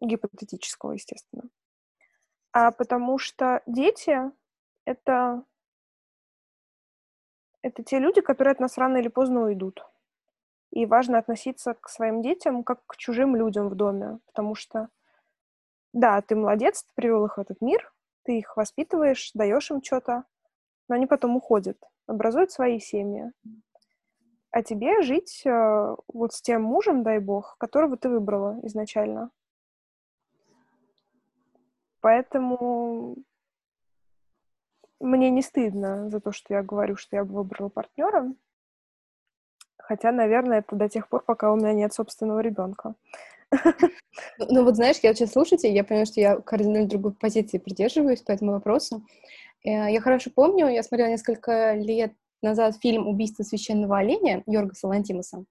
гипотетического, 0.00 0.92
естественно, 0.92 1.44
а 2.52 2.70
потому 2.70 3.18
что 3.18 3.62
дети 3.66 4.30
это 4.86 5.44
это 7.60 7.82
те 7.82 7.98
люди, 7.98 8.20
которые 8.20 8.52
от 8.52 8.60
нас 8.60 8.78
рано 8.78 8.96
или 8.98 9.08
поздно 9.08 9.42
уйдут. 9.42 9.84
И 10.70 10.86
важно 10.86 11.18
относиться 11.18 11.74
к 11.74 11.88
своим 11.88 12.22
детям 12.22 12.62
как 12.62 12.84
к 12.86 12.96
чужим 12.96 13.34
людям 13.34 13.68
в 13.68 13.74
доме, 13.74 14.20
потому 14.26 14.54
что, 14.54 14.88
да, 15.92 16.20
ты 16.22 16.36
молодец, 16.36 16.84
ты 16.84 16.92
привел 16.94 17.26
их 17.26 17.36
в 17.36 17.40
этот 17.40 17.60
мир, 17.60 17.92
ты 18.22 18.38
их 18.38 18.56
воспитываешь, 18.56 19.32
даешь 19.34 19.70
им 19.70 19.82
что-то, 19.82 20.24
но 20.88 20.94
они 20.94 21.06
потом 21.06 21.36
уходят, 21.36 21.78
образуют 22.06 22.52
свои 22.52 22.78
семьи. 22.78 23.32
А 24.50 24.62
тебе 24.62 25.02
жить 25.02 25.42
э, 25.44 25.96
вот 26.08 26.32
с 26.32 26.40
тем 26.40 26.62
мужем, 26.62 27.02
дай 27.02 27.18
бог, 27.18 27.56
которого 27.58 27.96
ты 27.96 28.08
выбрала 28.08 28.58
изначально. 28.62 29.30
Поэтому 32.00 33.16
мне 35.00 35.30
не 35.30 35.42
стыдно 35.42 36.10
за 36.10 36.20
то, 36.20 36.32
что 36.32 36.54
я 36.54 36.62
говорю, 36.62 36.96
что 36.96 37.16
я 37.16 37.24
выбрала 37.24 37.68
партнера. 37.68 38.32
Хотя, 39.78 40.10
наверное, 40.12 40.58
это 40.58 40.74
до 40.74 40.88
тех 40.88 41.08
пор, 41.08 41.22
пока 41.22 41.52
у 41.52 41.56
меня 41.56 41.72
нет 41.72 41.92
собственного 41.92 42.40
ребенка. 42.40 42.94
Ну, 44.38 44.46
ну 44.48 44.64
вот 44.64 44.76
знаешь, 44.76 44.96
я 45.02 45.14
сейчас 45.14 45.32
слушайте, 45.32 45.72
я 45.72 45.84
понимаю, 45.84 46.06
что 46.06 46.20
я 46.20 46.36
кардинально 46.36 46.88
другой 46.88 47.12
позиции 47.12 47.58
придерживаюсь 47.58 48.22
по 48.22 48.32
этому 48.32 48.52
вопросу. 48.52 49.06
Э, 49.64 49.90
я 49.92 50.00
хорошо 50.00 50.30
помню, 50.34 50.68
я 50.68 50.82
смотрела 50.82 51.08
несколько 51.08 51.74
лет 51.74 52.12
назад 52.42 52.76
фильм 52.80 53.06
«Убийство 53.06 53.42
священного 53.44 53.98
оленя» 53.98 54.42
Йорга 54.46 54.74
Салантимаса. 54.74 55.44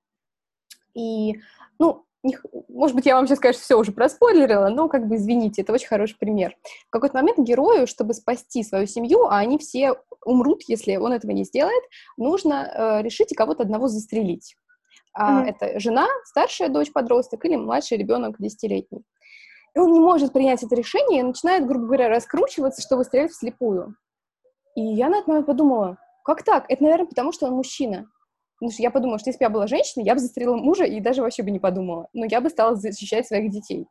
И, 0.93 1.35
ну, 1.79 2.04
может 2.69 2.95
быть, 2.95 3.05
я 3.05 3.15
вам 3.15 3.27
сейчас, 3.27 3.39
конечно, 3.39 3.61
все 3.61 3.77
уже 3.77 3.91
проспойлерила, 3.91 4.69
но 4.69 4.87
как 4.87 5.07
бы 5.07 5.15
извините, 5.15 5.61
это 5.61 5.73
очень 5.73 5.87
хороший 5.87 6.17
пример. 6.17 6.55
В 6.87 6.91
какой-то 6.91 7.15
момент 7.15 7.39
герою, 7.39 7.87
чтобы 7.87 8.13
спасти 8.13 8.63
свою 8.63 8.87
семью, 8.87 9.25
а 9.25 9.37
они 9.37 9.57
все 9.57 9.95
умрут, 10.25 10.63
если 10.67 10.95
он 10.95 11.13
этого 11.13 11.31
не 11.31 11.43
сделает, 11.43 11.83
нужно 12.17 12.71
э, 12.73 13.01
решить 13.01 13.31
и 13.31 13.35
кого-то 13.35 13.63
одного 13.63 13.87
застрелить. 13.87 14.55
А 15.13 15.43
mm-hmm. 15.43 15.49
Это 15.49 15.79
жена, 15.79 16.07
старшая 16.25 16.69
дочь 16.69 16.91
подросток 16.91 17.45
или 17.45 17.55
младший 17.55 17.97
ребенок 17.97 18.35
десятилетний. 18.39 19.03
И 19.75 19.79
он 19.79 19.91
не 19.91 19.99
может 19.99 20.33
принять 20.33 20.63
это 20.63 20.75
решение 20.75 21.19
и 21.19 21.23
начинает, 21.23 21.65
грубо 21.67 21.85
говоря, 21.85 22.09
раскручиваться, 22.09 22.81
чтобы 22.81 23.03
стрелять 23.03 23.31
вслепую. 23.31 23.95
И 24.75 24.81
я 24.81 25.09
на 25.09 25.17
этот 25.17 25.27
момент 25.27 25.45
подумала, 25.47 25.97
как 26.23 26.43
так? 26.43 26.65
Это, 26.69 26.83
наверное, 26.83 27.07
потому 27.07 27.31
что 27.31 27.47
он 27.47 27.53
мужчина. 27.53 28.09
Потому 28.59 28.71
что 28.71 28.83
я 28.83 28.91
подумала, 28.91 29.19
что 29.19 29.29
если 29.29 29.39
бы 29.39 29.45
я 29.45 29.49
была 29.49 29.67
женщиной, 29.67 30.05
я 30.05 30.13
бы 30.13 30.19
застрелила 30.19 30.55
мужа 30.55 30.85
и 30.85 30.99
даже 30.99 31.21
вообще 31.21 31.43
бы 31.43 31.51
не 31.51 31.59
подумала. 31.59 32.07
Но 32.13 32.25
я 32.25 32.41
бы 32.41 32.49
стала 32.49 32.75
защищать 32.75 33.27
своих 33.27 33.51
детей. 33.51 33.87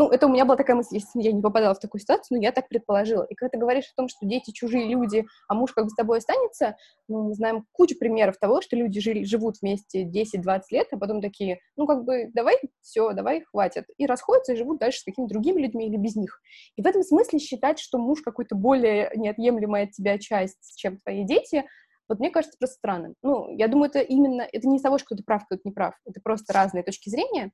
Ну, 0.00 0.08
это 0.08 0.26
у 0.26 0.30
меня 0.30 0.44
была 0.44 0.56
такая 0.56 0.76
мысль, 0.76 0.94
если 0.94 1.20
я 1.20 1.32
не 1.32 1.42
попадала 1.42 1.74
в 1.74 1.80
такую 1.80 2.00
ситуацию, 2.00 2.38
но 2.38 2.42
я 2.42 2.52
так 2.52 2.68
предположила. 2.68 3.24
И 3.24 3.34
когда 3.34 3.50
ты 3.50 3.58
говоришь 3.58 3.86
о 3.86 3.96
том, 3.96 4.08
что 4.08 4.26
дети 4.26 4.52
чужие 4.52 4.86
люди, 4.86 5.26
а 5.48 5.54
муж 5.54 5.72
как 5.72 5.84
бы 5.84 5.90
с 5.90 5.94
тобой 5.94 6.18
останется, 6.18 6.76
ну, 7.08 7.24
мы 7.24 7.34
знаем 7.34 7.66
кучу 7.72 7.98
примеров 7.98 8.38
того, 8.38 8.60
что 8.60 8.76
люди 8.76 9.00
жили, 9.00 9.24
живут 9.24 9.56
вместе 9.60 10.04
10-20 10.04 10.60
лет, 10.70 10.86
а 10.92 10.98
потом 10.98 11.20
такие, 11.20 11.58
ну, 11.76 11.88
как 11.88 12.04
бы, 12.04 12.30
давай, 12.32 12.60
все, 12.80 13.12
давай, 13.12 13.42
хватит. 13.42 13.86
И 13.96 14.06
расходятся, 14.06 14.52
и 14.52 14.56
живут 14.56 14.78
дальше 14.78 15.00
с 15.00 15.04
какими-то 15.04 15.34
другими 15.34 15.62
людьми 15.62 15.88
или 15.88 15.96
без 15.96 16.14
них. 16.14 16.40
И 16.76 16.82
в 16.82 16.86
этом 16.86 17.02
смысле 17.02 17.40
считать, 17.40 17.80
что 17.80 17.98
муж 17.98 18.22
какой-то 18.22 18.54
более 18.54 19.10
неотъемлемая 19.16 19.86
от 19.86 19.90
тебя 19.90 20.16
часть, 20.18 20.76
чем 20.76 20.98
твои 20.98 21.24
дети, 21.24 21.64
вот 22.08 22.18
мне 22.18 22.30
кажется 22.30 22.56
просто 22.58 22.76
странным. 22.76 23.14
Ну, 23.22 23.50
я 23.56 23.68
думаю, 23.68 23.90
это 23.90 24.00
именно, 24.00 24.42
это 24.50 24.66
не 24.68 24.76
из 24.76 24.82
того, 24.82 24.98
что 24.98 25.14
ты 25.14 25.22
прав, 25.22 25.44
кто-то 25.46 25.62
не 25.64 25.72
прав. 25.72 25.94
Это 26.04 26.20
просто 26.22 26.52
разные 26.52 26.82
точки 26.82 27.08
зрения. 27.10 27.52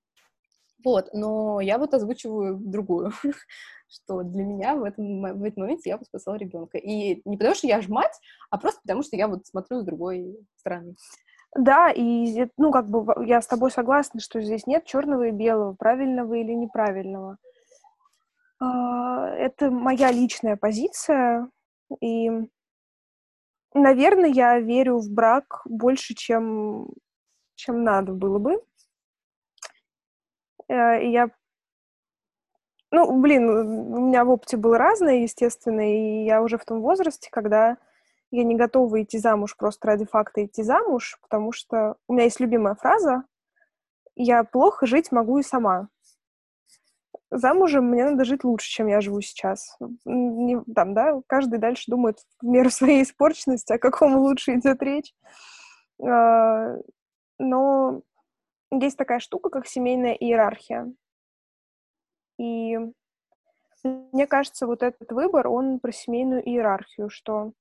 Вот, 0.85 1.09
но 1.15 1.61
я 1.61 1.79
вот 1.79 1.95
озвучиваю 1.95 2.57
другую, 2.57 3.13
что 3.89 4.23
для 4.23 4.45
меня 4.45 4.77
в 4.77 4.85
этом, 4.85 5.23
в 5.23 5.43
этом 5.43 5.63
моменте 5.63 5.91
я 5.91 5.99
бы 5.99 6.05
спасала 6.05 6.37
ребенка. 6.37 6.79
И 6.79 7.23
не 7.25 7.37
потому, 7.37 7.55
что 7.55 7.67
я 7.67 7.81
ж 7.81 7.89
мать, 7.89 8.19
а 8.51 8.59
просто 8.59 8.81
потому, 8.83 9.03
что 9.03 9.17
я 9.17 9.27
вот 9.29 9.47
смотрю 9.47 9.81
с 9.81 9.85
другой 9.85 10.37
стороны. 10.57 10.95
Да, 11.57 11.91
и, 11.91 12.49
ну, 12.59 12.73
как 12.73 12.89
бы 12.89 13.25
я 13.27 13.41
с 13.41 13.47
тобой 13.47 13.71
согласна, 13.71 14.21
что 14.21 14.41
здесь 14.41 14.67
нет 14.67 14.85
черного 14.85 15.29
и 15.29 15.31
белого, 15.31 15.75
правильного 15.75 16.35
или 16.35 16.53
неправильного. 16.53 17.39
А, 18.61 19.29
это 19.31 19.71
моя 19.71 20.11
личная 20.11 20.57
позиция, 20.57 21.49
и 22.01 22.31
Наверное, 23.75 24.31
я 24.31 24.61
верю 24.61 24.99
в 24.99 25.11
брак 25.11 25.63
больше, 25.65 26.15
чем, 26.15 26.89
чем 27.57 27.83
надо 27.83 28.13
было 28.13 28.39
бы. 28.39 28.63
Э, 30.69 31.03
и 31.03 31.11
я... 31.11 31.31
Ну, 32.93 33.21
блин, 33.21 33.49
у 33.49 34.07
меня 34.07 34.25
в 34.25 34.31
опыте 34.31 34.57
было 34.57 34.79
разное, 34.79 35.17
естественно, 35.17 35.81
и 35.81 36.25
я 36.25 36.41
уже 36.43 36.57
в 36.59 36.65
том 36.65 36.81
возрасте, 36.81 37.29
когда 37.33 37.77
я 38.31 38.45
не 38.45 38.55
готова 38.55 39.03
идти 39.03 39.19
замуж 39.19 39.57
просто 39.57 39.89
ради 39.89 40.05
факта 40.07 40.45
идти 40.45 40.63
замуж, 40.63 41.19
потому 41.21 41.51
что 41.51 41.97
у 42.07 42.13
меня 42.13 42.25
есть 42.25 42.39
любимая 42.39 42.77
фраза 42.77 43.25
«Я 44.15 44.45
плохо 44.45 44.87
жить 44.87 45.11
могу 45.11 45.39
и 45.39 45.43
сама» 45.43 45.89
замужем 47.37 47.87
мне 47.87 48.05
надо 48.05 48.25
жить 48.25 48.45
лучше, 48.45 48.69
чем 48.69 48.87
я 48.87 49.01
живу 49.01 49.21
сейчас. 49.21 49.77
Не, 50.05 50.63
там, 50.75 50.95
да, 50.95 51.21
каждый 51.27 51.59
дальше 51.59 51.85
думает 51.89 52.19
в 52.41 52.47
меру 52.47 52.71
своей 52.71 53.03
испорченности, 53.03 53.73
о 53.73 53.79
каком 53.79 54.17
лучше 54.17 54.55
идет 54.55 54.83
речь. 54.83 55.15
А, 56.03 56.77
но 57.39 58.03
есть 58.71 58.97
такая 58.97 59.19
штука, 59.19 59.51
как 59.51 59.67
семейная 59.67 60.15
иерархия. 60.15 60.93
И 62.39 62.79
мне 63.85 64.27
кажется, 64.27 64.67
вот 64.67 64.83
этот 64.83 65.13
выбор, 65.13 65.49
он 65.49 65.79
про 65.79 65.93
семейную 65.93 66.43
иерархию, 66.49 67.11
что 67.11 67.53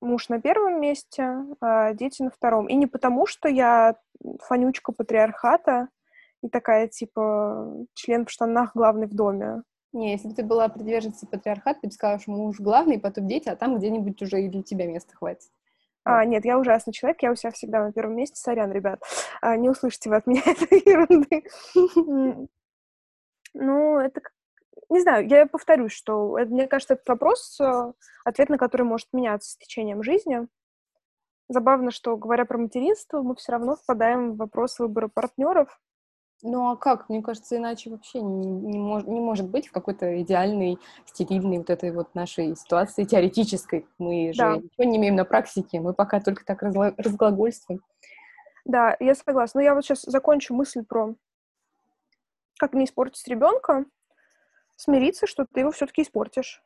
муж 0.00 0.28
на 0.28 0.40
первом 0.40 0.80
месте, 0.80 1.44
а 1.60 1.92
дети 1.92 2.22
на 2.22 2.30
втором. 2.30 2.66
И 2.68 2.74
не 2.74 2.86
потому, 2.86 3.26
что 3.26 3.48
я 3.48 3.96
фанючка 4.40 4.92
патриархата 4.92 5.88
и 6.42 6.48
такая, 6.48 6.88
типа, 6.88 7.86
член 7.94 8.26
в 8.26 8.30
штанах 8.30 8.72
главный 8.74 9.06
в 9.06 9.14
доме. 9.14 9.62
Не, 9.92 10.12
если 10.12 10.28
бы 10.28 10.34
ты 10.34 10.42
была 10.42 10.68
приверженцей 10.68 11.28
патриархата, 11.28 11.80
ты 11.82 11.88
бы 11.88 11.92
сказала, 11.92 12.18
что 12.18 12.30
муж 12.32 12.58
главный, 12.60 12.98
потом 12.98 13.26
дети, 13.26 13.48
а 13.48 13.56
там 13.56 13.78
где-нибудь 13.78 14.20
уже 14.22 14.42
и 14.42 14.48
для 14.48 14.62
тебя 14.62 14.86
места 14.86 15.14
хватит. 15.14 15.50
А, 16.04 16.24
нет, 16.24 16.44
я 16.44 16.58
ужасный 16.58 16.92
человек, 16.92 17.22
я 17.22 17.30
у 17.30 17.36
себя 17.36 17.52
всегда 17.52 17.84
на 17.84 17.92
первом 17.92 18.16
месте. 18.16 18.36
Сорян, 18.36 18.72
ребят, 18.72 19.02
а, 19.40 19.56
не 19.56 19.68
услышите 19.68 20.10
вы 20.10 20.16
от 20.16 20.26
меня 20.26 20.42
этой 20.46 20.78
ерунды. 20.78 21.44
Ну, 23.54 23.98
это 23.98 24.22
не 24.88 25.00
знаю, 25.00 25.26
я 25.28 25.46
повторюсь, 25.46 25.92
что 25.92 26.38
это, 26.38 26.50
мне 26.50 26.66
кажется, 26.66 26.94
этот 26.94 27.08
вопрос, 27.08 27.58
э, 27.60 27.92
ответ 28.24 28.48
на 28.48 28.58
который 28.58 28.82
может 28.82 29.08
меняться 29.12 29.50
с 29.50 29.56
течением 29.56 30.02
жизни. 30.02 30.46
Забавно, 31.48 31.90
что, 31.90 32.16
говоря 32.16 32.44
про 32.44 32.58
материнство, 32.58 33.22
мы 33.22 33.34
все 33.36 33.52
равно 33.52 33.76
впадаем 33.76 34.32
в 34.32 34.36
вопрос 34.36 34.78
выбора 34.78 35.08
партнеров. 35.08 35.80
Ну 36.42 36.70
а 36.70 36.76
как? 36.76 37.08
Мне 37.08 37.22
кажется, 37.22 37.56
иначе 37.56 37.88
вообще 37.90 38.20
не, 38.20 38.46
не, 38.46 38.78
мож, 38.78 39.04
не 39.04 39.20
может 39.20 39.48
быть 39.48 39.68
в 39.68 39.72
какой-то 39.72 40.20
идеальной, 40.22 40.78
стерильной 41.06 41.58
вот 41.58 41.70
этой 41.70 41.92
вот 41.92 42.14
нашей 42.16 42.56
ситуации 42.56 43.04
теоретической. 43.04 43.86
Мы 43.98 44.32
да. 44.36 44.54
же 44.54 44.62
ничего 44.62 44.84
не 44.84 44.96
имеем 44.96 45.14
на 45.14 45.24
практике, 45.24 45.80
мы 45.80 45.94
пока 45.94 46.20
только 46.20 46.44
так 46.44 46.62
разгла- 46.64 46.94
разглагольствуем. 46.96 47.80
Да, 48.64 48.96
я 48.98 49.14
согласна. 49.14 49.60
Но 49.60 49.64
я 49.64 49.74
вот 49.74 49.84
сейчас 49.84 50.02
закончу 50.02 50.52
мысль 50.54 50.84
про 50.84 51.14
как 52.58 52.74
не 52.74 52.84
испортить 52.84 53.26
ребенка 53.28 53.84
смириться, 54.76 55.26
что 55.26 55.46
ты 55.46 55.60
его 55.60 55.70
все-таки 55.70 56.02
испортишь. 56.02 56.62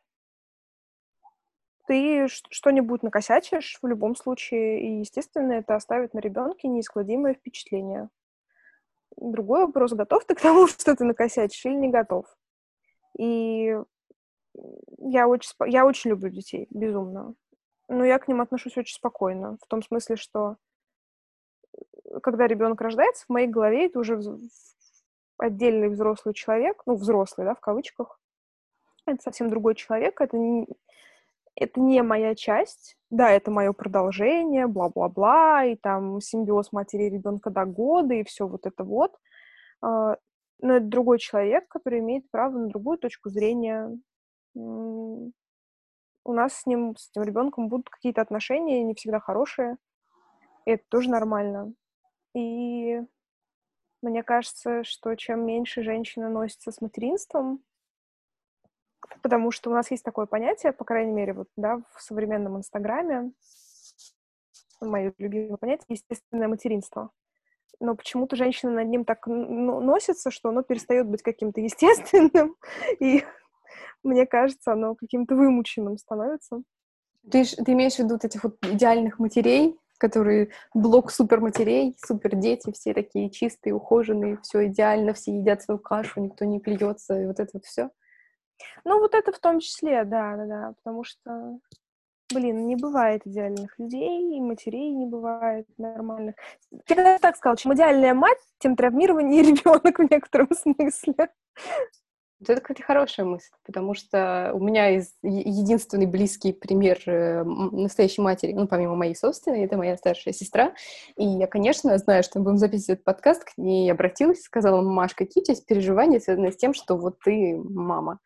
Ты 1.87 2.27
что-нибудь 2.29 3.03
накосячишь 3.03 3.79
в 3.81 3.87
любом 3.87 4.17
случае, 4.17 4.81
и, 4.81 4.99
естественно, 5.01 5.53
это 5.53 5.75
оставит 5.77 6.15
на 6.15 6.19
ребенке 6.19 6.67
неискладимое 6.69 7.35
впечатление. 7.35 8.09
Другой 9.17 9.67
вопрос, 9.67 9.93
готов 9.93 10.25
ты 10.25 10.35
к 10.35 10.41
тому, 10.41 10.67
что 10.67 10.95
ты 10.95 11.05
накосячишь 11.05 11.65
или 11.65 11.75
не 11.75 11.89
готов. 11.89 12.27
И 13.19 13.77
я 14.99 15.29
очень, 15.29 15.51
я 15.67 15.87
очень 15.87 16.11
люблю 16.11 16.31
детей, 16.31 16.67
безумно. 16.71 17.35
Но 17.89 18.05
я 18.05 18.19
к 18.19 18.29
ним 18.29 18.41
отношусь 18.41 18.77
очень 18.77 18.97
спокойно, 18.97 19.59
в 19.63 19.67
том 19.69 19.83
смысле, 19.83 20.17
что 20.17 20.57
когда 22.23 22.47
ребенок 22.47 22.81
рождается, 22.81 23.25
в 23.27 23.33
моей 23.33 23.47
голове 23.47 23.87
это 23.87 23.99
уже 23.99 24.21
отдельный 25.39 25.89
взрослый 25.89 26.35
человек, 26.35 26.83
ну, 26.87 26.95
взрослый, 26.95 27.47
да, 27.47 27.55
в 27.55 27.61
кавычках, 27.61 28.21
это 29.07 29.23
совсем 29.23 29.51
другой 29.51 29.75
человек, 29.75 30.21
это 30.21 30.37
это 31.57 31.81
не 31.81 32.03
моя 32.03 32.35
часть, 32.35 32.97
да, 33.11 33.31
это 33.31 33.51
мое 33.51 33.73
продолжение, 33.73 34.67
бла-бла-бла, 34.67 35.65
и 35.65 35.77
там 35.77 36.21
симбиоз 36.21 36.71
матери 36.73 37.05
и 37.05 37.11
ребенка 37.11 37.51
до 37.51 37.65
года, 37.65 38.15
и 38.15 38.25
все 38.25 38.47
вот 38.47 38.67
это 38.67 38.85
вот. 38.85 39.17
А, 39.83 40.17
но 40.61 40.77
это 40.77 40.87
другой 40.87 41.19
человек, 41.19 41.67
который 41.69 42.01
имеет 42.01 42.31
право 42.31 42.59
на 42.59 42.69
другую 42.69 42.99
точку 42.99 43.31
зрения. 43.31 43.91
У 44.55 45.33
нас 46.25 46.55
с 46.55 46.67
ним, 46.67 46.95
с 46.97 47.11
этим 47.11 47.23
ребенком 47.23 47.69
будут 47.69 47.89
какие-то 47.89 48.21
отношения, 48.21 48.83
не 48.83 48.95
всегда 48.95 49.21
хорошие. 49.21 49.77
И 50.67 50.73
это 50.73 50.85
тоже 50.89 51.11
нормально. 51.11 51.73
И 52.35 53.01
мне 54.03 54.23
кажется, 54.23 54.85
что 54.85 55.15
чем 55.15 55.47
меньше 55.47 55.83
женщина 55.83 56.29
носится 56.29 56.71
с 56.71 56.81
материнством, 56.81 57.61
потому 59.27 59.51
что 59.51 59.71
у 59.71 59.73
нас 59.73 59.91
есть 59.91 60.05
такое 60.05 60.27
понятие, 60.27 60.73
по 60.73 60.85
крайней 60.85 61.11
мере, 61.11 61.33
вот, 61.33 61.49
да, 61.57 61.83
в 61.97 62.01
современном 62.01 62.59
Инстаграме, 62.59 63.33
мое 64.81 65.13
любимое 65.19 65.57
понятие, 65.57 65.87
естественное 65.89 66.47
материнство. 66.47 67.11
Но 67.81 67.97
почему-то 67.97 68.37
женщина 68.37 68.71
над 68.71 68.87
ним 68.87 69.05
так 69.05 69.27
носится, 69.27 70.31
что 70.31 70.51
оно 70.51 70.63
перестает 70.63 71.09
быть 71.09 71.23
каким-то 71.23 71.61
естественным, 71.61 72.55
и 73.01 73.25
мне 74.05 74.27
кажется, 74.27 74.75
оно 74.75 74.95
каким-то 74.95 75.35
вымученным 75.35 75.99
становится. 75.99 76.63
Ты, 77.29 77.43
ты 77.43 77.73
имеешь 77.73 77.97
в 77.97 77.99
виду 77.99 78.11
вот 78.11 78.25
этих 78.25 78.45
вот 78.45 78.59
идеальных 78.63 79.19
матерей, 79.19 79.77
которые 79.99 80.51
блок 80.73 81.11
суперматерей, 81.11 81.97
супердети, 81.99 82.71
все 82.71 82.95
такие 82.95 83.29
чистые, 83.29 83.75
ухоженные, 83.75 84.39
все 84.43 84.69
идеально, 84.69 85.15
все 85.15 85.37
едят 85.37 85.63
свою 85.63 85.81
кашу, 85.81 86.21
никто 86.21 86.45
не 86.45 86.61
плюется, 86.61 87.21
и 87.21 87.27
вот 87.27 87.41
это 87.41 87.51
вот 87.55 87.65
все. 87.65 87.91
Ну, 88.85 89.01
вот 89.01 89.15
это 89.15 89.33
в 89.33 89.39
том 89.39 89.61
числе, 89.61 90.05
да, 90.05 90.37
да, 90.37 90.47
да, 90.47 90.75
потому 90.77 91.05
что, 91.05 91.59
блин, 92.33 92.67
не 92.67 92.77
бывает 92.77 93.23
идеальных 93.27 93.79
людей, 93.79 94.37
и 94.37 94.41
матерей 94.41 94.91
не 94.91 95.07
бывает 95.07 95.67
нормальных. 95.79 96.35
Я 96.89 97.19
так 97.19 97.37
сказала, 97.37 97.57
чем 97.57 97.75
идеальная 97.75 98.15
мать, 98.15 98.39
тем 98.59 98.77
травмированнее 98.77 99.43
ребенок 99.51 99.99
в 99.99 100.11
некотором 100.11 100.49
смысле. 100.55 101.31
Вот 102.39 102.51
это, 102.51 102.61
кстати, 102.61 102.83
хорошая 102.83 103.25
мысль, 103.25 103.51
потому 103.65 103.95
что 103.95 104.51
у 104.53 104.63
меня 104.63 104.89
есть 104.89 105.15
единственный 105.23 106.05
близкий 106.05 106.53
пример 106.53 106.99
э, 107.07 107.45
настоящей 107.45 108.21
матери, 108.21 108.53
ну, 108.53 108.69
помимо 108.69 108.95
моей 108.95 109.17
собственной, 109.17 109.65
это 109.65 109.79
моя 109.79 109.97
старшая 109.97 110.35
сестра. 110.35 110.75
И 111.17 111.25
я, 111.25 111.47
конечно, 111.47 111.97
знаю, 111.97 112.23
что 112.23 112.39
мы 112.39 112.45
будем 112.45 112.59
записывать 112.59 112.99
этот 112.99 113.05
подкаст, 113.05 113.45
к 113.45 113.57
ней 113.57 113.91
обратилась, 113.91 114.43
сказала, 114.43 114.83
Маш, 114.83 115.15
какие 115.15 115.43
у 115.43 115.45
тебя 115.47 115.57
переживания, 115.67 116.21
связанные 116.21 116.53
с 116.53 116.57
тем, 116.59 116.75
что 116.75 116.97
вот 116.97 117.19
ты 117.25 117.57
мама? 117.57 118.19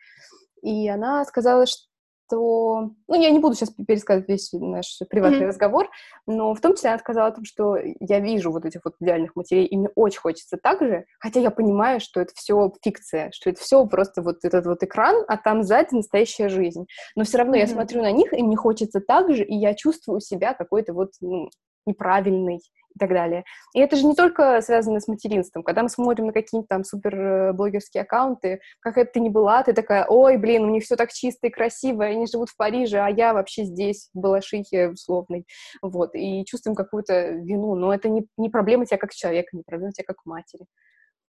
И 0.63 0.89
она 0.89 1.25
сказала, 1.25 1.67
что 1.67 1.90
что... 2.31 2.91
Ну, 3.09 3.21
я 3.21 3.31
не 3.31 3.39
буду 3.39 3.55
сейчас 3.55 3.71
пересказывать 3.71 4.29
весь 4.29 4.53
наш 4.53 4.99
приватный 5.09 5.41
mm-hmm. 5.41 5.47
разговор, 5.47 5.91
но 6.27 6.55
в 6.55 6.61
том 6.61 6.75
числе 6.75 6.91
она 6.91 6.99
сказала 6.99 7.29
о 7.29 7.33
том, 7.33 7.45
что 7.45 7.77
я 7.77 8.21
вижу 8.21 8.53
вот 8.53 8.65
этих 8.65 8.81
вот 8.85 8.95
идеальных 9.01 9.35
матерей, 9.37 9.67
и 9.67 9.77
мне 9.77 9.89
очень 9.95 10.21
хочется 10.21 10.57
так 10.57 10.81
же, 10.81 11.05
хотя 11.19 11.41
я 11.41 11.51
понимаю, 11.51 12.01
что 12.01 12.21
это 12.21 12.33
все 12.35 12.73
фикция, 12.83 13.31
что 13.33 13.51
это 13.51 13.61
все 13.61 13.85
просто 13.87 14.23
вот 14.23 14.45
этот 14.45 14.67
вот 14.67 14.83
экран, 14.83 15.25
а 15.29 15.37
там 15.37 15.63
сзади 15.63 15.95
настоящая 15.95 16.49
жизнь. 16.49 16.87
Но 17.17 17.25
все 17.25 17.39
равно 17.39 17.57
mm-hmm. 17.57 17.61
я 17.61 17.67
смотрю 17.67 18.03
на 18.03 18.13
них, 18.13 18.33
и 18.33 18.43
мне 18.43 18.57
хочется 18.57 19.01
так 19.01 19.35
же, 19.35 19.45
и 19.45 19.55
я 19.55 19.75
чувствую 19.75 20.21
себя 20.21 20.55
какой-то 20.55 20.93
вот 20.93 21.11
ну, 21.21 21.51
неправильный, 21.87 22.61
и 22.95 22.99
так 22.99 23.11
далее. 23.11 23.45
И 23.75 23.81
это 23.81 23.97
же 23.97 24.05
не 24.05 24.15
только 24.15 24.61
связано 24.61 25.01
с 25.01 25.09
материнством. 25.09 25.63
Когда 25.63 25.83
мы 25.83 25.89
смотрим 25.89 26.27
на 26.27 26.33
какие-то 26.33 26.67
там 26.69 26.85
суперблогерские 26.85 28.03
аккаунты, 28.03 28.61
как 28.81 28.99
это 28.99 29.13
ты 29.13 29.21
не 29.21 29.31
была, 29.31 29.63
ты 29.63 29.73
такая, 29.73 30.07
ой, 30.07 30.37
блин, 30.37 30.65
у 30.65 30.71
них 30.71 30.85
все 30.85 30.97
так 30.97 31.13
чисто 31.13 31.47
и 31.47 31.51
красиво, 31.51 32.05
они 32.05 32.27
живут 32.27 32.51
в 32.51 32.57
Париже, 32.57 32.99
а 32.99 33.09
я 33.09 33.33
вообще 33.33 33.65
здесь, 33.65 34.11
в 34.15 34.21
Балашихе 34.21 34.91
условной. 34.91 35.47
Вот, 35.83 36.15
и 36.15 36.45
чувствуем 36.45 36.75
какую-то 36.75 37.31
вину. 37.31 37.75
Но 37.75 37.95
это 37.95 38.09
не, 38.09 38.27
не 38.37 38.51
проблема 38.51 38.87
тебя 38.87 38.99
как 38.99 39.13
человека, 39.13 39.57
не 39.57 39.63
проблема 39.63 39.93
тебя 39.93 40.05
как 40.07 40.19
матери. 40.25 40.67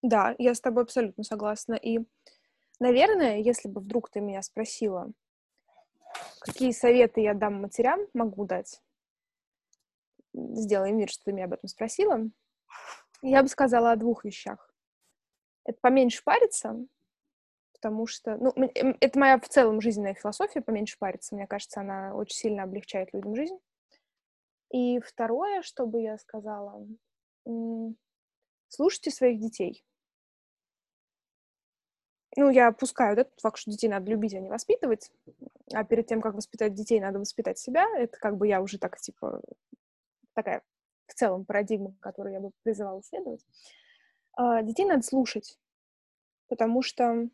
Да, 0.01 0.35
я 0.37 0.53
с 0.53 0.61
тобой 0.61 0.83
абсолютно 0.83 1.23
согласна. 1.23 1.73
И, 1.73 1.99
наверное, 2.79 3.39
если 3.39 3.69
бы 3.69 3.81
вдруг 3.81 4.09
ты 4.09 4.19
меня 4.19 4.41
спросила, 4.41 5.11
какие 6.41 6.71
советы 6.71 7.21
я 7.21 7.33
дам 7.33 7.61
матерям, 7.61 7.99
могу 8.13 8.45
дать, 8.45 8.81
сделаем 10.35 10.97
вид, 10.97 11.09
что 11.09 11.25
ты 11.25 11.33
меня 11.33 11.45
об 11.45 11.53
этом 11.53 11.67
спросила, 11.67 12.29
я 13.21 13.41
бы 13.41 13.47
сказала 13.47 13.91
о 13.91 13.95
двух 13.95 14.25
вещах. 14.25 14.71
Это 15.63 15.79
поменьше 15.81 16.23
париться, 16.23 16.77
потому 17.73 18.07
что, 18.07 18.37
ну, 18.37 18.53
это 18.55 19.19
моя 19.19 19.39
в 19.39 19.47
целом 19.49 19.81
жизненная 19.81 20.13
философия, 20.13 20.61
поменьше 20.61 20.97
париться. 20.99 21.35
Мне 21.35 21.47
кажется, 21.47 21.81
она 21.81 22.15
очень 22.15 22.35
сильно 22.35 22.63
облегчает 22.63 23.13
людям 23.13 23.35
жизнь. 23.35 23.57
И 24.71 24.99
второе, 24.99 25.61
что 25.61 25.85
бы 25.85 26.01
я 26.01 26.17
сказала, 26.17 26.85
слушайте 28.67 29.11
своих 29.11 29.39
детей. 29.39 29.83
Ну, 32.37 32.49
я 32.49 32.67
опускаю 32.67 33.15
да, 33.15 33.25
факт, 33.41 33.57
что 33.57 33.71
детей 33.71 33.87
надо 33.87 34.11
любить, 34.11 34.33
а 34.33 34.39
не 34.39 34.49
воспитывать. 34.49 35.09
А 35.73 35.85
перед 35.85 36.07
тем, 36.07 36.21
как 36.21 36.35
воспитать 36.35 36.73
детей, 36.73 36.99
надо 36.99 37.19
воспитать 37.19 37.57
себя. 37.57 37.87
Это 37.97 38.17
как 38.19 38.35
бы 38.35 38.47
я 38.47 38.61
уже 38.61 38.77
так, 38.77 38.99
типа, 38.99 39.41
такая 40.35 40.61
в 41.07 41.13
целом 41.13 41.45
парадигма, 41.45 41.95
которую 41.99 42.33
я 42.33 42.39
бы 42.39 42.51
призывала 42.63 42.99
исследовать. 42.99 43.45
А, 44.37 44.61
детей 44.61 44.85
надо 44.85 45.03
слушать, 45.03 45.57
потому 46.49 46.81
что, 46.81 47.29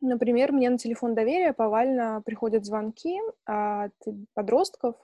например, 0.00 0.52
мне 0.52 0.70
на 0.70 0.78
телефон 0.78 1.14
доверия 1.14 1.52
повально 1.52 2.22
приходят 2.24 2.64
звонки 2.64 3.18
от 3.44 3.94
подростков, 4.34 4.96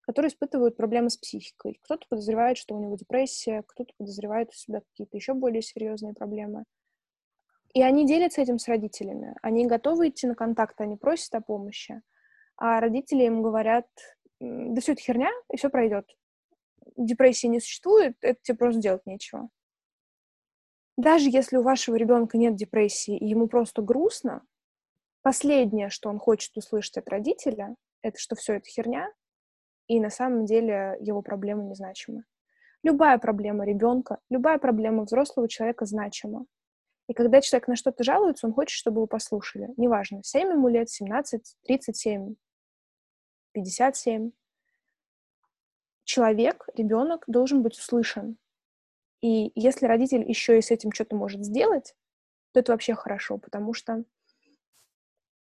которые 0.00 0.30
испытывают 0.30 0.76
проблемы 0.76 1.10
с 1.10 1.16
психикой. 1.16 1.78
Кто-то 1.82 2.06
подозревает, 2.08 2.56
что 2.56 2.74
у 2.74 2.80
него 2.80 2.96
депрессия, 2.96 3.62
кто-то 3.66 3.92
подозревает 3.96 4.50
у 4.50 4.54
себя 4.54 4.80
какие-то 4.80 5.16
еще 5.16 5.34
более 5.34 5.62
серьезные 5.62 6.14
проблемы. 6.14 6.64
И 7.72 7.82
они 7.82 8.04
делятся 8.04 8.40
этим 8.40 8.58
с 8.58 8.66
родителями. 8.66 9.36
Они 9.42 9.66
готовы 9.66 10.08
идти 10.08 10.26
на 10.26 10.34
контакт, 10.34 10.80
они 10.80 10.96
просят 10.96 11.32
о 11.36 11.40
помощи. 11.40 12.02
А 12.56 12.80
родители 12.80 13.22
им 13.22 13.42
говорят, 13.42 13.86
да 14.40 14.80
все 14.80 14.92
это 14.92 15.02
херня, 15.02 15.30
и 15.52 15.56
все 15.56 15.70
пройдет 15.70 16.06
депрессии 17.06 17.46
не 17.46 17.60
существует, 17.60 18.16
это 18.20 18.38
тебе 18.42 18.58
просто 18.58 18.80
делать 18.80 19.06
нечего. 19.06 19.48
Даже 20.96 21.30
если 21.30 21.56
у 21.56 21.62
вашего 21.62 21.96
ребенка 21.96 22.36
нет 22.36 22.56
депрессии, 22.56 23.16
и 23.16 23.26
ему 23.26 23.48
просто 23.48 23.82
грустно, 23.82 24.42
последнее, 25.22 25.88
что 25.88 26.08
он 26.08 26.18
хочет 26.18 26.56
услышать 26.56 26.98
от 26.98 27.08
родителя, 27.08 27.74
это 28.02 28.18
что 28.18 28.36
все 28.36 28.54
это 28.54 28.68
херня, 28.68 29.10
и 29.86 29.98
на 29.98 30.10
самом 30.10 30.44
деле 30.44 30.96
его 31.00 31.22
проблемы 31.22 31.64
незначимы. 31.64 32.24
Любая 32.82 33.18
проблема 33.18 33.64
ребенка, 33.64 34.18
любая 34.30 34.58
проблема 34.58 35.04
взрослого 35.04 35.48
человека 35.48 35.84
значима. 35.84 36.46
И 37.08 37.12
когда 37.12 37.40
человек 37.40 37.68
на 37.68 37.76
что-то 37.76 38.04
жалуется, 38.04 38.46
он 38.46 38.52
хочет, 38.52 38.76
чтобы 38.76 38.98
его 38.98 39.06
послушали. 39.06 39.68
Неважно, 39.76 40.22
7 40.22 40.48
ему 40.48 40.68
лет, 40.68 40.88
17, 40.88 41.56
37, 41.64 42.36
57. 43.52 44.30
Человек, 46.12 46.66
ребенок 46.74 47.22
должен 47.28 47.62
быть 47.62 47.78
услышан. 47.78 48.36
И 49.20 49.52
если 49.54 49.86
родитель 49.86 50.28
еще 50.28 50.58
и 50.58 50.60
с 50.60 50.72
этим 50.72 50.90
что-то 50.90 51.14
может 51.14 51.44
сделать, 51.44 51.94
то 52.52 52.58
это 52.58 52.72
вообще 52.72 52.96
хорошо, 52.96 53.38
потому 53.38 53.74
что 53.74 54.02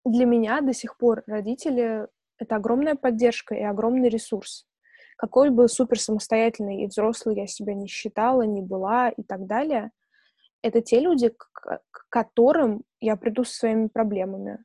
для 0.05 0.25
меня 0.25 0.61
до 0.61 0.73
сих 0.73 0.99
пор 0.99 1.25
родители— 1.27 2.07
это 2.39 2.55
огромная 2.55 2.95
поддержка 2.95 3.57
и 3.57 3.63
огромный 3.63 4.09
ресурс. 4.09 4.69
Какой 5.17 5.51
бы 5.51 5.67
супер 5.67 5.99
самостоятельной 5.99 6.85
и 6.85 6.87
взрослой 6.87 7.35
я 7.35 7.49
себя 7.49 7.75
не 7.75 7.89
считала, 7.89 8.43
не 8.43 8.63
была 8.63 9.09
и 9.09 9.25
так 9.25 9.47
далее, 9.47 9.91
это 10.63 10.81
те 10.81 11.01
люди, 11.01 11.31
к 11.31 12.07
которым 12.09 12.85
я 13.01 13.17
приду 13.17 13.43
со 13.43 13.53
своими 13.53 13.89
проблемами. 13.89 14.63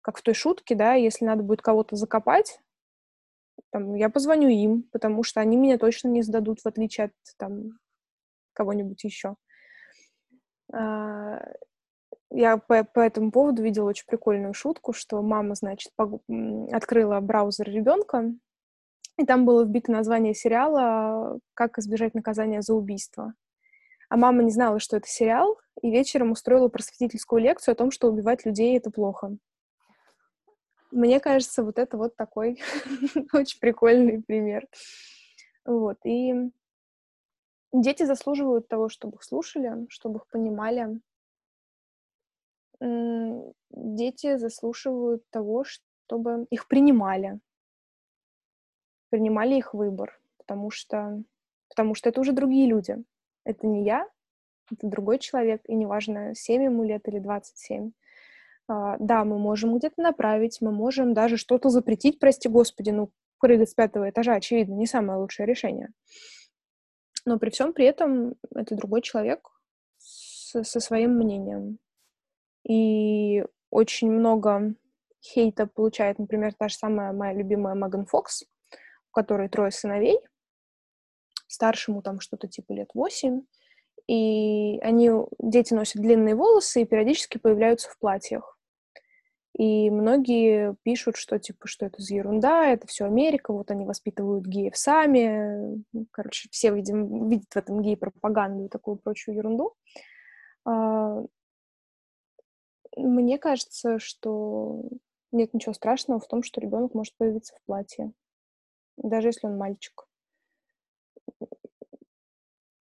Как 0.00 0.16
в 0.16 0.22
той 0.22 0.32
шутке, 0.32 0.74
да, 0.74 0.94
если 0.94 1.26
надо 1.26 1.42
будет 1.42 1.60
кого-то 1.60 1.94
закопать, 1.94 2.58
там, 3.70 3.94
я 3.94 4.08
позвоню 4.08 4.48
им, 4.48 4.84
потому 4.92 5.22
что 5.22 5.40
они 5.40 5.56
меня 5.56 5.78
точно 5.78 6.08
не 6.08 6.22
сдадут, 6.22 6.60
в 6.60 6.66
отличие 6.66 7.06
от 7.06 7.12
там, 7.38 7.78
кого-нибудь 8.52 9.02
еще. 9.04 9.36
А, 10.72 11.42
я 12.30 12.56
по, 12.58 12.84
по 12.84 13.00
этому 13.00 13.32
поводу 13.32 13.62
видела 13.62 13.88
очень 13.88 14.06
прикольную 14.06 14.54
шутку, 14.54 14.92
что 14.92 15.20
мама, 15.22 15.54
значит, 15.54 15.92
пог... 15.96 16.22
открыла 16.72 17.20
браузер 17.20 17.68
ребенка, 17.68 18.32
и 19.18 19.26
там 19.26 19.44
было 19.44 19.64
вбито 19.64 19.92
название 19.92 20.34
сериала 20.34 21.38
«Как 21.54 21.78
избежать 21.78 22.14
наказания 22.14 22.62
за 22.62 22.74
убийство». 22.74 23.34
А 24.08 24.16
мама 24.16 24.42
не 24.42 24.50
знала, 24.50 24.80
что 24.80 24.96
это 24.96 25.06
сериал, 25.06 25.58
и 25.82 25.90
вечером 25.90 26.32
устроила 26.32 26.68
просветительскую 26.68 27.40
лекцию 27.40 27.72
о 27.72 27.76
том, 27.76 27.90
что 27.90 28.08
убивать 28.08 28.44
людей— 28.44 28.76
это 28.78 28.90
плохо. 28.90 29.36
Мне 30.90 31.20
кажется, 31.20 31.62
вот 31.62 31.78
это 31.78 31.96
вот 31.96 32.16
такой 32.16 32.60
очень 33.32 33.60
прикольный 33.60 34.22
пример. 34.22 34.66
Вот, 35.64 35.98
и 36.04 36.50
дети 37.72 38.04
заслуживают 38.04 38.68
того, 38.68 38.88
чтобы 38.88 39.16
их 39.16 39.22
слушали, 39.22 39.86
чтобы 39.88 40.18
их 40.18 40.26
понимали. 40.28 41.00
Дети 43.70 44.36
заслуживают 44.36 45.28
того, 45.30 45.64
чтобы 45.64 46.46
их 46.50 46.66
принимали, 46.66 47.38
принимали 49.10 49.56
их 49.56 49.74
выбор, 49.74 50.18
потому 50.38 50.70
что, 50.70 51.22
потому 51.68 51.94
что 51.94 52.08
это 52.08 52.20
уже 52.20 52.32
другие 52.32 52.66
люди. 52.66 52.96
Это 53.44 53.66
не 53.66 53.84
я, 53.84 54.08
это 54.70 54.86
другой 54.86 55.18
человек, 55.18 55.62
и 55.66 55.74
неважно, 55.74 56.34
7 56.34 56.62
ему 56.62 56.84
лет 56.84 57.06
или 57.08 57.18
27. 57.18 57.92
А, 58.70 58.96
да, 59.00 59.24
мы 59.24 59.36
можем 59.36 59.76
где-то 59.76 60.00
направить, 60.00 60.58
мы 60.60 60.70
можем 60.70 61.12
даже 61.12 61.36
что-то 61.36 61.70
запретить, 61.70 62.20
прости 62.20 62.48
господи, 62.48 62.90
ну, 62.90 63.10
прыгать 63.40 63.70
с 63.70 63.74
пятого 63.74 64.08
этажа, 64.08 64.34
очевидно, 64.34 64.74
не 64.74 64.86
самое 64.86 65.18
лучшее 65.18 65.46
решение. 65.46 65.88
Но 67.24 67.40
при 67.40 67.50
всем 67.50 67.72
при 67.72 67.86
этом 67.86 68.36
это 68.54 68.76
другой 68.76 69.02
человек 69.02 69.48
со, 69.98 70.62
со 70.62 70.78
своим 70.78 71.16
мнением. 71.16 71.78
И 72.62 73.44
очень 73.70 74.08
много 74.08 74.76
хейта 75.20 75.66
получает, 75.66 76.20
например, 76.20 76.54
та 76.54 76.68
же 76.68 76.76
самая 76.76 77.12
моя 77.12 77.32
любимая 77.32 77.74
Меган 77.74 78.06
Фокс, 78.06 78.44
у 78.44 79.12
которой 79.12 79.48
трое 79.48 79.72
сыновей, 79.72 80.20
старшему 81.48 82.02
там 82.02 82.20
что-то 82.20 82.46
типа 82.46 82.72
лет 82.72 82.90
восемь, 82.94 83.42
и 84.06 84.78
они, 84.82 85.10
дети 85.40 85.74
носят 85.74 86.02
длинные 86.02 86.36
волосы 86.36 86.82
и 86.82 86.86
периодически 86.86 87.38
появляются 87.38 87.90
в 87.90 87.98
платьях. 87.98 88.59
И 89.60 89.90
многие 89.90 90.74
пишут, 90.84 91.16
что 91.16 91.38
типа, 91.38 91.68
что 91.68 91.84
это 91.84 92.00
за 92.00 92.14
ерунда, 92.14 92.68
это 92.68 92.86
все 92.86 93.04
Америка, 93.04 93.52
вот 93.52 93.70
они 93.70 93.84
воспитывают 93.84 94.46
геев 94.46 94.74
сами. 94.74 95.84
Короче, 96.12 96.48
все, 96.50 96.74
видим, 96.74 97.28
видят 97.28 97.52
в 97.52 97.56
этом 97.58 97.82
гей-пропаганду 97.82 98.64
и 98.64 98.68
такую 98.70 98.96
прочую 98.96 99.36
ерунду. 99.36 99.74
А, 100.64 101.22
мне 102.96 103.36
кажется, 103.36 103.98
что 103.98 104.82
нет 105.30 105.52
ничего 105.52 105.74
страшного 105.74 106.20
в 106.20 106.26
том, 106.26 106.42
что 106.42 106.62
ребенок 106.62 106.94
может 106.94 107.14
появиться 107.18 107.54
в 107.54 107.60
платье, 107.66 108.12
даже 108.96 109.28
если 109.28 109.46
он 109.46 109.58
мальчик. 109.58 110.06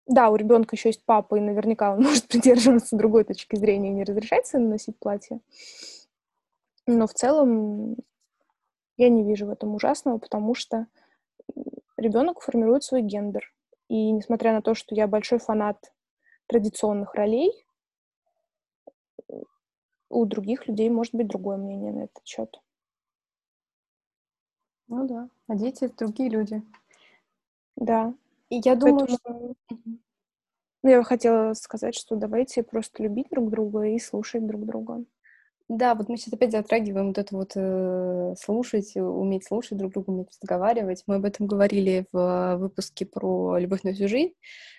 Да, 0.06 0.30
у 0.30 0.36
ребенка 0.36 0.76
еще 0.76 0.90
есть 0.90 1.04
папа, 1.04 1.34
и 1.34 1.40
наверняка 1.40 1.92
он 1.92 2.02
может 2.04 2.28
придерживаться 2.28 2.96
другой 2.96 3.24
точки 3.24 3.56
зрения 3.56 3.88
и 3.88 3.94
не 3.94 4.04
разрешать 4.04 4.46
сыну 4.46 4.68
носить 4.68 4.96
платье. 5.00 5.40
Но 6.90 7.06
в 7.06 7.12
целом 7.12 7.96
я 8.96 9.10
не 9.10 9.22
вижу 9.22 9.44
в 9.46 9.50
этом 9.50 9.74
ужасного, 9.74 10.16
потому 10.16 10.54
что 10.54 10.86
ребенок 11.98 12.40
формирует 12.40 12.82
свой 12.82 13.02
гендер. 13.02 13.52
И 13.88 14.10
несмотря 14.10 14.54
на 14.54 14.62
то, 14.62 14.74
что 14.74 14.94
я 14.94 15.06
большой 15.06 15.38
фанат 15.38 15.92
традиционных 16.46 17.14
ролей, 17.14 17.52
у 20.08 20.24
других 20.24 20.66
людей 20.66 20.88
может 20.88 21.14
быть 21.14 21.28
другое 21.28 21.58
мнение 21.58 21.92
на 21.92 22.04
этот 22.04 22.26
счет. 22.26 22.58
Ну 24.86 25.06
да, 25.06 25.28
а 25.46 25.56
дети— 25.56 25.92
другие 25.98 26.30
люди. 26.30 26.62
Да. 27.76 28.14
И 28.48 28.62
я 28.64 28.74
думаю, 28.76 29.06
Поэтому... 29.06 29.54
что... 29.68 29.76
Ну, 30.82 30.88
я 30.88 31.02
хотела 31.02 31.52
сказать, 31.52 31.94
что 31.94 32.16
давайте 32.16 32.62
просто 32.62 33.02
любить 33.02 33.28
друг 33.30 33.50
друга 33.50 33.82
и 33.82 33.98
слушать 33.98 34.46
друг 34.46 34.64
друга. 34.64 35.04
Да, 35.68 35.94
вот 35.94 36.08
мы 36.08 36.16
сейчас 36.16 36.32
опять 36.32 36.52
затрагиваем 36.52 37.08
вот 37.08 37.18
это 37.18 37.36
вот 37.36 37.52
э, 37.54 38.34
слушать, 38.40 38.96
уметь 38.96 39.46
слушать 39.46 39.76
друг 39.76 39.92
друга, 39.92 40.08
уметь 40.10 40.28
разговаривать. 40.40 41.02
Мы 41.06 41.16
об 41.16 41.26
этом 41.26 41.46
говорили 41.46 42.06
в 42.10 42.56
выпуске 42.56 43.04
про 43.04 43.58
любовь 43.58 43.82
на 43.82 43.92
всю 43.92 44.08
жизнь, 44.08 44.32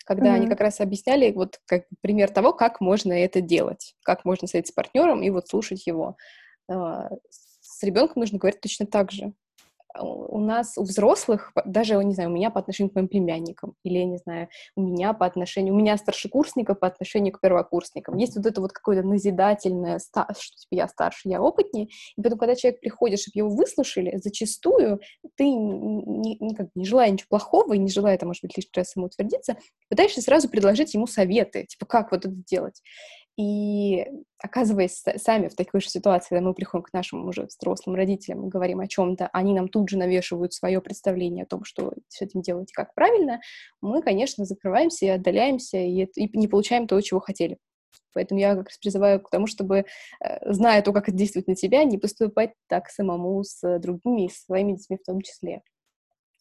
когда 0.04 0.32
mm-hmm. 0.32 0.36
они 0.36 0.48
как 0.48 0.62
раз 0.62 0.80
объясняли 0.80 1.32
вот 1.32 1.60
как 1.68 1.86
пример 2.02 2.32
того, 2.32 2.54
как 2.54 2.82
можно 2.82 3.14
это 3.14 3.40
делать, 3.40 3.96
как 4.04 4.26
можно 4.26 4.48
сидеть 4.48 4.68
с 4.68 4.72
партнером 4.72 5.22
и 5.22 5.30
вот 5.30 5.48
слушать 5.48 5.86
его. 5.86 6.18
Э, 6.68 7.10
с 7.30 7.84
ребенком 7.84 8.22
нужно 8.22 8.40
говорить 8.40 8.62
точно 8.62 8.88
так 8.88 9.12
же 9.12 9.34
у 9.98 10.40
нас, 10.40 10.78
у 10.78 10.84
взрослых, 10.84 11.52
даже, 11.66 11.96
не 12.04 12.14
знаю, 12.14 12.30
у 12.30 12.34
меня 12.34 12.50
по 12.50 12.60
отношению 12.60 12.92
к 12.92 12.96
моим 12.96 13.08
племянникам, 13.08 13.74
или, 13.84 13.98
я 14.00 14.06
не 14.06 14.18
знаю, 14.18 14.50
у 14.76 14.82
меня 14.82 15.14
по 15.14 15.26
отношению, 15.26 15.74
у 15.74 15.78
меня 15.78 15.98
старшекурсника 15.98 16.76
по 16.76 16.88
отношению 16.88 17.34
к 17.34 17.42
первокурсникам. 17.42 18.18
Есть 18.18 18.36
вот 18.36 18.46
это 18.46 18.62
вот 18.62 18.72
какое-то 18.72 19.08
назидательное, 19.08 20.00
что 20.00 20.28
типа 20.34 20.76
я 20.76 20.88
старше, 20.88 21.30
я 21.30 21.42
опытнее, 21.42 21.88
и 22.18 22.22
потом, 22.22 22.38
когда 22.38 22.56
человек 22.56 22.82
приходит, 22.82 23.20
чтобы 23.20 23.40
его 23.40 23.50
выслушали, 23.50 24.20
зачастую 24.24 25.00
ты, 25.36 25.46
не, 25.46 26.38
не, 26.40 26.56
как, 26.56 26.68
не 26.76 26.86
желая 26.86 27.10
ничего 27.10 27.28
плохого, 27.30 27.74
и 27.74 27.80
не 27.80 27.90
желая, 27.90 28.16
это, 28.16 28.26
может 28.26 28.44
быть, 28.44 28.56
лишний 28.56 28.72
раз 28.76 28.96
ему 28.96 29.08
утвердиться, 29.08 29.58
пытаешься 29.90 30.22
сразу 30.22 30.50
предложить 30.50 30.94
ему 30.94 31.08
советы, 31.08 31.66
типа, 31.66 31.86
как 31.86 32.12
вот 32.12 32.26
это 32.26 32.36
делать. 32.36 32.82
И 33.40 34.06
оказываясь 34.38 35.02
сами 35.16 35.48
в 35.48 35.56
такой 35.56 35.80
же 35.80 35.88
ситуации, 35.88 36.36
когда 36.36 36.50
мы 36.50 36.54
приходим 36.54 36.84
к 36.84 36.92
нашим 36.92 37.26
уже 37.26 37.46
взрослым 37.46 37.96
родителям 37.96 38.46
и 38.46 38.50
говорим 38.50 38.82
о 38.82 38.88
чем-то, 38.88 39.30
они 39.32 39.54
нам 39.54 39.70
тут 39.70 39.88
же 39.88 39.98
навешивают 39.98 40.54
свое 40.54 40.82
представление 40.82 41.44
о 41.44 41.48
том, 41.48 41.64
что 41.64 41.94
с 42.10 42.22
этим 42.22 42.42
делать 42.42 42.72
и 42.72 42.74
как 42.74 42.94
правильно, 42.94 43.40
мы, 43.80 44.02
конечно, 44.02 44.44
закрываемся 44.44 45.06
и 45.06 45.10
отдаляемся, 45.10 45.78
и, 45.78 46.04
и 46.04 46.38
не 46.38 46.50
получаем 46.50 46.86
то, 46.86 47.00
чего 47.00 47.22
хотели. 47.22 47.60
Поэтому 48.14 48.42
я 48.42 48.56
как 48.58 48.68
раз 48.68 48.78
призываю 48.78 49.22
к 49.22 49.30
тому, 49.30 49.48
чтобы, 49.48 49.86
э, 50.20 50.54
зная 50.54 50.82
то, 50.82 50.92
как 50.92 51.08
это 51.08 51.16
действует 51.16 51.48
на 51.48 51.56
тебя, 51.56 51.86
не 51.86 51.98
поступать 51.98 52.52
так 52.68 52.90
самому 52.90 53.42
с 53.46 53.80
другими, 53.80 54.28
с 54.28 54.44
своими 54.44 54.74
детьми 54.74 54.98
в 55.02 55.06
том 55.06 55.22
числе. 55.22 55.62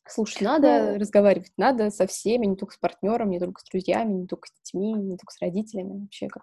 Слушать 0.05 0.41
надо, 0.41 0.95
ну, 0.95 0.99
разговаривать 0.99 1.53
надо 1.57 1.91
со 1.91 2.09
всеми, 2.09 2.47
не 2.47 2.57
только 2.57 2.75
с 2.75 2.79
партнером, 2.79 3.31
не 3.31 3.39
только 3.39 3.61
с 3.61 3.65
друзьями, 3.71 4.15
не 4.15 4.27
только 4.27 4.49
с 4.49 4.53
детьми, 4.65 4.95
не 4.95 5.17
только 5.17 5.33
с 5.33 5.41
родителями, 5.41 6.01
вообще 6.01 6.27
как 6.27 6.43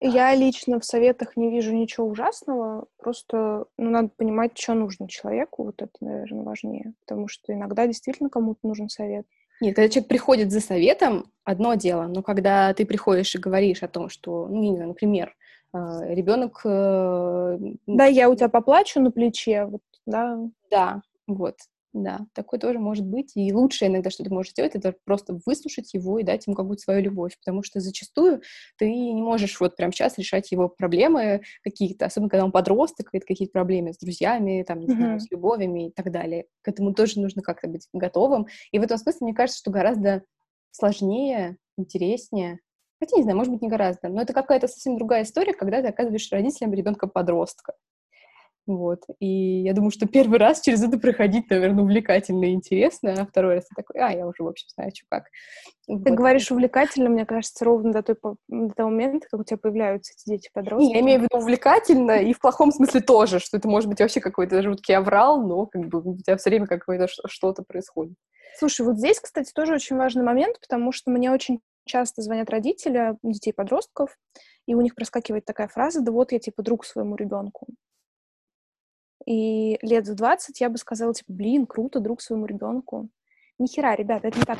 я 0.00 0.34
лично 0.34 0.80
в 0.80 0.84
советах 0.84 1.36
не 1.36 1.50
вижу 1.50 1.74
ничего 1.74 2.06
ужасного, 2.06 2.86
просто 2.98 3.66
ну, 3.76 3.90
надо 3.90 4.08
понимать, 4.16 4.58
что 4.58 4.74
нужно 4.74 5.08
человеку, 5.08 5.64
вот 5.64 5.82
это, 5.82 5.92
наверное, 6.00 6.44
важнее, 6.44 6.94
потому 7.00 7.28
что 7.28 7.52
иногда 7.52 7.86
действительно 7.86 8.30
кому-то 8.30 8.60
нужен 8.62 8.88
совет. 8.88 9.26
Нет, 9.60 9.76
когда 9.76 9.90
человек 9.90 10.08
приходит 10.08 10.50
за 10.50 10.60
советом, 10.60 11.30
одно 11.44 11.74
дело, 11.74 12.04
но 12.04 12.22
когда 12.22 12.72
ты 12.72 12.86
приходишь 12.86 13.34
и 13.34 13.38
говоришь 13.38 13.82
о 13.82 13.88
том, 13.88 14.08
что, 14.08 14.46
ну, 14.48 14.60
не 14.60 14.74
знаю, 14.74 14.88
например, 14.88 15.36
а, 15.72 16.02
ребенок... 16.06 16.62
Э, 16.64 17.58
да, 17.86 18.06
я 18.06 18.30
у 18.30 18.34
тебя 18.34 18.48
поплачу 18.48 19.00
на 19.00 19.10
плече, 19.10 19.66
вот, 19.66 19.82
да. 20.06 20.38
Да, 20.70 21.02
вот. 21.26 21.56
Да, 21.92 22.20
такое 22.34 22.60
тоже 22.60 22.78
может 22.78 23.04
быть. 23.04 23.32
И 23.34 23.52
лучшее 23.52 23.88
иногда, 23.88 24.10
что 24.10 24.22
ты 24.22 24.30
можешь 24.30 24.52
сделать, 24.52 24.76
это 24.76 24.94
просто 25.04 25.40
выслушать 25.44 25.92
его 25.92 26.18
и 26.20 26.22
дать 26.22 26.46
ему 26.46 26.54
какую-то 26.54 26.82
свою 26.82 27.02
любовь. 27.02 27.36
Потому 27.44 27.64
что 27.64 27.80
зачастую 27.80 28.42
ты 28.78 28.88
не 28.88 29.20
можешь 29.22 29.58
вот 29.58 29.76
прямо 29.76 29.92
сейчас 29.92 30.16
решать 30.16 30.52
его 30.52 30.68
проблемы 30.68 31.42
какие-то, 31.64 32.06
особенно 32.06 32.30
когда 32.30 32.44
он 32.44 32.52
подросток, 32.52 33.10
какие-то 33.10 33.52
проблемы 33.52 33.92
с 33.92 33.98
друзьями, 33.98 34.64
там, 34.66 34.78
не 34.78 34.86
mm-hmm. 34.86 34.96
знаю, 34.96 35.20
с 35.20 35.30
любовями 35.30 35.88
и 35.88 35.92
так 35.92 36.12
далее. 36.12 36.46
К 36.62 36.68
этому 36.68 36.94
тоже 36.94 37.18
нужно 37.20 37.42
как-то 37.42 37.66
быть 37.66 37.88
готовым. 37.92 38.46
И 38.70 38.78
в 38.78 38.82
этом 38.82 38.96
смысле, 38.96 39.18
мне 39.22 39.34
кажется, 39.34 39.58
что 39.58 39.72
гораздо 39.72 40.22
сложнее, 40.70 41.56
интереснее 41.76 42.60
Хотя, 43.00 43.16
не 43.16 43.22
знаю, 43.22 43.38
может 43.38 43.50
быть, 43.50 43.62
не 43.62 43.68
гораздо, 43.68 44.08
но 44.08 44.20
это 44.20 44.34
какая-то 44.34 44.68
совсем 44.68 44.98
другая 44.98 45.22
история, 45.22 45.54
когда 45.54 45.80
ты 45.80 45.88
оказываешь 45.88 46.30
родителям 46.30 46.74
ребенка-подростка. 46.74 47.72
Вот. 48.76 49.02
И 49.18 49.62
я 49.62 49.72
думаю, 49.72 49.90
что 49.90 50.06
первый 50.06 50.38
раз 50.38 50.60
через 50.60 50.82
это 50.82 50.98
проходить, 50.98 51.50
наверное, 51.50 51.82
увлекательно 51.82 52.44
и 52.44 52.52
интересно, 52.52 53.14
а 53.18 53.26
второй 53.26 53.54
раз 53.54 53.66
ты 53.66 53.74
такой, 53.74 54.00
а, 54.00 54.12
я 54.12 54.26
уже, 54.26 54.42
в 54.42 54.48
общем, 54.48 54.68
знаю, 54.74 54.92
что 54.94 55.06
как. 55.08 55.24
Ты 55.86 55.94
вот. 55.94 56.04
говоришь 56.04 56.52
увлекательно, 56.52 57.10
мне 57.10 57.26
кажется, 57.26 57.64
ровно 57.64 57.92
до, 57.92 58.02
той, 58.02 58.16
до 58.48 58.74
того 58.74 58.90
момента, 58.90 59.26
как 59.28 59.40
у 59.40 59.44
тебя 59.44 59.58
появляются 59.58 60.12
эти 60.12 60.36
дети-подростки. 60.36 60.92
Я 60.92 61.00
имею 61.00 61.20
в 61.20 61.22
виду 61.24 61.38
увлекательно 61.38 62.22
и 62.22 62.32
в 62.32 62.38
плохом 62.38 62.70
смысле 62.70 63.00
тоже, 63.00 63.40
что 63.40 63.56
это 63.56 63.68
может 63.68 63.88
быть 63.88 64.00
вообще 64.00 64.20
какой-то 64.20 64.62
жуткий 64.62 64.94
аврал, 64.94 65.42
но 65.42 65.66
как 65.66 65.88
бы 65.88 66.00
у 66.00 66.16
тебя 66.18 66.36
все 66.36 66.50
время 66.50 66.66
какое-то 66.66 67.08
что-то 67.26 67.64
происходит. 67.64 68.14
Слушай, 68.56 68.86
вот 68.86 68.98
здесь, 68.98 69.18
кстати, 69.18 69.52
тоже 69.52 69.74
очень 69.74 69.96
важный 69.96 70.22
момент, 70.22 70.60
потому 70.60 70.92
что 70.92 71.10
мне 71.10 71.32
очень 71.32 71.60
часто 71.86 72.22
звонят 72.22 72.50
родители 72.50 73.16
детей-подростков, 73.22 74.16
и 74.66 74.74
у 74.74 74.80
них 74.80 74.94
проскакивает 74.94 75.44
такая 75.44 75.68
фраза, 75.68 76.00
да 76.00 76.12
вот 76.12 76.32
я 76.32 76.38
типа 76.38 76.62
друг 76.62 76.84
своему 76.84 77.16
ребенку. 77.16 77.66
И 79.30 79.78
лет 79.82 80.08
в 80.08 80.14
20 80.16 80.60
я 80.60 80.68
бы 80.68 80.76
сказала, 80.76 81.14
типа, 81.14 81.32
блин, 81.32 81.64
круто, 81.64 82.00
друг 82.00 82.20
своему 82.20 82.46
ребенку. 82.46 83.10
Нихера, 83.60 83.94
ребята, 83.94 84.26
это 84.26 84.38
не 84.40 84.44
так. 84.44 84.58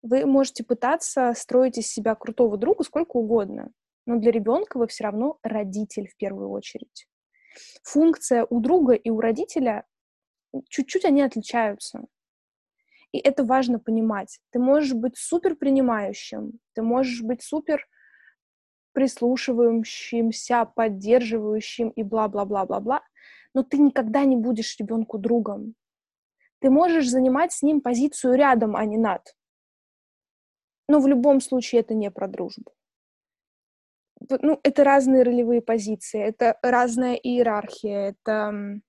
Вы 0.00 0.24
можете 0.24 0.64
пытаться 0.64 1.34
строить 1.36 1.76
из 1.76 1.88
себя 1.88 2.14
крутого 2.14 2.56
друга 2.56 2.84
сколько 2.84 3.18
угодно, 3.18 3.72
но 4.06 4.16
для 4.16 4.30
ребенка 4.30 4.78
вы 4.78 4.86
все 4.86 5.04
равно 5.04 5.38
родитель 5.42 6.08
в 6.08 6.16
первую 6.16 6.48
очередь. 6.48 7.06
Функция 7.82 8.46
у 8.48 8.58
друга 8.58 8.94
и 8.94 9.10
у 9.10 9.20
родителя 9.20 9.84
чуть-чуть 10.70 11.04
они 11.04 11.20
отличаются. 11.20 12.06
И 13.12 13.18
это 13.18 13.44
важно 13.44 13.78
понимать. 13.78 14.40
Ты 14.48 14.60
можешь 14.60 14.94
быть 14.94 15.18
супер 15.18 15.56
принимающим, 15.56 16.52
ты 16.72 16.80
можешь 16.80 17.20
быть 17.20 17.42
супер 17.42 17.86
прислушивающимся, 18.98 20.64
поддерживающим 20.74 21.90
и 21.90 22.02
бла-бла-бла-бла-бла, 22.02 23.02
но 23.54 23.62
ты 23.62 23.78
никогда 23.78 24.24
не 24.24 24.34
будешь 24.36 24.76
ребенку 24.76 25.18
другом. 25.18 25.74
Ты 26.58 26.68
можешь 26.68 27.08
занимать 27.08 27.52
с 27.52 27.62
ним 27.62 27.80
позицию 27.80 28.34
рядом, 28.34 28.74
а 28.74 28.84
не 28.84 28.98
над. 28.98 29.22
Но 30.88 30.98
в 30.98 31.06
любом 31.06 31.40
случае 31.40 31.82
это 31.82 31.94
не 31.94 32.10
про 32.10 32.26
дружбу. 32.26 32.72
Ну, 34.28 34.58
это 34.64 34.82
разные 34.82 35.22
ролевые 35.22 35.62
позиции, 35.62 36.20
это 36.20 36.58
разная 36.60 37.14
иерархия, 37.14 38.16
это 38.16 38.80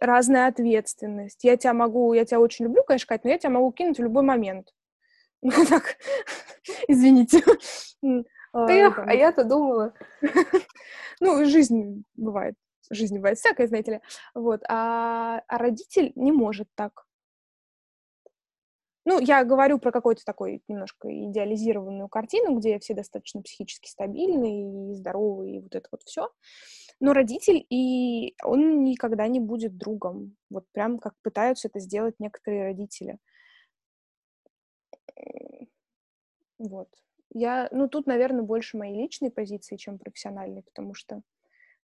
разная 0.00 0.46
ответственность. 0.46 1.42
Я 1.42 1.56
тебя 1.56 1.74
могу, 1.74 2.12
я 2.12 2.24
тебя 2.24 2.38
очень 2.38 2.66
люблю, 2.66 2.84
конечно, 2.84 3.08
Кать, 3.08 3.24
но 3.24 3.30
я 3.30 3.38
тебя 3.38 3.50
могу 3.50 3.72
кинуть 3.72 3.98
в 3.98 4.02
любой 4.04 4.22
момент. 4.22 4.68
Ну, 5.44 5.50
так, 5.66 5.96
извините. 6.86 7.42
Эх, 8.54 8.98
а 8.98 9.14
я-то 9.14 9.44
думала. 9.44 9.94
Ну, 11.20 11.44
жизнь 11.44 12.02
бывает, 12.16 12.56
жизнь 12.90 13.16
бывает 13.16 13.38
всякая, 13.38 13.68
знаете 13.68 13.92
ли. 13.92 14.00
Вот, 14.34 14.62
а, 14.68 15.40
а 15.46 15.58
родитель 15.58 16.10
не 16.16 16.32
может 16.32 16.66
так. 16.74 17.06
Ну, 19.04 19.20
я 19.20 19.44
говорю 19.44 19.78
про 19.78 19.92
какую-то 19.92 20.24
такой 20.24 20.62
немножко 20.68 21.08
идеализированную 21.08 22.08
картину, 22.08 22.56
где 22.56 22.78
все 22.78 22.94
достаточно 22.94 23.42
психически 23.42 23.88
стабильные 23.88 24.92
и 24.92 24.94
здоровые, 24.94 25.56
и 25.56 25.60
вот 25.60 25.74
это 25.74 25.88
вот 25.92 26.02
все. 26.02 26.28
Но 27.00 27.12
родитель, 27.12 27.66
и 27.68 28.34
он 28.44 28.84
никогда 28.84 29.26
не 29.26 29.40
будет 29.40 29.76
другом. 29.76 30.36
Вот 30.50 30.66
прям 30.72 30.98
как 30.98 31.14
пытаются 31.22 31.68
это 31.68 31.80
сделать 31.80 32.14
некоторые 32.20 32.64
родители. 32.64 33.18
Вот. 36.58 36.88
Я, 37.34 37.68
ну, 37.70 37.88
тут, 37.88 38.06
наверное, 38.06 38.42
больше 38.42 38.76
моей 38.76 38.94
личной 38.94 39.30
позиции, 39.30 39.76
чем 39.76 39.98
профессиональной, 39.98 40.62
потому 40.62 40.94
что 40.94 41.22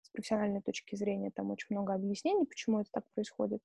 с 0.02 0.10
профессиональной 0.10 0.60
точки 0.60 0.96
зрения 0.96 1.30
там 1.30 1.50
очень 1.50 1.68
много 1.70 1.94
объяснений, 1.94 2.46
почему 2.46 2.80
это 2.80 2.90
так 2.92 3.04
происходит. 3.14 3.60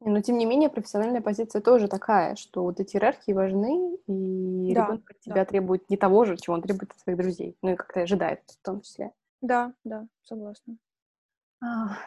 Но, 0.00 0.20
тем 0.20 0.38
не 0.38 0.44
менее, 0.44 0.68
профессиональная 0.68 1.22
позиция 1.22 1.62
тоже 1.62 1.88
такая, 1.88 2.36
что 2.36 2.62
вот 2.62 2.78
эти 2.78 2.96
иерархии 2.96 3.32
важны, 3.32 3.96
и 4.06 4.72
да, 4.74 4.86
ребенок 4.86 5.10
от 5.10 5.20
тебя 5.20 5.34
да. 5.36 5.44
требует 5.44 5.88
не 5.88 5.96
того 5.96 6.24
же, 6.24 6.36
чего 6.36 6.54
он 6.54 6.62
требует 6.62 6.92
от 6.92 7.00
своих 7.00 7.18
друзей, 7.18 7.56
ну 7.62 7.72
и 7.72 7.76
как-то 7.76 8.02
ожидает 8.02 8.40
в 8.46 8.62
том 8.62 8.82
числе. 8.82 9.12
Да, 9.40 9.72
да, 9.82 10.06
согласна. 10.22 10.76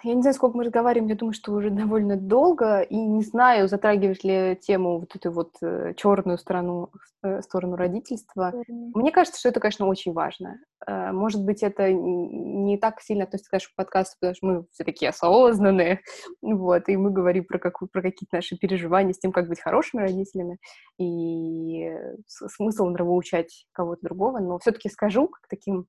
Я 0.03 0.13
не 0.13 0.21
знаю, 0.21 0.33
сколько 0.33 0.57
мы 0.57 0.63
разговариваем, 0.63 1.09
я 1.09 1.15
думаю, 1.15 1.33
что 1.33 1.53
уже 1.53 1.69
довольно 1.69 2.15
долго, 2.15 2.81
и 2.81 2.95
не 2.95 3.23
знаю, 3.23 3.67
затрагиваешь 3.67 4.23
ли 4.23 4.57
тему 4.61 4.99
вот 4.99 5.15
эту 5.15 5.31
вот 5.31 5.55
э, 5.61 5.93
черную 5.95 6.37
сторону, 6.37 6.91
э, 7.23 7.41
сторону 7.41 7.75
родительства. 7.75 8.53
Mm-hmm. 8.53 8.91
Мне 8.93 9.11
кажется, 9.11 9.39
что 9.39 9.49
это, 9.49 9.59
конечно, 9.59 9.87
очень 9.87 10.13
важно. 10.13 10.59
Э, 10.85 11.11
может 11.11 11.43
быть, 11.43 11.63
это 11.63 11.91
не 11.91 12.77
так 12.77 13.01
сильно 13.01 13.23
относится, 13.23 13.49
конечно, 13.49 13.71
к 13.73 13.75
подкасту, 13.75 14.17
потому 14.19 14.35
что 14.35 14.45
мы 14.45 14.65
все 14.71 14.83
такие 14.83 15.09
осознанные, 15.09 16.01
вот, 16.41 16.89
и 16.89 16.97
мы 16.97 17.11
говорим 17.11 17.45
про, 17.45 17.59
какую, 17.59 17.89
про 17.89 18.01
какие-то 18.01 18.35
наши 18.35 18.57
переживания 18.57 19.13
с 19.13 19.19
тем, 19.19 19.31
как 19.31 19.47
быть 19.47 19.61
хорошими 19.61 20.01
родителями, 20.01 20.59
и 20.99 21.91
смысл 22.27 22.85
нравоучать 22.87 23.65
кого-то 23.71 24.01
другого, 24.03 24.39
но 24.39 24.59
все-таки 24.59 24.89
скажу, 24.89 25.27
как 25.27 25.47
таким 25.49 25.87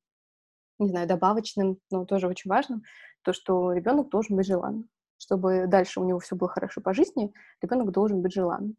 не 0.79 0.89
знаю, 0.89 1.09
добавочным, 1.09 1.79
но 1.91 2.05
тоже 2.05 2.29
очень 2.29 2.49
важным, 2.49 2.83
то, 3.29 3.35
что 3.35 3.75
ребенок 3.75 4.09
должен 4.09 4.37
быть 4.37 4.47
желанным. 4.47 4.89
Чтобы 5.19 5.67
дальше 5.67 6.01
у 6.01 6.05
него 6.05 6.19
все 6.19 6.35
было 6.35 6.49
хорошо 6.49 6.81
по 6.81 6.95
жизни, 6.95 7.31
ребенок 7.61 7.91
должен 7.93 8.23
быть 8.23 8.33
желанным. 8.33 8.75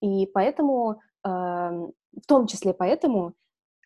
И 0.00 0.26
поэтому, 0.32 1.02
э, 1.22 1.28
в 1.28 2.26
том 2.26 2.46
числе 2.46 2.72
поэтому, 2.72 3.34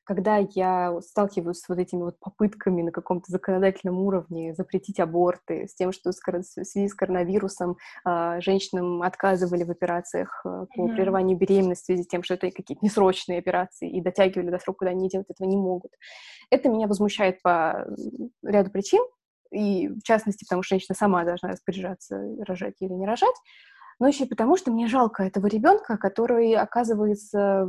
когда 0.05 0.37
я 0.37 1.01
сталкиваюсь 1.01 1.59
с 1.59 1.69
вот 1.69 1.79
этими 1.79 2.03
вот 2.03 2.19
попытками 2.21 2.83
на 2.83 2.93
каком-то 2.93 3.33
законодательном 3.33 3.99
уровне 3.99 4.55
запретить 4.55 5.01
аборты, 5.01 5.67
с 5.67 5.75
тем, 5.75 5.91
что 5.91 6.13
в 6.13 6.15
связи 6.15 6.87
с 6.87 6.95
коронавирусом 6.95 7.77
э, 8.07 8.41
женщинам 8.41 9.03
отказывали 9.03 9.65
в 9.65 9.71
операциях 9.73 10.43
э, 10.45 10.67
по 10.77 10.81
mm-hmm. 10.81 10.95
прерыванию 10.95 11.37
беременности 11.37 11.83
в 11.83 11.87
связи 11.87 12.03
с 12.05 12.07
тем, 12.07 12.23
что 12.23 12.35
это 12.35 12.53
какие-то 12.53 12.85
несрочные 12.85 13.41
операции, 13.41 13.91
и 13.91 14.01
дотягивали 14.01 14.51
до 14.51 14.61
срока, 14.61 14.81
когда 14.81 14.93
они 14.93 15.09
делать 15.09 15.31
этого 15.31 15.49
не 15.49 15.57
могут. 15.57 15.91
Это 16.51 16.69
меня 16.69 16.87
возмущает 16.87 17.43
по 17.43 17.85
ряду 18.45 18.71
причин, 18.71 19.03
и 19.55 19.89
в 19.89 20.03
частности, 20.03 20.45
потому 20.45 20.63
что 20.63 20.75
женщина 20.75 20.95
сама 20.97 21.25
должна 21.25 21.51
распоряжаться, 21.51 22.21
рожать 22.47 22.75
или 22.81 22.93
не 22.93 23.07
рожать, 23.07 23.35
но 24.01 24.09
еще 24.09 24.25
и 24.25 24.29
потому, 24.29 24.57
что 24.57 24.73
мне 24.73 24.89
жалко 24.89 25.23
этого 25.23 25.47
ребенка, 25.47 25.97
который 25.97 26.55
оказывается 26.55 27.67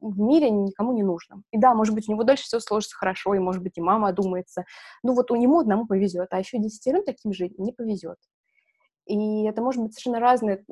в 0.00 0.18
мире 0.18 0.50
никому 0.50 0.92
не 0.92 1.02
нужным. 1.02 1.44
И 1.52 1.58
да, 1.58 1.74
может 1.74 1.94
быть, 1.94 2.08
у 2.08 2.12
него 2.12 2.24
дальше 2.24 2.44
все 2.44 2.60
сложится 2.60 2.96
хорошо, 2.96 3.34
и, 3.34 3.38
может 3.38 3.62
быть, 3.62 3.76
и 3.76 3.82
мама 3.82 4.08
одумается. 4.08 4.64
Ну 5.02 5.14
вот 5.14 5.30
у 5.30 5.36
него 5.36 5.60
одному 5.60 5.86
повезет, 5.86 6.28
а 6.30 6.38
еще 6.38 6.58
десятерым 6.58 7.04
таким 7.04 7.32
же 7.32 7.50
не 7.58 7.72
повезет. 7.72 8.16
И 9.06 9.44
это 9.44 9.60
может 9.60 9.82
быть 9.82 9.92
совершенно 9.92 10.20
разные 10.20 10.64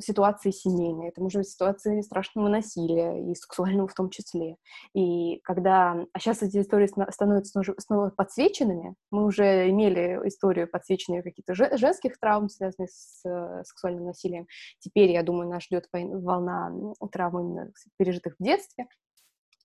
ситуации 0.00 0.50
семейные, 0.50 1.08
это 1.08 1.20
может 1.20 1.38
быть 1.38 1.48
ситуации 1.48 2.00
страшного 2.00 2.48
насилия, 2.48 3.30
и 3.30 3.34
сексуального 3.34 3.88
в 3.88 3.94
том 3.94 4.10
числе. 4.10 4.56
И 4.94 5.40
когда... 5.42 6.04
А 6.12 6.18
сейчас 6.18 6.42
эти 6.42 6.60
истории 6.60 6.88
становятся 7.10 7.62
снова 7.78 8.10
подсвеченными, 8.10 8.94
мы 9.10 9.24
уже 9.24 9.68
имели 9.70 10.20
историю 10.28 10.68
подсвеченные 10.70 11.22
каких-то 11.22 11.54
женских 11.54 12.18
травм, 12.18 12.48
связанных 12.48 12.90
с 12.90 13.24
э, 13.24 13.62
сексуальным 13.64 14.06
насилием. 14.06 14.46
Теперь, 14.78 15.10
я 15.10 15.22
думаю, 15.22 15.48
нас 15.48 15.64
ждет 15.64 15.86
волна 15.92 16.72
травм 17.10 17.40
именно 17.40 17.72
пережитых 17.96 18.36
в 18.38 18.42
детстве. 18.42 18.86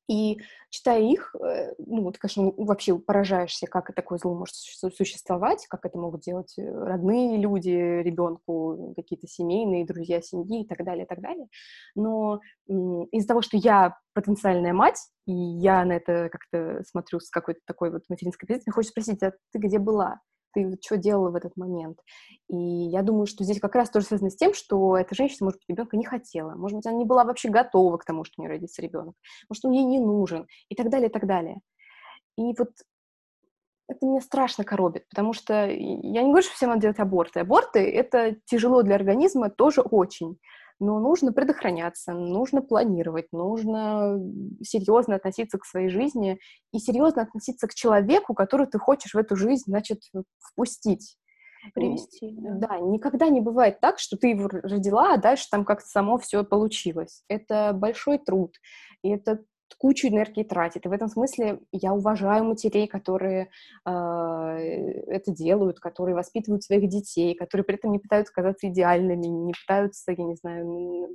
И 0.07 0.39
читая 0.69 1.01
их, 1.01 1.35
э, 1.35 1.73
ну, 1.79 2.09
ты, 2.11 2.19
конечно, 2.19 2.53
вообще 2.57 2.97
поражаешься, 2.97 3.67
как 3.67 3.93
такое 3.93 4.17
зло 4.17 4.33
может 4.33 4.55
существовать, 4.55 5.67
как 5.67 5.85
это 5.85 5.97
могут 5.97 6.21
делать 6.21 6.53
э, 6.57 6.63
родные 6.63 7.37
люди 7.37 7.69
ребенку, 7.69 8.93
какие-то 8.95 9.27
семейные, 9.27 9.85
друзья 9.85 10.21
семьи 10.21 10.63
и 10.63 10.67
так 10.67 10.83
далее, 10.85 11.05
и 11.05 11.07
так 11.07 11.21
далее. 11.21 11.47
Но 11.95 12.39
из-за 12.67 13.27
того, 13.27 13.41
что 13.41 13.57
я 13.57 13.97
потенциальная 14.13 14.73
мать, 14.73 14.99
и 15.25 15.33
я 15.33 15.83
на 15.83 15.93
это 15.93 16.29
как-то 16.29 16.83
смотрю 16.85 17.19
с 17.19 17.29
какой-то 17.29 17.59
такой 17.65 17.91
вот 17.91 18.03
материнской 18.09 18.47
позиции, 18.47 18.69
мне 18.69 18.73
хочется 18.73 18.91
спросить, 18.91 19.23
а 19.23 19.33
ты 19.51 19.59
где 19.59 19.77
была? 19.77 20.21
Ты 20.53 20.77
что 20.83 20.97
делала 20.97 21.29
в 21.29 21.35
этот 21.35 21.55
момент. 21.57 21.99
И 22.49 22.55
я 22.55 23.01
думаю, 23.01 23.25
что 23.25 23.43
здесь 23.43 23.59
как 23.59 23.75
раз 23.75 23.89
тоже 23.89 24.07
связано 24.07 24.29
с 24.29 24.35
тем, 24.35 24.53
что 24.53 24.97
эта 24.97 25.15
женщина, 25.15 25.45
может 25.45 25.59
быть, 25.59 25.69
ребенка 25.69 25.97
не 25.97 26.05
хотела, 26.05 26.55
может 26.55 26.77
быть, 26.77 26.85
она 26.85 26.97
не 26.97 27.05
была 27.05 27.23
вообще 27.23 27.49
готова 27.49 27.97
к 27.97 28.05
тому, 28.05 28.23
что 28.23 28.35
у 28.37 28.41
нее 28.41 28.49
родится 28.49 28.81
ребенок, 28.81 29.15
может, 29.49 29.65
он 29.65 29.71
ей 29.71 29.83
не 29.83 29.99
нужен, 29.99 30.47
и 30.69 30.75
так 30.75 30.89
далее, 30.89 31.09
и 31.09 31.11
так 31.11 31.27
далее. 31.27 31.59
И 32.37 32.53
вот 32.57 32.69
это 33.89 34.05
меня 34.05 34.21
страшно 34.21 34.63
коробит, 34.63 35.07
потому 35.09 35.33
что 35.33 35.67
я 35.67 36.23
не 36.23 36.29
говорю, 36.29 36.43
что 36.43 36.53
всем 36.55 36.69
надо 36.69 36.81
делать 36.81 36.99
аборты. 36.99 37.39
Аборты— 37.39 37.79
это 37.91 38.35
тяжело 38.45 38.83
для 38.83 38.95
организма 38.95 39.49
тоже 39.49 39.81
очень. 39.81 40.37
Но 40.79 40.99
нужно 40.99 41.33
предохраняться, 41.33 42.13
нужно 42.13 42.61
планировать, 42.61 43.27
нужно 43.31 44.19
серьезно 44.61 45.15
относиться 45.15 45.57
к 45.57 45.65
своей 45.65 45.89
жизни 45.89 46.39
и 46.71 46.79
серьезно 46.79 47.23
относиться 47.23 47.67
к 47.67 47.73
человеку, 47.73 48.33
который 48.33 48.67
ты 48.67 48.77
хочешь 48.77 49.13
в 49.13 49.17
эту 49.17 49.35
жизнь, 49.35 49.63
значит, 49.65 50.01
впустить 50.39 51.17
привести. 51.73 52.35
Да. 52.37 52.67
да, 52.67 52.79
никогда 52.79 53.29
не 53.29 53.41
бывает 53.41 53.79
так, 53.79 53.99
что 53.99 54.17
ты 54.17 54.27
его 54.29 54.47
родила, 54.47 55.13
а 55.13 55.17
дальше 55.17 55.47
там 55.49 55.65
как-то 55.65 55.87
само 55.87 56.17
все 56.17 56.43
получилось. 56.43 57.23
Это 57.27 57.73
большой 57.73 58.19
труд, 58.19 58.55
и 59.01 59.09
это 59.09 59.43
кучу 59.75 60.07
энергии 60.07 60.43
тратит. 60.43 60.85
И 60.85 60.89
в 60.89 60.91
этом 60.91 61.07
смысле 61.07 61.59
я 61.71 61.93
уважаю 61.93 62.45
матерей, 62.45 62.87
которые 62.87 63.49
э, 63.85 63.89
это 63.89 65.31
делают, 65.31 65.79
которые 65.79 66.15
воспитывают 66.15 66.63
своих 66.63 66.87
детей, 66.89 67.35
которые 67.35 67.65
при 67.65 67.75
этом 67.75 67.91
не 67.91 67.99
пытаются 67.99 68.33
казаться 68.33 68.67
идеальными, 68.69 69.27
не 69.27 69.53
пытаются, 69.53 70.11
я 70.11 70.23
не 70.23 70.35
знаю, 70.35 70.65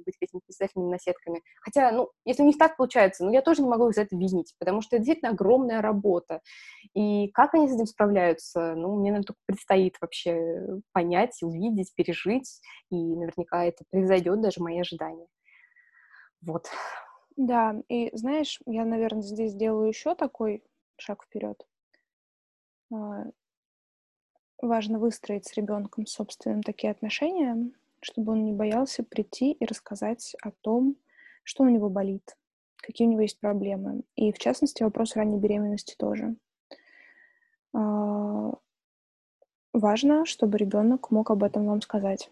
быть 0.04 0.16
какими-то 0.18 0.46
писательными 0.46 0.90
наседками. 0.90 1.42
Хотя, 1.60 1.92
ну, 1.92 2.10
если 2.24 2.42
у 2.42 2.46
них 2.46 2.58
так 2.58 2.76
получается, 2.76 3.24
ну, 3.24 3.32
я 3.32 3.42
тоже 3.42 3.62
не 3.62 3.68
могу 3.68 3.88
их 3.88 3.94
за 3.94 4.02
это 4.02 4.16
винить, 4.16 4.54
потому 4.58 4.82
что 4.82 4.96
это 4.96 5.04
действительно 5.04 5.32
огромная 5.32 5.80
работа. 5.80 6.40
И 6.94 7.28
как 7.28 7.54
они 7.54 7.68
с 7.68 7.74
этим 7.74 7.86
справляются, 7.86 8.74
ну, 8.74 8.96
мне, 8.96 9.10
наверное, 9.10 9.26
только 9.26 9.40
предстоит 9.46 9.96
вообще 10.00 10.62
понять, 10.92 11.42
увидеть, 11.42 11.94
пережить, 11.94 12.60
и 12.90 12.96
наверняка 12.96 13.64
это 13.64 13.84
превзойдет 13.90 14.40
даже 14.40 14.62
мои 14.62 14.80
ожидания. 14.80 15.26
Вот. 16.42 16.66
Да, 17.36 17.76
и 17.90 18.10
знаешь, 18.16 18.58
я, 18.66 18.84
наверное, 18.86 19.22
здесь 19.22 19.52
сделаю 19.52 19.88
еще 19.88 20.14
такой 20.14 20.62
шаг 20.96 21.24
вперед. 21.24 21.66
А, 22.90 23.24
важно 24.62 24.98
выстроить 24.98 25.46
с 25.46 25.52
ребенком 25.54 26.06
собственным 26.06 26.62
такие 26.62 26.90
отношения, 26.90 27.70
чтобы 28.00 28.32
он 28.32 28.44
не 28.44 28.52
боялся 28.52 29.02
прийти 29.02 29.52
и 29.52 29.66
рассказать 29.66 30.34
о 30.42 30.50
том, 30.52 30.96
что 31.44 31.64
у 31.64 31.68
него 31.68 31.90
болит, 31.90 32.36
какие 32.76 33.06
у 33.08 33.10
него 33.10 33.20
есть 33.22 33.40
проблемы. 33.40 34.02
И, 34.16 34.32
в 34.32 34.38
частности, 34.38 34.82
вопрос 34.82 35.16
ранней 35.16 35.38
беременности 35.38 35.94
тоже. 35.98 36.34
А, 37.74 38.52
важно, 39.74 40.24
чтобы 40.24 40.56
ребенок 40.56 41.10
мог 41.10 41.30
об 41.30 41.42
этом 41.44 41.66
вам 41.66 41.82
сказать. 41.82 42.30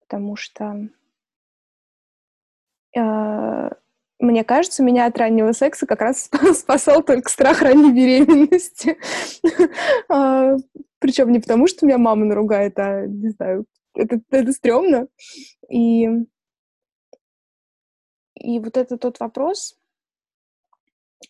Потому 0.00 0.36
что 0.36 0.88
а, 2.94 3.70
мне 4.18 4.44
кажется, 4.44 4.82
меня 4.82 5.06
от 5.06 5.18
раннего 5.18 5.52
секса 5.52 5.86
как 5.86 6.00
раз 6.00 6.30
спасал 6.54 7.02
только 7.02 7.30
страх 7.30 7.62
ранней 7.62 7.92
беременности. 7.92 8.98
А, 10.08 10.56
Причем 10.98 11.32
не 11.32 11.40
потому, 11.40 11.66
что 11.66 11.84
меня 11.84 11.98
мама 11.98 12.24
наругает, 12.24 12.78
а, 12.78 13.06
не 13.06 13.30
знаю, 13.30 13.66
это, 13.94 14.20
это 14.30 14.52
стрёмно. 14.52 15.08
И, 15.68 16.06
и 18.34 18.58
вот 18.60 18.76
это 18.76 18.96
тот 18.96 19.20
вопрос, 19.20 19.76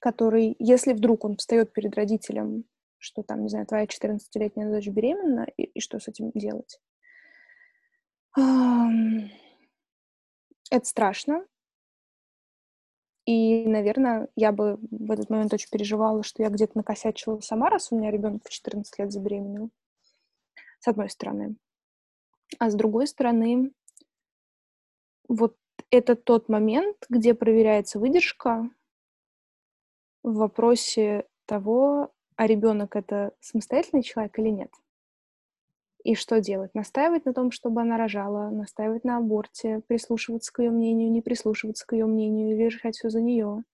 который, 0.01 0.55
если 0.59 0.93
вдруг 0.93 1.25
он 1.25 1.37
встает 1.37 1.73
перед 1.73 1.97
родителем, 1.97 2.65
что 2.99 3.23
там, 3.23 3.43
не 3.43 3.49
знаю, 3.49 3.67
твоя 3.67 3.87
14-летняя 3.87 4.71
дочь 4.71 4.89
беременна, 4.89 5.47
и, 5.57 5.65
и 5.65 5.81
что 5.81 5.99
с 5.99 6.09
этим 6.09 6.31
делать? 6.35 6.81
Это 10.71 10.85
страшно, 10.85 11.47
и, 13.27 13.67
наверное, 13.67 14.29
я 14.37 14.53
бы 14.53 14.79
в 14.91 15.11
этот 15.11 15.29
момент 15.31 15.53
очень 15.53 15.69
переживала, 15.69 16.23
что 16.23 16.45
я 16.45 16.49
где-то 16.49 16.79
накосячила 16.79 17.41
сама, 17.41 17.69
раз 17.69 17.91
у 17.91 17.99
меня 17.99 18.13
ребенок 18.13 18.47
в 18.47 18.51
14 18.51 18.99
лет 19.01 19.13
забеременел. 19.13 19.71
С 20.79 20.87
одной 20.87 21.11
стороны. 21.11 21.57
А 22.61 22.71
с 22.71 22.75
другой 22.77 23.09
стороны, 23.09 23.73
вот 25.29 25.57
это 25.91 26.15
тот 26.15 26.49
момент, 26.49 26.97
где 27.09 27.35
проверяется 27.35 27.99
выдержка 27.99 28.71
в 30.23 30.35
вопросе 30.35 31.27
того, 31.47 32.13
а 32.37 32.47
ребенок 32.47 32.95
это 32.95 33.33
самостоятельный 33.41 34.05
человек 34.05 34.39
или 34.39 34.51
нет. 34.51 34.71
И 36.07 36.15
что 36.15 36.41
делать? 36.41 36.73
Настаивать 36.73 37.25
на 37.25 37.35
том, 37.35 37.51
чтобы 37.51 37.81
она 37.81 37.97
рожала, 37.97 38.49
настаивать 38.51 39.03
на 39.03 39.17
аборте, 39.17 39.83
прислушиваться 39.89 40.53
к 40.53 40.61
ее 40.61 40.71
мнению, 40.71 41.11
не 41.11 41.21
прислушиваться 41.21 41.85
к 41.85 41.95
ее 41.95 42.07
мнению 42.07 42.55
или 42.55 42.63
решать 42.63 42.95
все 42.95 43.11
за 43.11 43.21
нее. 43.21 43.65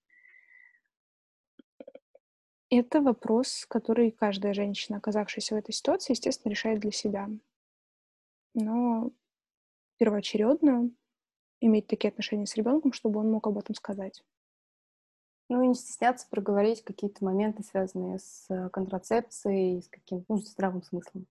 Это 2.70 3.02
вопрос, 3.02 3.66
который 3.68 4.10
каждая 4.12 4.54
женщина, 4.54 4.96
оказавшаяся 4.96 5.54
в 5.54 5.58
этой 5.58 5.72
ситуации, 5.72 6.14
естественно, 6.14 6.52
решает 6.52 6.80
для 6.80 6.90
себя. 6.90 7.28
Но 8.54 9.10
первоочередно 9.98 10.90
иметь 11.60 11.86
такие 11.86 12.08
отношения 12.08 12.46
с 12.46 12.56
ребенком, 12.56 12.94
чтобы 12.94 13.20
он 13.20 13.30
мог 13.30 13.46
об 13.46 13.58
этом 13.58 13.74
сказать. 13.74 14.24
Ну 15.50 15.62
и 15.62 15.68
не 15.68 15.74
стесняться 15.74 16.26
проговорить 16.30 16.82
какие-то 16.82 17.22
моменты, 17.26 17.62
связанные 17.62 18.20
с 18.20 18.70
контрацепцией, 18.72 19.82
с 19.82 19.88
каким-то, 19.88 20.24
ну, 20.30 20.38
здравым 20.38 20.82
смыслом. 20.82 21.26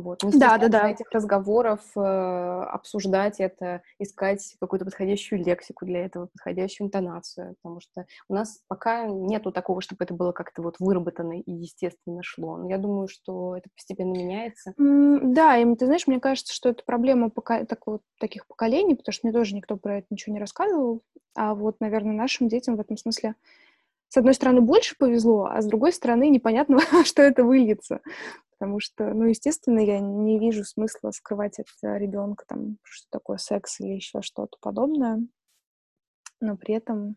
Вот. 0.00 0.22
Не 0.22 0.38
да, 0.38 0.58
да, 0.58 0.68
да. 0.68 0.90
этих 0.90 1.10
разговоров, 1.10 1.80
э, 1.96 2.00
обсуждать 2.00 3.40
это, 3.40 3.82
искать 3.98 4.54
какую-то 4.60 4.84
подходящую 4.84 5.44
лексику 5.44 5.86
для 5.86 6.04
этого, 6.04 6.26
подходящую 6.26 6.86
интонацию, 6.86 7.56
потому 7.60 7.80
что 7.80 8.06
у 8.28 8.34
нас 8.34 8.60
пока 8.68 9.06
нету 9.06 9.50
такого, 9.50 9.80
чтобы 9.80 10.04
это 10.04 10.14
было 10.14 10.30
как-то 10.30 10.62
вот 10.62 10.76
выработано 10.78 11.40
и 11.40 11.50
естественно 11.50 12.22
шло. 12.22 12.58
Но 12.58 12.70
я 12.70 12.78
думаю, 12.78 13.08
что 13.08 13.56
это 13.56 13.68
постепенно 13.74 14.12
меняется. 14.12 14.72
Mm, 14.78 15.32
да, 15.34 15.56
и 15.56 15.74
ты 15.74 15.86
знаешь, 15.86 16.06
мне 16.06 16.20
кажется, 16.20 16.54
что 16.54 16.68
это 16.68 16.84
проблема 16.84 17.28
пока, 17.30 17.64
так 17.64 17.86
вот, 17.86 18.02
таких 18.20 18.46
поколений, 18.46 18.94
потому 18.94 19.12
что 19.12 19.26
мне 19.26 19.36
тоже 19.36 19.56
никто 19.56 19.76
про 19.76 19.98
это 19.98 20.06
ничего 20.10 20.32
не 20.32 20.40
рассказывал, 20.40 21.02
а 21.34 21.54
вот, 21.54 21.80
наверное, 21.80 22.14
нашим 22.14 22.48
детям 22.48 22.76
в 22.76 22.80
этом 22.80 22.96
смысле 22.96 23.34
с 24.08 24.16
одной 24.16 24.34
стороны, 24.34 24.60
больше 24.60 24.96
повезло, 24.98 25.46
а 25.46 25.60
с 25.60 25.66
другой 25.66 25.92
стороны, 25.92 26.28
непонятно, 26.28 26.78
что 27.04 27.22
это 27.22 27.44
выльется 27.44 28.00
потому 28.58 28.80
что, 28.80 29.14
ну, 29.14 29.26
естественно, 29.26 29.78
я 29.78 30.00
не 30.00 30.38
вижу 30.38 30.64
смысла 30.64 31.12
скрывать 31.12 31.60
от 31.60 31.68
ребенка 31.82 32.44
там, 32.46 32.78
что 32.82 33.06
такое 33.10 33.36
секс 33.38 33.80
или 33.80 33.94
еще 33.94 34.20
что-то 34.20 34.58
подобное, 34.60 35.20
но 36.40 36.56
при 36.56 36.74
этом, 36.74 37.16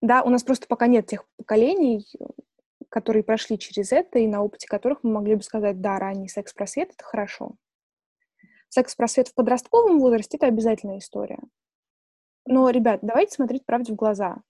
да, 0.00 0.22
у 0.22 0.30
нас 0.30 0.42
просто 0.42 0.66
пока 0.66 0.86
нет 0.86 1.06
тех 1.06 1.26
поколений, 1.36 2.06
которые 2.88 3.22
прошли 3.22 3.58
через 3.58 3.92
это, 3.92 4.18
и 4.18 4.26
на 4.26 4.42
опыте 4.42 4.66
которых 4.66 5.00
мы 5.02 5.12
могли 5.12 5.34
бы 5.34 5.42
сказать, 5.42 5.80
да, 5.80 5.98
ранний 5.98 6.28
секс-просвет— 6.28 6.92
это 6.94 7.04
хорошо. 7.04 7.56
Секс-просвет 8.68 9.28
в 9.28 9.34
подростковом 9.34 9.98
возрасте— 10.00 10.36
это 10.38 10.46
обязательная 10.46 10.98
история. 10.98 11.40
Но, 12.46 12.70
ребят, 12.70 13.00
давайте 13.02 13.34
смотреть 13.34 13.66
правде 13.66 13.92
в 13.92 13.96
глаза. 13.96 14.42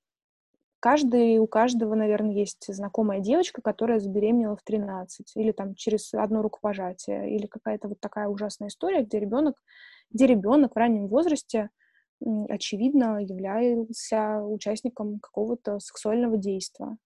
Каждый, 0.80 1.38
у 1.38 1.46
каждого, 1.46 1.94
наверное, 1.94 2.32
есть 2.32 2.64
знакомая 2.74 3.20
девочка, 3.20 3.60
которая 3.60 4.00
забеременела 4.00 4.56
в 4.56 4.62
13, 4.62 5.32
или 5.36 5.52
там 5.52 5.74
через 5.74 6.14
одно 6.14 6.40
рукопожатие, 6.40 7.36
или 7.36 7.46
какая-то 7.46 7.88
вот 7.88 8.00
такая 8.00 8.28
ужасная 8.28 8.68
история, 8.68 9.02
где 9.02 9.20
ребенок, 9.20 9.62
где 10.10 10.26
ребенок 10.26 10.74
в 10.74 10.78
раннем 10.78 11.06
возрасте 11.06 11.68
очевидно 12.48 13.22
являлся 13.22 14.42
участником 14.42 15.20
какого-то 15.20 15.80
сексуального 15.80 16.38
действия. 16.38 16.96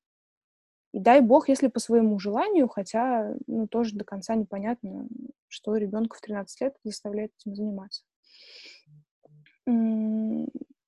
И 0.93 1.01
дай 1.01 1.21
бог, 1.21 1.49
если 1.49 1.67
по 1.67 1.81
своему 1.81 2.21
желанию, 2.21 2.69
хотя 2.69 3.35
ну, 3.49 3.67
тоже 3.67 3.97
до 3.97 4.05
конца 4.05 4.37
непонятно, 4.37 5.09
что 5.49 5.77
ребенка 5.77 6.17
в 6.17 6.21
13 6.21 6.61
лет 6.61 6.77
заставляет 6.85 7.33
этим 7.41 7.57
заниматься. 7.57 8.05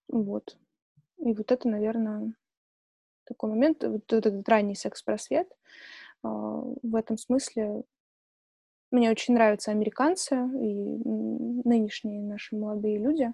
Вот. 0.09 0.57
И 1.19 1.33
вот 1.33 1.51
это, 1.51 1.69
наверное, 1.69 2.33
такой 3.27 3.51
момент, 3.51 3.83
вот 3.85 4.13
этот 4.13 4.49
ранний 4.49 4.75
секс-просвет. 4.75 5.49
А, 6.23 6.29
в 6.83 6.95
этом 6.95 7.19
смысле 7.19 7.83
мне 8.91 9.11
очень 9.11 9.35
нравятся 9.35 9.73
американцы 9.73 10.35
и 10.35 10.99
нынешние 11.65 12.23
наши 12.23 12.57
молодые 12.57 12.99
люди, 12.99 13.33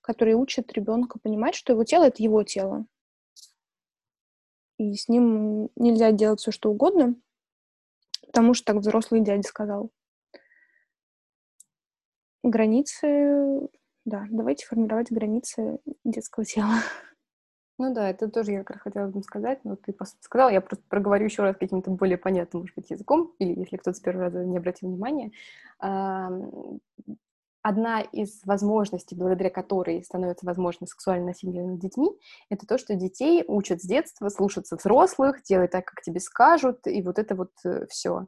которые 0.00 0.36
учат 0.36 0.72
ребенка 0.72 1.18
понимать, 1.18 1.54
что 1.54 1.72
его 1.72 1.84
тело— 1.84 2.04
это 2.06 2.22
его 2.22 2.42
тело. 2.42 2.86
И 4.78 4.94
с 4.94 5.08
ним 5.08 5.68
нельзя 5.76 6.10
делать 6.10 6.40
все, 6.40 6.50
что 6.50 6.70
угодно, 6.70 7.14
потому 8.26 8.54
что 8.54 8.72
так 8.72 8.76
взрослый 8.76 9.20
дядя 9.20 9.46
сказал. 9.46 9.90
Границы, 12.42 13.68
да, 14.06 14.26
давайте 14.30 14.66
формировать 14.66 15.12
границы 15.12 15.78
детского 16.04 16.46
тела. 16.46 16.76
Ну 17.80 17.94
да, 17.94 18.10
это 18.10 18.28
тоже 18.28 18.52
я 18.52 18.58
как 18.58 18.76
раз 18.76 18.82
хотела 18.82 19.06
бы 19.06 19.22
сказать, 19.22 19.60
но 19.64 19.74
ты 19.74 19.94
сказала, 20.20 20.50
я 20.50 20.60
просто 20.60 20.84
проговорю 20.90 21.24
еще 21.24 21.42
раз 21.42 21.56
каким-то 21.56 21.90
более 21.90 22.18
понятным, 22.18 22.60
может 22.60 22.76
быть, 22.76 22.90
языком, 22.90 23.32
или 23.38 23.58
если 23.58 23.78
кто-то 23.78 23.96
с 23.96 24.00
первого 24.00 24.24
раза 24.24 24.44
не 24.44 24.58
обратил 24.58 24.90
внимания. 24.90 25.32
одна 27.62 28.00
из 28.02 28.44
возможностей, 28.44 29.16
благодаря 29.16 29.48
которой 29.48 30.04
становится 30.04 30.44
возможно 30.44 30.86
сексуальное 30.86 31.28
насилие 31.28 31.66
над 31.66 31.78
детьми, 31.78 32.10
это 32.50 32.66
то, 32.66 32.76
что 32.76 32.96
детей 32.96 33.44
учат 33.48 33.80
с 33.80 33.86
детства 33.86 34.28
слушаться 34.28 34.76
взрослых, 34.76 35.42
делать 35.42 35.70
так, 35.70 35.86
как 35.86 36.02
тебе 36.02 36.20
скажут, 36.20 36.86
и 36.86 37.00
вот 37.00 37.18
это 37.18 37.34
вот 37.34 37.52
э, 37.64 37.86
все. 37.88 38.26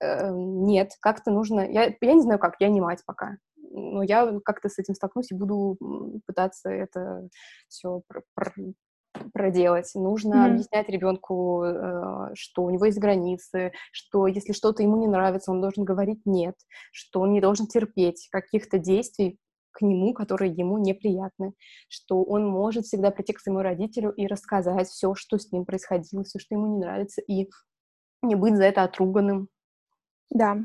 Э, 0.00 0.30
нет, 0.32 0.92
как-то 1.00 1.30
нужно... 1.30 1.70
Я, 1.70 1.94
я 2.00 2.12
не 2.14 2.22
знаю 2.22 2.38
как, 2.38 2.54
я 2.60 2.70
не 2.70 2.80
мать 2.80 3.02
пока. 3.04 3.36
Но 3.56 4.02
я 4.02 4.40
как-то 4.42 4.70
с 4.70 4.78
этим 4.78 4.94
столкнусь 4.94 5.30
и 5.32 5.34
буду 5.34 5.76
пытаться 6.26 6.70
это 6.70 7.28
все 7.68 8.00
проделать. 9.32 9.90
Нужно 9.94 10.34
mm-hmm. 10.34 10.50
объяснять 10.50 10.88
ребенку, 10.88 11.64
э, 11.64 12.34
что 12.34 12.64
у 12.64 12.70
него 12.70 12.86
есть 12.86 12.98
границы, 12.98 13.72
что 13.92 14.26
если 14.26 14.52
что-то 14.52 14.82
ему 14.82 14.96
не 14.98 15.06
нравится, 15.06 15.50
он 15.50 15.60
должен 15.60 15.84
говорить 15.84 16.20
нет, 16.24 16.54
что 16.92 17.20
он 17.20 17.32
не 17.32 17.40
должен 17.40 17.66
терпеть 17.66 18.28
каких-то 18.30 18.78
действий 18.78 19.38
к 19.72 19.82
нему, 19.82 20.14
которые 20.14 20.52
ему 20.52 20.78
неприятны, 20.78 21.52
что 21.88 22.22
он 22.22 22.46
может 22.46 22.86
всегда 22.86 23.10
прийти 23.10 23.34
к 23.34 23.40
своему 23.40 23.60
родителю 23.60 24.10
и 24.10 24.26
рассказать 24.26 24.88
все, 24.88 25.14
что 25.14 25.38
с 25.38 25.52
ним 25.52 25.66
происходило, 25.66 26.24
все, 26.24 26.38
что 26.38 26.54
ему 26.54 26.66
не 26.66 26.78
нравится, 26.78 27.20
и 27.20 27.48
не 28.22 28.34
быть 28.34 28.56
за 28.56 28.64
это 28.64 28.84
отруганным. 28.84 29.48
Да, 30.30 30.58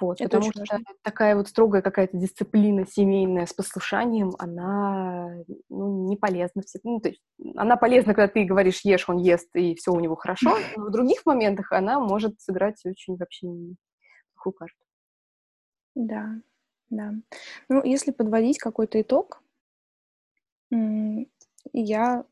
вот, 0.00 0.20
это 0.20 0.28
потому 0.28 0.52
что 0.52 0.60
важно. 0.60 0.84
такая 1.02 1.36
вот 1.36 1.48
строгая 1.48 1.82
какая-то 1.82 2.16
дисциплина 2.16 2.86
семейная 2.86 3.46
с 3.46 3.52
послушанием, 3.52 4.32
она 4.38 5.36
ну, 5.68 6.08
не 6.08 6.16
полезна. 6.16 6.62
Ну, 6.84 7.00
то 7.00 7.08
есть 7.08 7.22
она 7.56 7.76
полезна, 7.76 8.14
когда 8.14 8.28
ты 8.28 8.44
говоришь, 8.44 8.80
ешь, 8.82 9.08
он 9.08 9.18
ест, 9.18 9.48
и 9.54 9.74
все 9.74 9.92
у 9.92 10.00
него 10.00 10.16
хорошо, 10.16 10.50
но 10.76 10.86
в 10.86 10.90
других 10.90 11.24
моментах 11.26 11.72
она 11.72 12.00
может 12.00 12.40
сыграть 12.40 12.84
очень 12.84 13.16
вообще 13.16 13.48
плохую 14.34 14.52
карту. 14.52 14.84
Да, 15.94 16.34
да. 16.90 17.14
Ну, 17.68 17.82
если 17.84 18.12
подводить 18.12 18.58
какой-то 18.58 19.00
итог, 19.00 19.42
я, 21.72 22.24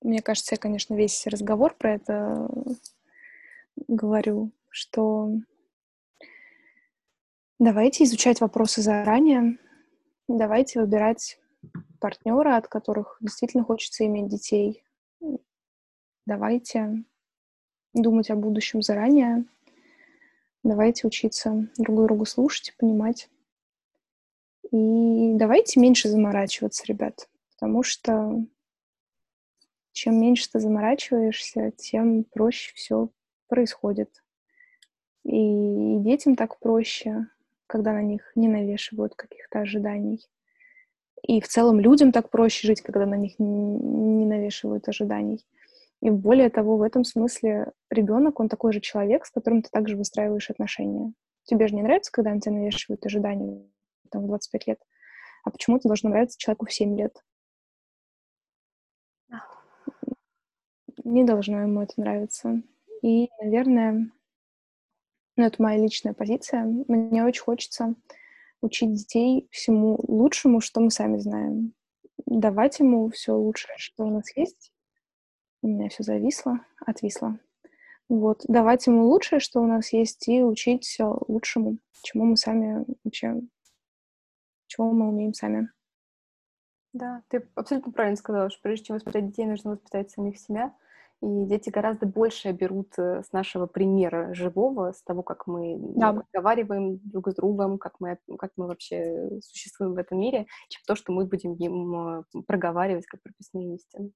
мне 0.00 0.22
кажется, 0.22 0.54
я, 0.54 0.58
конечно, 0.58 0.94
весь 0.94 1.26
разговор 1.26 1.74
про 1.76 1.94
это 1.94 2.48
говорю, 3.88 4.52
что 4.68 5.32
Давайте 7.60 8.04
изучать 8.04 8.40
вопросы 8.40 8.80
заранее. 8.80 9.58
Давайте 10.28 10.80
выбирать 10.80 11.38
партнера, 12.00 12.56
от 12.56 12.68
которых 12.68 13.18
действительно 13.20 13.64
хочется 13.64 14.06
иметь 14.06 14.28
детей. 14.28 14.82
Давайте 16.24 17.04
думать 17.92 18.30
о 18.30 18.36
будущем 18.36 18.80
заранее. 18.80 19.44
Давайте 20.62 21.06
учиться 21.06 21.68
друг 21.76 22.06
друга 22.06 22.24
слушать 22.24 22.74
понимать. 22.78 23.28
И 24.72 25.34
давайте 25.34 25.80
меньше 25.80 26.08
заморачиваться, 26.08 26.86
ребят, 26.86 27.28
потому 27.50 27.82
что 27.82 28.42
чем 29.92 30.18
меньше 30.18 30.50
ты 30.50 30.60
заморачиваешься, 30.60 31.72
тем 31.72 32.24
проще 32.24 32.72
все 32.74 33.10
происходит. 33.48 34.24
И 35.24 35.98
детям 35.98 36.36
так 36.36 36.58
проще, 36.58 37.26
когда 37.70 37.92
на 37.92 38.02
них 38.02 38.32
не 38.34 38.48
навешивают 38.48 39.14
каких-то 39.14 39.60
ожиданий. 39.60 40.20
И 41.22 41.40
в 41.40 41.46
целом 41.46 41.78
людям 41.78 42.10
так 42.10 42.28
проще 42.28 42.66
жить, 42.66 42.80
когда 42.80 43.06
на 43.06 43.14
них 43.14 43.38
не 43.38 44.26
навешивают 44.26 44.88
ожиданий. 44.88 45.46
И 46.02 46.10
более 46.10 46.50
того, 46.50 46.76
в 46.76 46.82
этом 46.82 47.04
смысле 47.04 47.70
ребенок, 47.88 48.40
он 48.40 48.48
такой 48.48 48.72
же 48.72 48.80
человек, 48.80 49.24
с 49.24 49.30
которым 49.30 49.62
ты 49.62 49.70
также 49.70 49.96
выстраиваешь 49.96 50.50
отношения. 50.50 51.12
Тебе 51.44 51.68
же 51.68 51.76
не 51.76 51.82
нравится, 51.82 52.10
когда 52.10 52.34
на 52.34 52.40
тебя 52.40 52.56
навешивают 52.56 53.06
ожидания 53.06 53.62
там, 54.10 54.24
в 54.24 54.26
25 54.26 54.66
лет, 54.66 54.80
а 55.44 55.50
почему-то 55.50 55.86
должно 55.86 56.10
нравиться 56.10 56.38
человеку 56.38 56.66
в 56.66 56.72
7 56.72 56.98
лет. 56.98 57.22
Не 61.04 61.22
должно 61.22 61.60
ему 61.62 61.82
это 61.82 61.92
нравиться. 61.98 62.62
И, 63.02 63.28
наверное, 63.40 64.10
ну, 65.40 65.46
это 65.46 65.62
моя 65.62 65.78
личная 65.78 66.12
позиция. 66.12 66.64
Мне 66.64 67.24
очень 67.24 67.42
хочется 67.42 67.94
учить 68.60 68.92
детей 68.92 69.48
всему 69.50 69.98
лучшему, 70.06 70.60
что 70.60 70.80
мы 70.80 70.90
сами 70.90 71.18
знаем. 71.18 71.72
Давать 72.26 72.78
ему 72.80 73.08
все 73.10 73.32
лучшее, 73.32 73.74
что 73.78 74.04
у 74.04 74.10
нас 74.10 74.36
есть. 74.36 74.70
У 75.62 75.68
меня 75.68 75.88
все 75.88 76.02
зависло, 76.02 76.60
отвисло. 76.84 77.38
Вот, 78.10 78.44
давать 78.48 78.86
ему 78.86 79.06
лучшее, 79.06 79.40
что 79.40 79.60
у 79.60 79.66
нас 79.66 79.92
есть, 79.92 80.28
и 80.28 80.42
учить 80.42 80.84
все 80.84 81.18
лучшему, 81.28 81.78
чему 82.02 82.24
мы 82.24 82.36
сами 82.36 82.84
вообще, 83.04 83.40
чего 84.66 84.92
мы 84.92 85.08
умеем 85.08 85.32
сами. 85.32 85.70
Да, 86.92 87.22
ты 87.28 87.48
абсолютно 87.54 87.92
правильно 87.92 88.16
сказала, 88.16 88.50
что 88.50 88.60
прежде 88.62 88.86
чем 88.86 88.96
воспитать 88.96 89.28
детей, 89.28 89.46
нужно 89.46 89.70
воспитать 89.70 90.10
самих 90.10 90.38
себя. 90.38 90.74
И 91.22 91.44
дети 91.44 91.68
гораздо 91.68 92.06
больше 92.06 92.50
берут 92.52 92.98
э, 92.98 93.22
с 93.22 93.32
нашего 93.32 93.66
примера 93.66 94.32
живого, 94.32 94.92
с 94.92 95.02
того, 95.02 95.22
как 95.22 95.46
мы 95.46 95.76
да. 95.96 96.12
разговариваем 96.12 96.98
друг 97.04 97.28
с 97.28 97.34
другом, 97.34 97.78
как 97.78 98.00
мы, 98.00 98.18
как 98.38 98.52
мы 98.56 98.66
вообще 98.66 99.28
существуем 99.42 99.92
в 99.92 99.98
этом 99.98 100.18
мире, 100.18 100.46
чем 100.70 100.80
то, 100.86 100.94
что 100.94 101.12
мы 101.12 101.26
будем 101.26 101.54
им 101.54 102.20
э, 102.20 102.42
проговаривать 102.46 103.04
как 103.04 103.22
прописные 103.22 103.74
истины. 103.74 104.12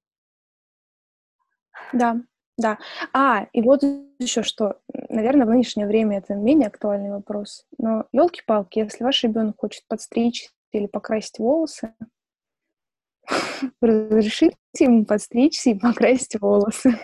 Да, 1.93 2.21
да. 2.57 2.79
А, 3.13 3.47
и 3.53 3.61
вот 3.61 3.83
еще 4.17 4.41
что. 4.41 4.79
Наверное, 5.09 5.45
в 5.45 5.49
нынешнее 5.49 5.87
время 5.87 6.17
это 6.17 6.33
менее 6.33 6.67
актуальный 6.67 7.11
вопрос. 7.11 7.65
Но 7.77 8.05
елки-палки, 8.13 8.79
если 8.79 9.03
ваш 9.03 9.23
ребенок 9.23 9.59
хочет 9.59 9.83
подстричь 9.87 10.49
или 10.71 10.87
покрасить 10.87 11.37
волосы, 11.37 11.93
разрешите 13.81 14.57
ему 14.83 15.05
подстричься 15.05 15.71
и 15.71 15.79
покрасить 15.79 16.39
волосы. 16.39 16.99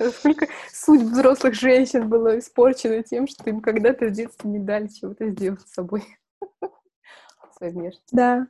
Сколько 0.00 0.46
суть 0.72 1.02
взрослых 1.02 1.54
женщин 1.54 2.08
было 2.08 2.38
испорчена 2.38 3.02
тем, 3.02 3.26
что 3.26 3.50
им 3.50 3.60
когда-то 3.60 4.06
в 4.06 4.12
детстве 4.12 4.48
не 4.48 4.60
дали 4.60 4.86
чего-то 4.86 5.28
сделать 5.28 5.60
с 5.62 5.72
собой. 5.72 6.04
Своей 7.56 7.72
внешностью. 7.72 8.16
Да. 8.16 8.46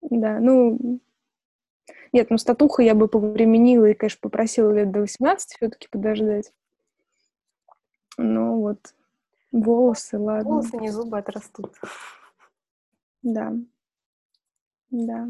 Да, 0.00 0.40
ну... 0.40 1.00
Нет, 2.12 2.30
ну, 2.30 2.38
статуху 2.38 2.82
я 2.82 2.94
бы 2.94 3.06
повременила 3.06 3.84
и, 3.84 3.94
конечно, 3.94 4.18
попросила 4.22 4.72
лет 4.72 4.90
до 4.90 5.00
18 5.00 5.50
все-таки 5.52 5.88
подождать. 5.88 6.52
Ну, 8.16 8.60
вот, 8.60 8.94
волосы, 9.52 10.18
ладно. 10.18 10.50
Волосы 10.50 10.76
не 10.78 10.90
зубы 10.90 11.18
отрастут. 11.18 11.76
Да. 13.22 13.52
Да. 14.90 15.28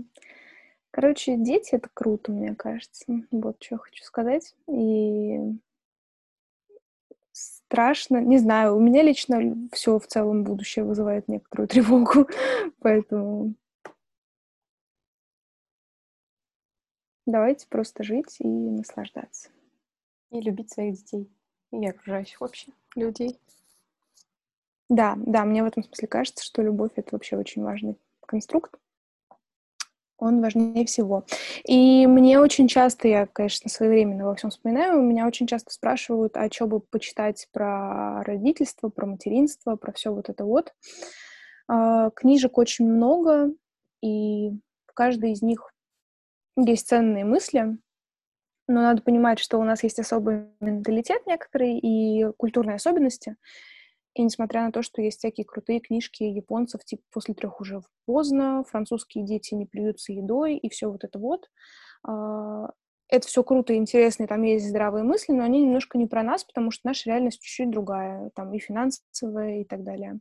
Короче, 1.00 1.36
дети— 1.36 1.70
это 1.76 1.88
круто, 1.94 2.32
мне 2.32 2.56
кажется. 2.56 3.04
Вот 3.30 3.62
что 3.62 3.76
я 3.76 3.78
хочу 3.78 4.02
сказать. 4.02 4.56
И 4.66 5.38
страшно, 7.30 8.16
не 8.20 8.38
знаю, 8.38 8.74
у 8.74 8.80
меня 8.80 9.04
лично 9.04 9.40
все 9.70 10.00
в 10.00 10.08
целом 10.08 10.42
будущее 10.42 10.84
вызывает 10.84 11.28
некоторую 11.28 11.68
тревогу, 11.68 12.26
поэтому 12.80 13.54
давайте 17.26 17.68
просто 17.68 18.02
жить 18.02 18.34
и 18.40 18.48
наслаждаться. 18.48 19.50
И 20.32 20.40
любить 20.40 20.72
своих 20.72 20.96
детей 20.96 21.30
и 21.70 21.86
окружающих 21.86 22.40
вообще 22.40 22.72
людей. 22.96 23.38
Да, 24.88 25.14
да, 25.16 25.44
мне 25.44 25.62
в 25.62 25.66
этом 25.66 25.84
смысле 25.84 26.08
кажется, 26.08 26.44
что 26.44 26.60
любовь— 26.60 26.90
это 26.96 27.10
вообще 27.12 27.36
очень 27.36 27.62
важный 27.62 27.96
конструкт, 28.26 28.74
он 30.18 30.40
важнее 30.40 30.84
всего. 30.84 31.24
И 31.64 32.06
мне 32.06 32.40
очень 32.40 32.68
часто, 32.68 33.08
я, 33.08 33.26
конечно, 33.26 33.70
своевременно 33.70 34.26
во 34.26 34.34
всем 34.34 34.50
вспоминаю, 34.50 35.00
меня 35.02 35.26
очень 35.26 35.46
часто 35.46 35.72
спрашивают, 35.72 36.36
а 36.36 36.50
что 36.50 36.66
бы 36.66 36.80
почитать 36.80 37.48
про 37.52 38.22
родительство, 38.24 38.88
про 38.88 39.06
материнство, 39.06 39.76
про 39.76 39.92
все 39.92 40.12
вот 40.12 40.28
это 40.28 40.44
вот. 40.44 40.74
А, 41.68 42.10
книжек 42.10 42.58
очень 42.58 42.90
много, 42.90 43.52
и 44.02 44.50
в 44.86 44.94
каждой 44.94 45.32
из 45.32 45.42
них 45.42 45.72
есть 46.56 46.88
ценные 46.88 47.24
мысли, 47.24 47.78
но 48.66 48.82
надо 48.82 49.02
понимать, 49.02 49.38
что 49.38 49.58
у 49.58 49.64
нас 49.64 49.82
есть 49.82 49.98
особый 49.98 50.46
менталитет 50.60 51.26
некоторые 51.26 51.78
и 51.78 52.30
культурные 52.36 52.76
особенности, 52.76 53.36
и 54.18 54.24
несмотря 54.24 54.62
на 54.62 54.72
то, 54.72 54.82
что 54.82 55.00
есть 55.00 55.18
всякие 55.18 55.44
крутые 55.44 55.80
книжки 55.80 56.24
японцев, 56.24 56.84
типа 56.84 57.02
«После 57.12 57.34
трех 57.34 57.60
уже 57.60 57.80
поздно», 58.06 58.64
«Французские 58.68 59.24
дети 59.24 59.54
не 59.54 59.66
плюются 59.66 60.12
едой» 60.12 60.56
и 60.56 60.68
все 60.68 60.90
вот 60.90 61.04
это 61.04 61.18
вот, 61.18 61.48
а, 62.02 62.70
это 63.08 63.26
все 63.26 63.42
круто 63.42 63.72
и 63.72 63.76
интересно, 63.76 64.24
и 64.24 64.26
там 64.26 64.42
есть 64.42 64.68
здравые 64.68 65.02
мысли, 65.02 65.32
но 65.32 65.44
они 65.44 65.62
немножко 65.62 65.96
не 65.96 66.06
про 66.06 66.22
нас, 66.22 66.44
потому 66.44 66.70
что 66.70 66.86
наша 66.86 67.10
реальность 67.10 67.40
чуть-чуть 67.40 67.70
другая, 67.70 68.30
там 68.34 68.52
и 68.52 68.58
финансовая, 68.58 69.60
и 69.60 69.64
так 69.64 69.82
далее. 69.82 70.20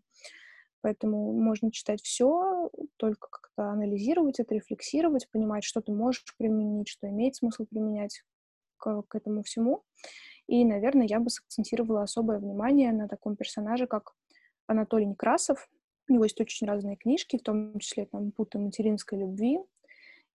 Поэтому 0.82 1.34
можно 1.34 1.72
читать 1.72 2.02
все, 2.02 2.70
только 2.98 3.28
как-то 3.30 3.72
анализировать 3.72 4.39
это, 4.39 4.56
рефлексировать, 4.56 5.30
понимать, 5.32 5.64
что 5.64 5.82
ты 5.82 5.91
можешь 5.91 6.24
применить, 6.38 6.88
что 6.88 7.10
имеет 7.10 7.36
смысл 7.36 7.66
применять 7.66 8.24
к, 8.78 9.02
к 9.08 9.16
этому 9.16 9.43
всему. 9.43 9.84
И, 10.48 10.64
наверное, 10.64 11.06
я 11.06 11.20
бы 11.20 11.30
сакцентировала 11.30 12.04
особое 12.04 12.39
внимание 12.39 12.91
на 12.91 13.08
таком 13.08 13.36
персонаже, 13.36 13.86
как 13.86 14.14
Анатолий 14.66 15.06
Некрасов. 15.06 15.70
У 16.10 16.14
него 16.14 16.24
есть 16.24 16.39
очень 16.39 16.68
разные 16.68 16.95
книжки, 16.95 17.38
в 17.38 17.43
том 17.43 17.78
числе 17.80 18.06
там 18.06 18.32
«Путы 18.32 18.60
материнской 18.60 19.20
любви». 19.20 19.60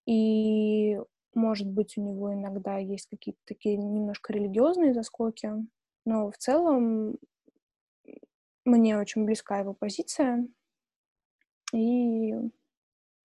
И, 0.05 0.99
может 1.33 1.67
быть, 1.67 1.97
у 1.97 2.01
него 2.01 2.33
иногда 2.33 2.77
есть 2.77 3.07
какие-то 3.07 3.39
такие 3.45 3.77
немножко 3.77 4.33
религиозные 4.33 4.93
заскоки, 4.93 5.51
но 6.05 6.29
в 6.29 6.37
целом 6.37 7.17
мне 8.65 8.97
очень 8.97 9.25
близка 9.25 9.59
его 9.59 9.73
позиция, 9.73 10.47
и 11.73 12.33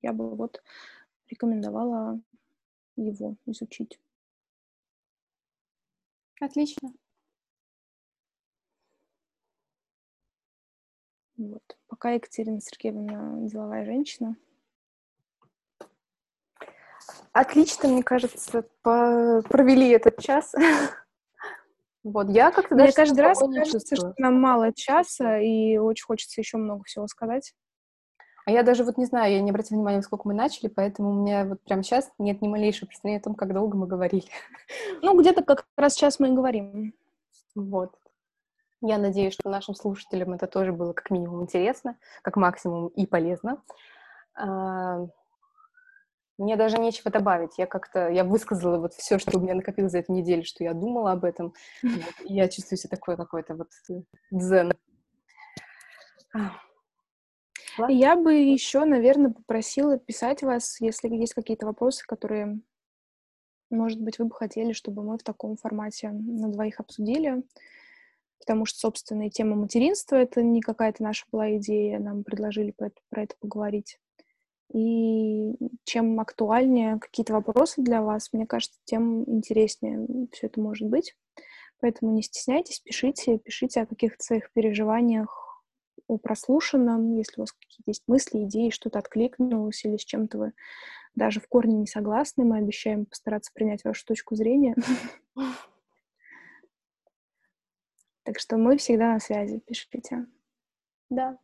я 0.03 0.13
бы 0.13 0.35
вот 0.35 0.63
рекомендовала 1.29 2.21
его 2.97 3.37
изучить. 3.47 4.01
Отлично. 6.41 6.93
Вот. 11.37 11.63
Пока 11.87 12.11
Екатерина 12.13 12.61
Сергеевна 12.61 13.47
деловая 13.49 13.85
женщина. 13.85 14.37
Отлично, 17.33 17.89
мне 17.89 18.03
кажется, 18.03 18.63
по- 18.83 19.43
провели 19.49 19.89
этот 19.91 20.21
час. 20.21 20.55
Вот, 22.05 22.31
я 22.31 22.53
как-то 22.53 22.75
Мне 22.77 22.93
каждый 22.93 23.21
раз 23.21 23.39
кажется, 23.41 23.97
что 23.97 24.15
нам 24.19 24.41
мало 24.41 24.73
часа, 24.73 25.41
и 25.41 25.77
очень 25.77 26.05
хочется 26.05 26.41
еще 26.41 26.57
много 26.57 26.85
всего 26.85 27.07
сказать. 27.09 27.55
А 28.49 28.51
я 28.51 28.63
даже 28.63 28.83
вот 28.83 28.97
не 28.97 29.05
знаю, 29.05 29.31
я 29.31 29.43
не 29.43 29.51
обратила 29.51 29.77
внимания, 29.77 30.01
сколько 30.01 30.27
мы 30.27 30.33
начали, 30.33 30.69
поэтому 30.69 31.11
у 31.11 31.13
меня 31.13 31.45
вот 31.45 31.61
прямо 31.61 31.83
сейчас 31.83 32.11
нет 32.17 32.41
ни 32.41 32.49
малейшего 32.49 32.87
представления 32.87 33.21
о 33.21 33.25
том, 33.25 33.35
как 33.35 33.53
долго 33.53 33.77
мы 33.77 33.87
говорили. 33.87 34.25
Ну, 35.03 35.21
где-то 35.21 35.45
как 35.45 35.67
раз 35.77 35.93
сейчас 35.93 36.19
мы 36.19 36.29
и 36.29 36.33
говорим. 36.33 36.95
Вот. 37.55 37.95
Я 38.81 38.97
надеюсь, 38.97 39.35
что 39.35 39.51
нашим 39.51 39.75
слушателям 39.75 40.33
это 40.33 40.47
тоже 40.47 40.73
было 40.73 40.95
как 40.95 41.11
минимум 41.11 41.43
интересно, 41.43 41.99
как 42.23 42.37
максимум 42.37 42.87
и 42.87 43.05
полезно. 43.05 43.63
А, 44.35 45.07
Мне 46.39 46.57
даже 46.57 46.79
нечего 46.79 47.11
добавить. 47.11 47.59
Я 47.59 47.67
как-то, 47.67 48.09
я 48.09 48.25
высказала 48.25 48.79
вот 48.79 48.95
все, 48.95 49.19
что 49.19 49.37
у 49.37 49.43
меня 49.43 49.57
накопилось 49.57 49.93
за 49.93 49.99
эту 49.99 50.15
неделю, 50.15 50.47
что 50.47 50.65
я 50.65 50.73
думала 50.73 51.13
об 51.13 51.27
этом. 51.27 51.53
Вот. 51.83 52.15
Я 52.25 52.49
чувствую 52.49 52.79
себя 52.79 52.97
такой 52.97 53.19
какой-то 53.19 53.57
вот 53.57 53.69
э, 53.91 54.01
дзен. 54.31 54.73
Ладно. 57.79 57.95
Я 57.95 58.17
бы 58.17 58.35
еще, 58.35 58.85
наверное, 58.85 59.31
попросила 59.31 59.99
писать 59.99 60.43
вас, 60.43 60.81
если 60.81 61.09
есть 61.09 61.35
какие-то 61.35 61.67
вопросы, 61.67 62.05
которые, 62.07 62.61
может 63.71 64.01
быть, 64.01 64.19
вы 64.19 64.27
бы 64.27 64.35
хотели, 64.35 64.73
чтобы 64.73 65.03
мы 65.03 65.19
в 65.19 65.23
таком 65.23 65.57
формате 65.57 66.11
на 66.11 66.49
двоих 66.49 66.81
обсудили. 66.81 67.43
Потому 68.41 68.65
что, 68.65 68.79
собственно, 68.79 69.27
и 69.27 69.31
тема 69.31 69.57
материнства— 69.57 70.17
это 70.17 70.43
не 70.43 70.61
какая-то 70.61 71.03
наша 71.03 71.27
была 71.31 71.57
идея, 71.57 71.99
нам 71.99 72.25
предложили 72.25 72.71
про 72.71 72.87
это, 72.87 73.01
про 73.11 73.23
это 73.25 73.35
поговорить. 73.41 73.99
И 74.73 75.55
чем 75.85 76.19
актуальнее 76.21 76.99
какие-то 76.99 77.33
вопросы 77.33 77.83
для 77.83 78.03
вас, 78.03 78.31
мне 78.33 78.47
кажется, 78.47 78.79
тем 78.85 79.25
интереснее 79.29 80.29
все 80.33 80.47
это 80.47 80.61
может 80.61 80.89
быть. 80.89 81.17
Поэтому 81.81 82.13
не 82.13 82.23
стесняйтесь, 82.23 82.81
пишите, 82.81 83.39
пишите 83.39 83.83
о 83.83 83.87
каких-то 83.87 84.23
своих 84.23 84.53
переживаниях, 84.53 85.48
о 86.09 86.19
прослушанном, 86.19 87.15
если 87.15 87.41
у 87.41 87.43
вас 87.43 87.53
какие-то 87.53 87.91
есть 87.91 88.03
мысли, 88.09 88.45
идеи, 88.45 88.71
что-то 88.71 88.99
откликнулось 88.99 89.85
или 89.85 89.97
с 89.97 90.05
чем-то 90.05 90.39
вы 90.39 90.53
даже 91.15 91.41
в 91.41 91.49
корне 91.49 91.75
не 91.75 91.87
согласны, 91.87 92.45
мы 92.45 92.59
обещаем 92.59 93.05
постараться 93.05 93.53
принять 93.53 93.85
вашу 93.85 94.05
точку 94.05 94.35
зрения. 94.35 94.75
Так 98.25 98.41
что 98.41 98.59
мы 98.59 98.77
всегда 98.77 99.15
на 99.15 99.21
связи, 99.21 99.59
пишите. 99.59 100.27
Да. 101.09 101.39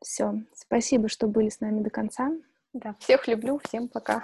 Все, 0.00 0.44
спасибо, 0.54 1.08
что 1.08 1.26
были 1.26 1.48
с 1.48 1.58
нами 1.58 1.82
до 1.82 1.90
конца. 1.90 2.30
Да. 2.72 2.94
Всех 3.00 3.26
люблю, 3.26 3.58
всем 3.64 3.88
пока. 3.88 4.22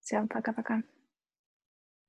Всем 0.00 0.26
пока-пока. 0.26 0.82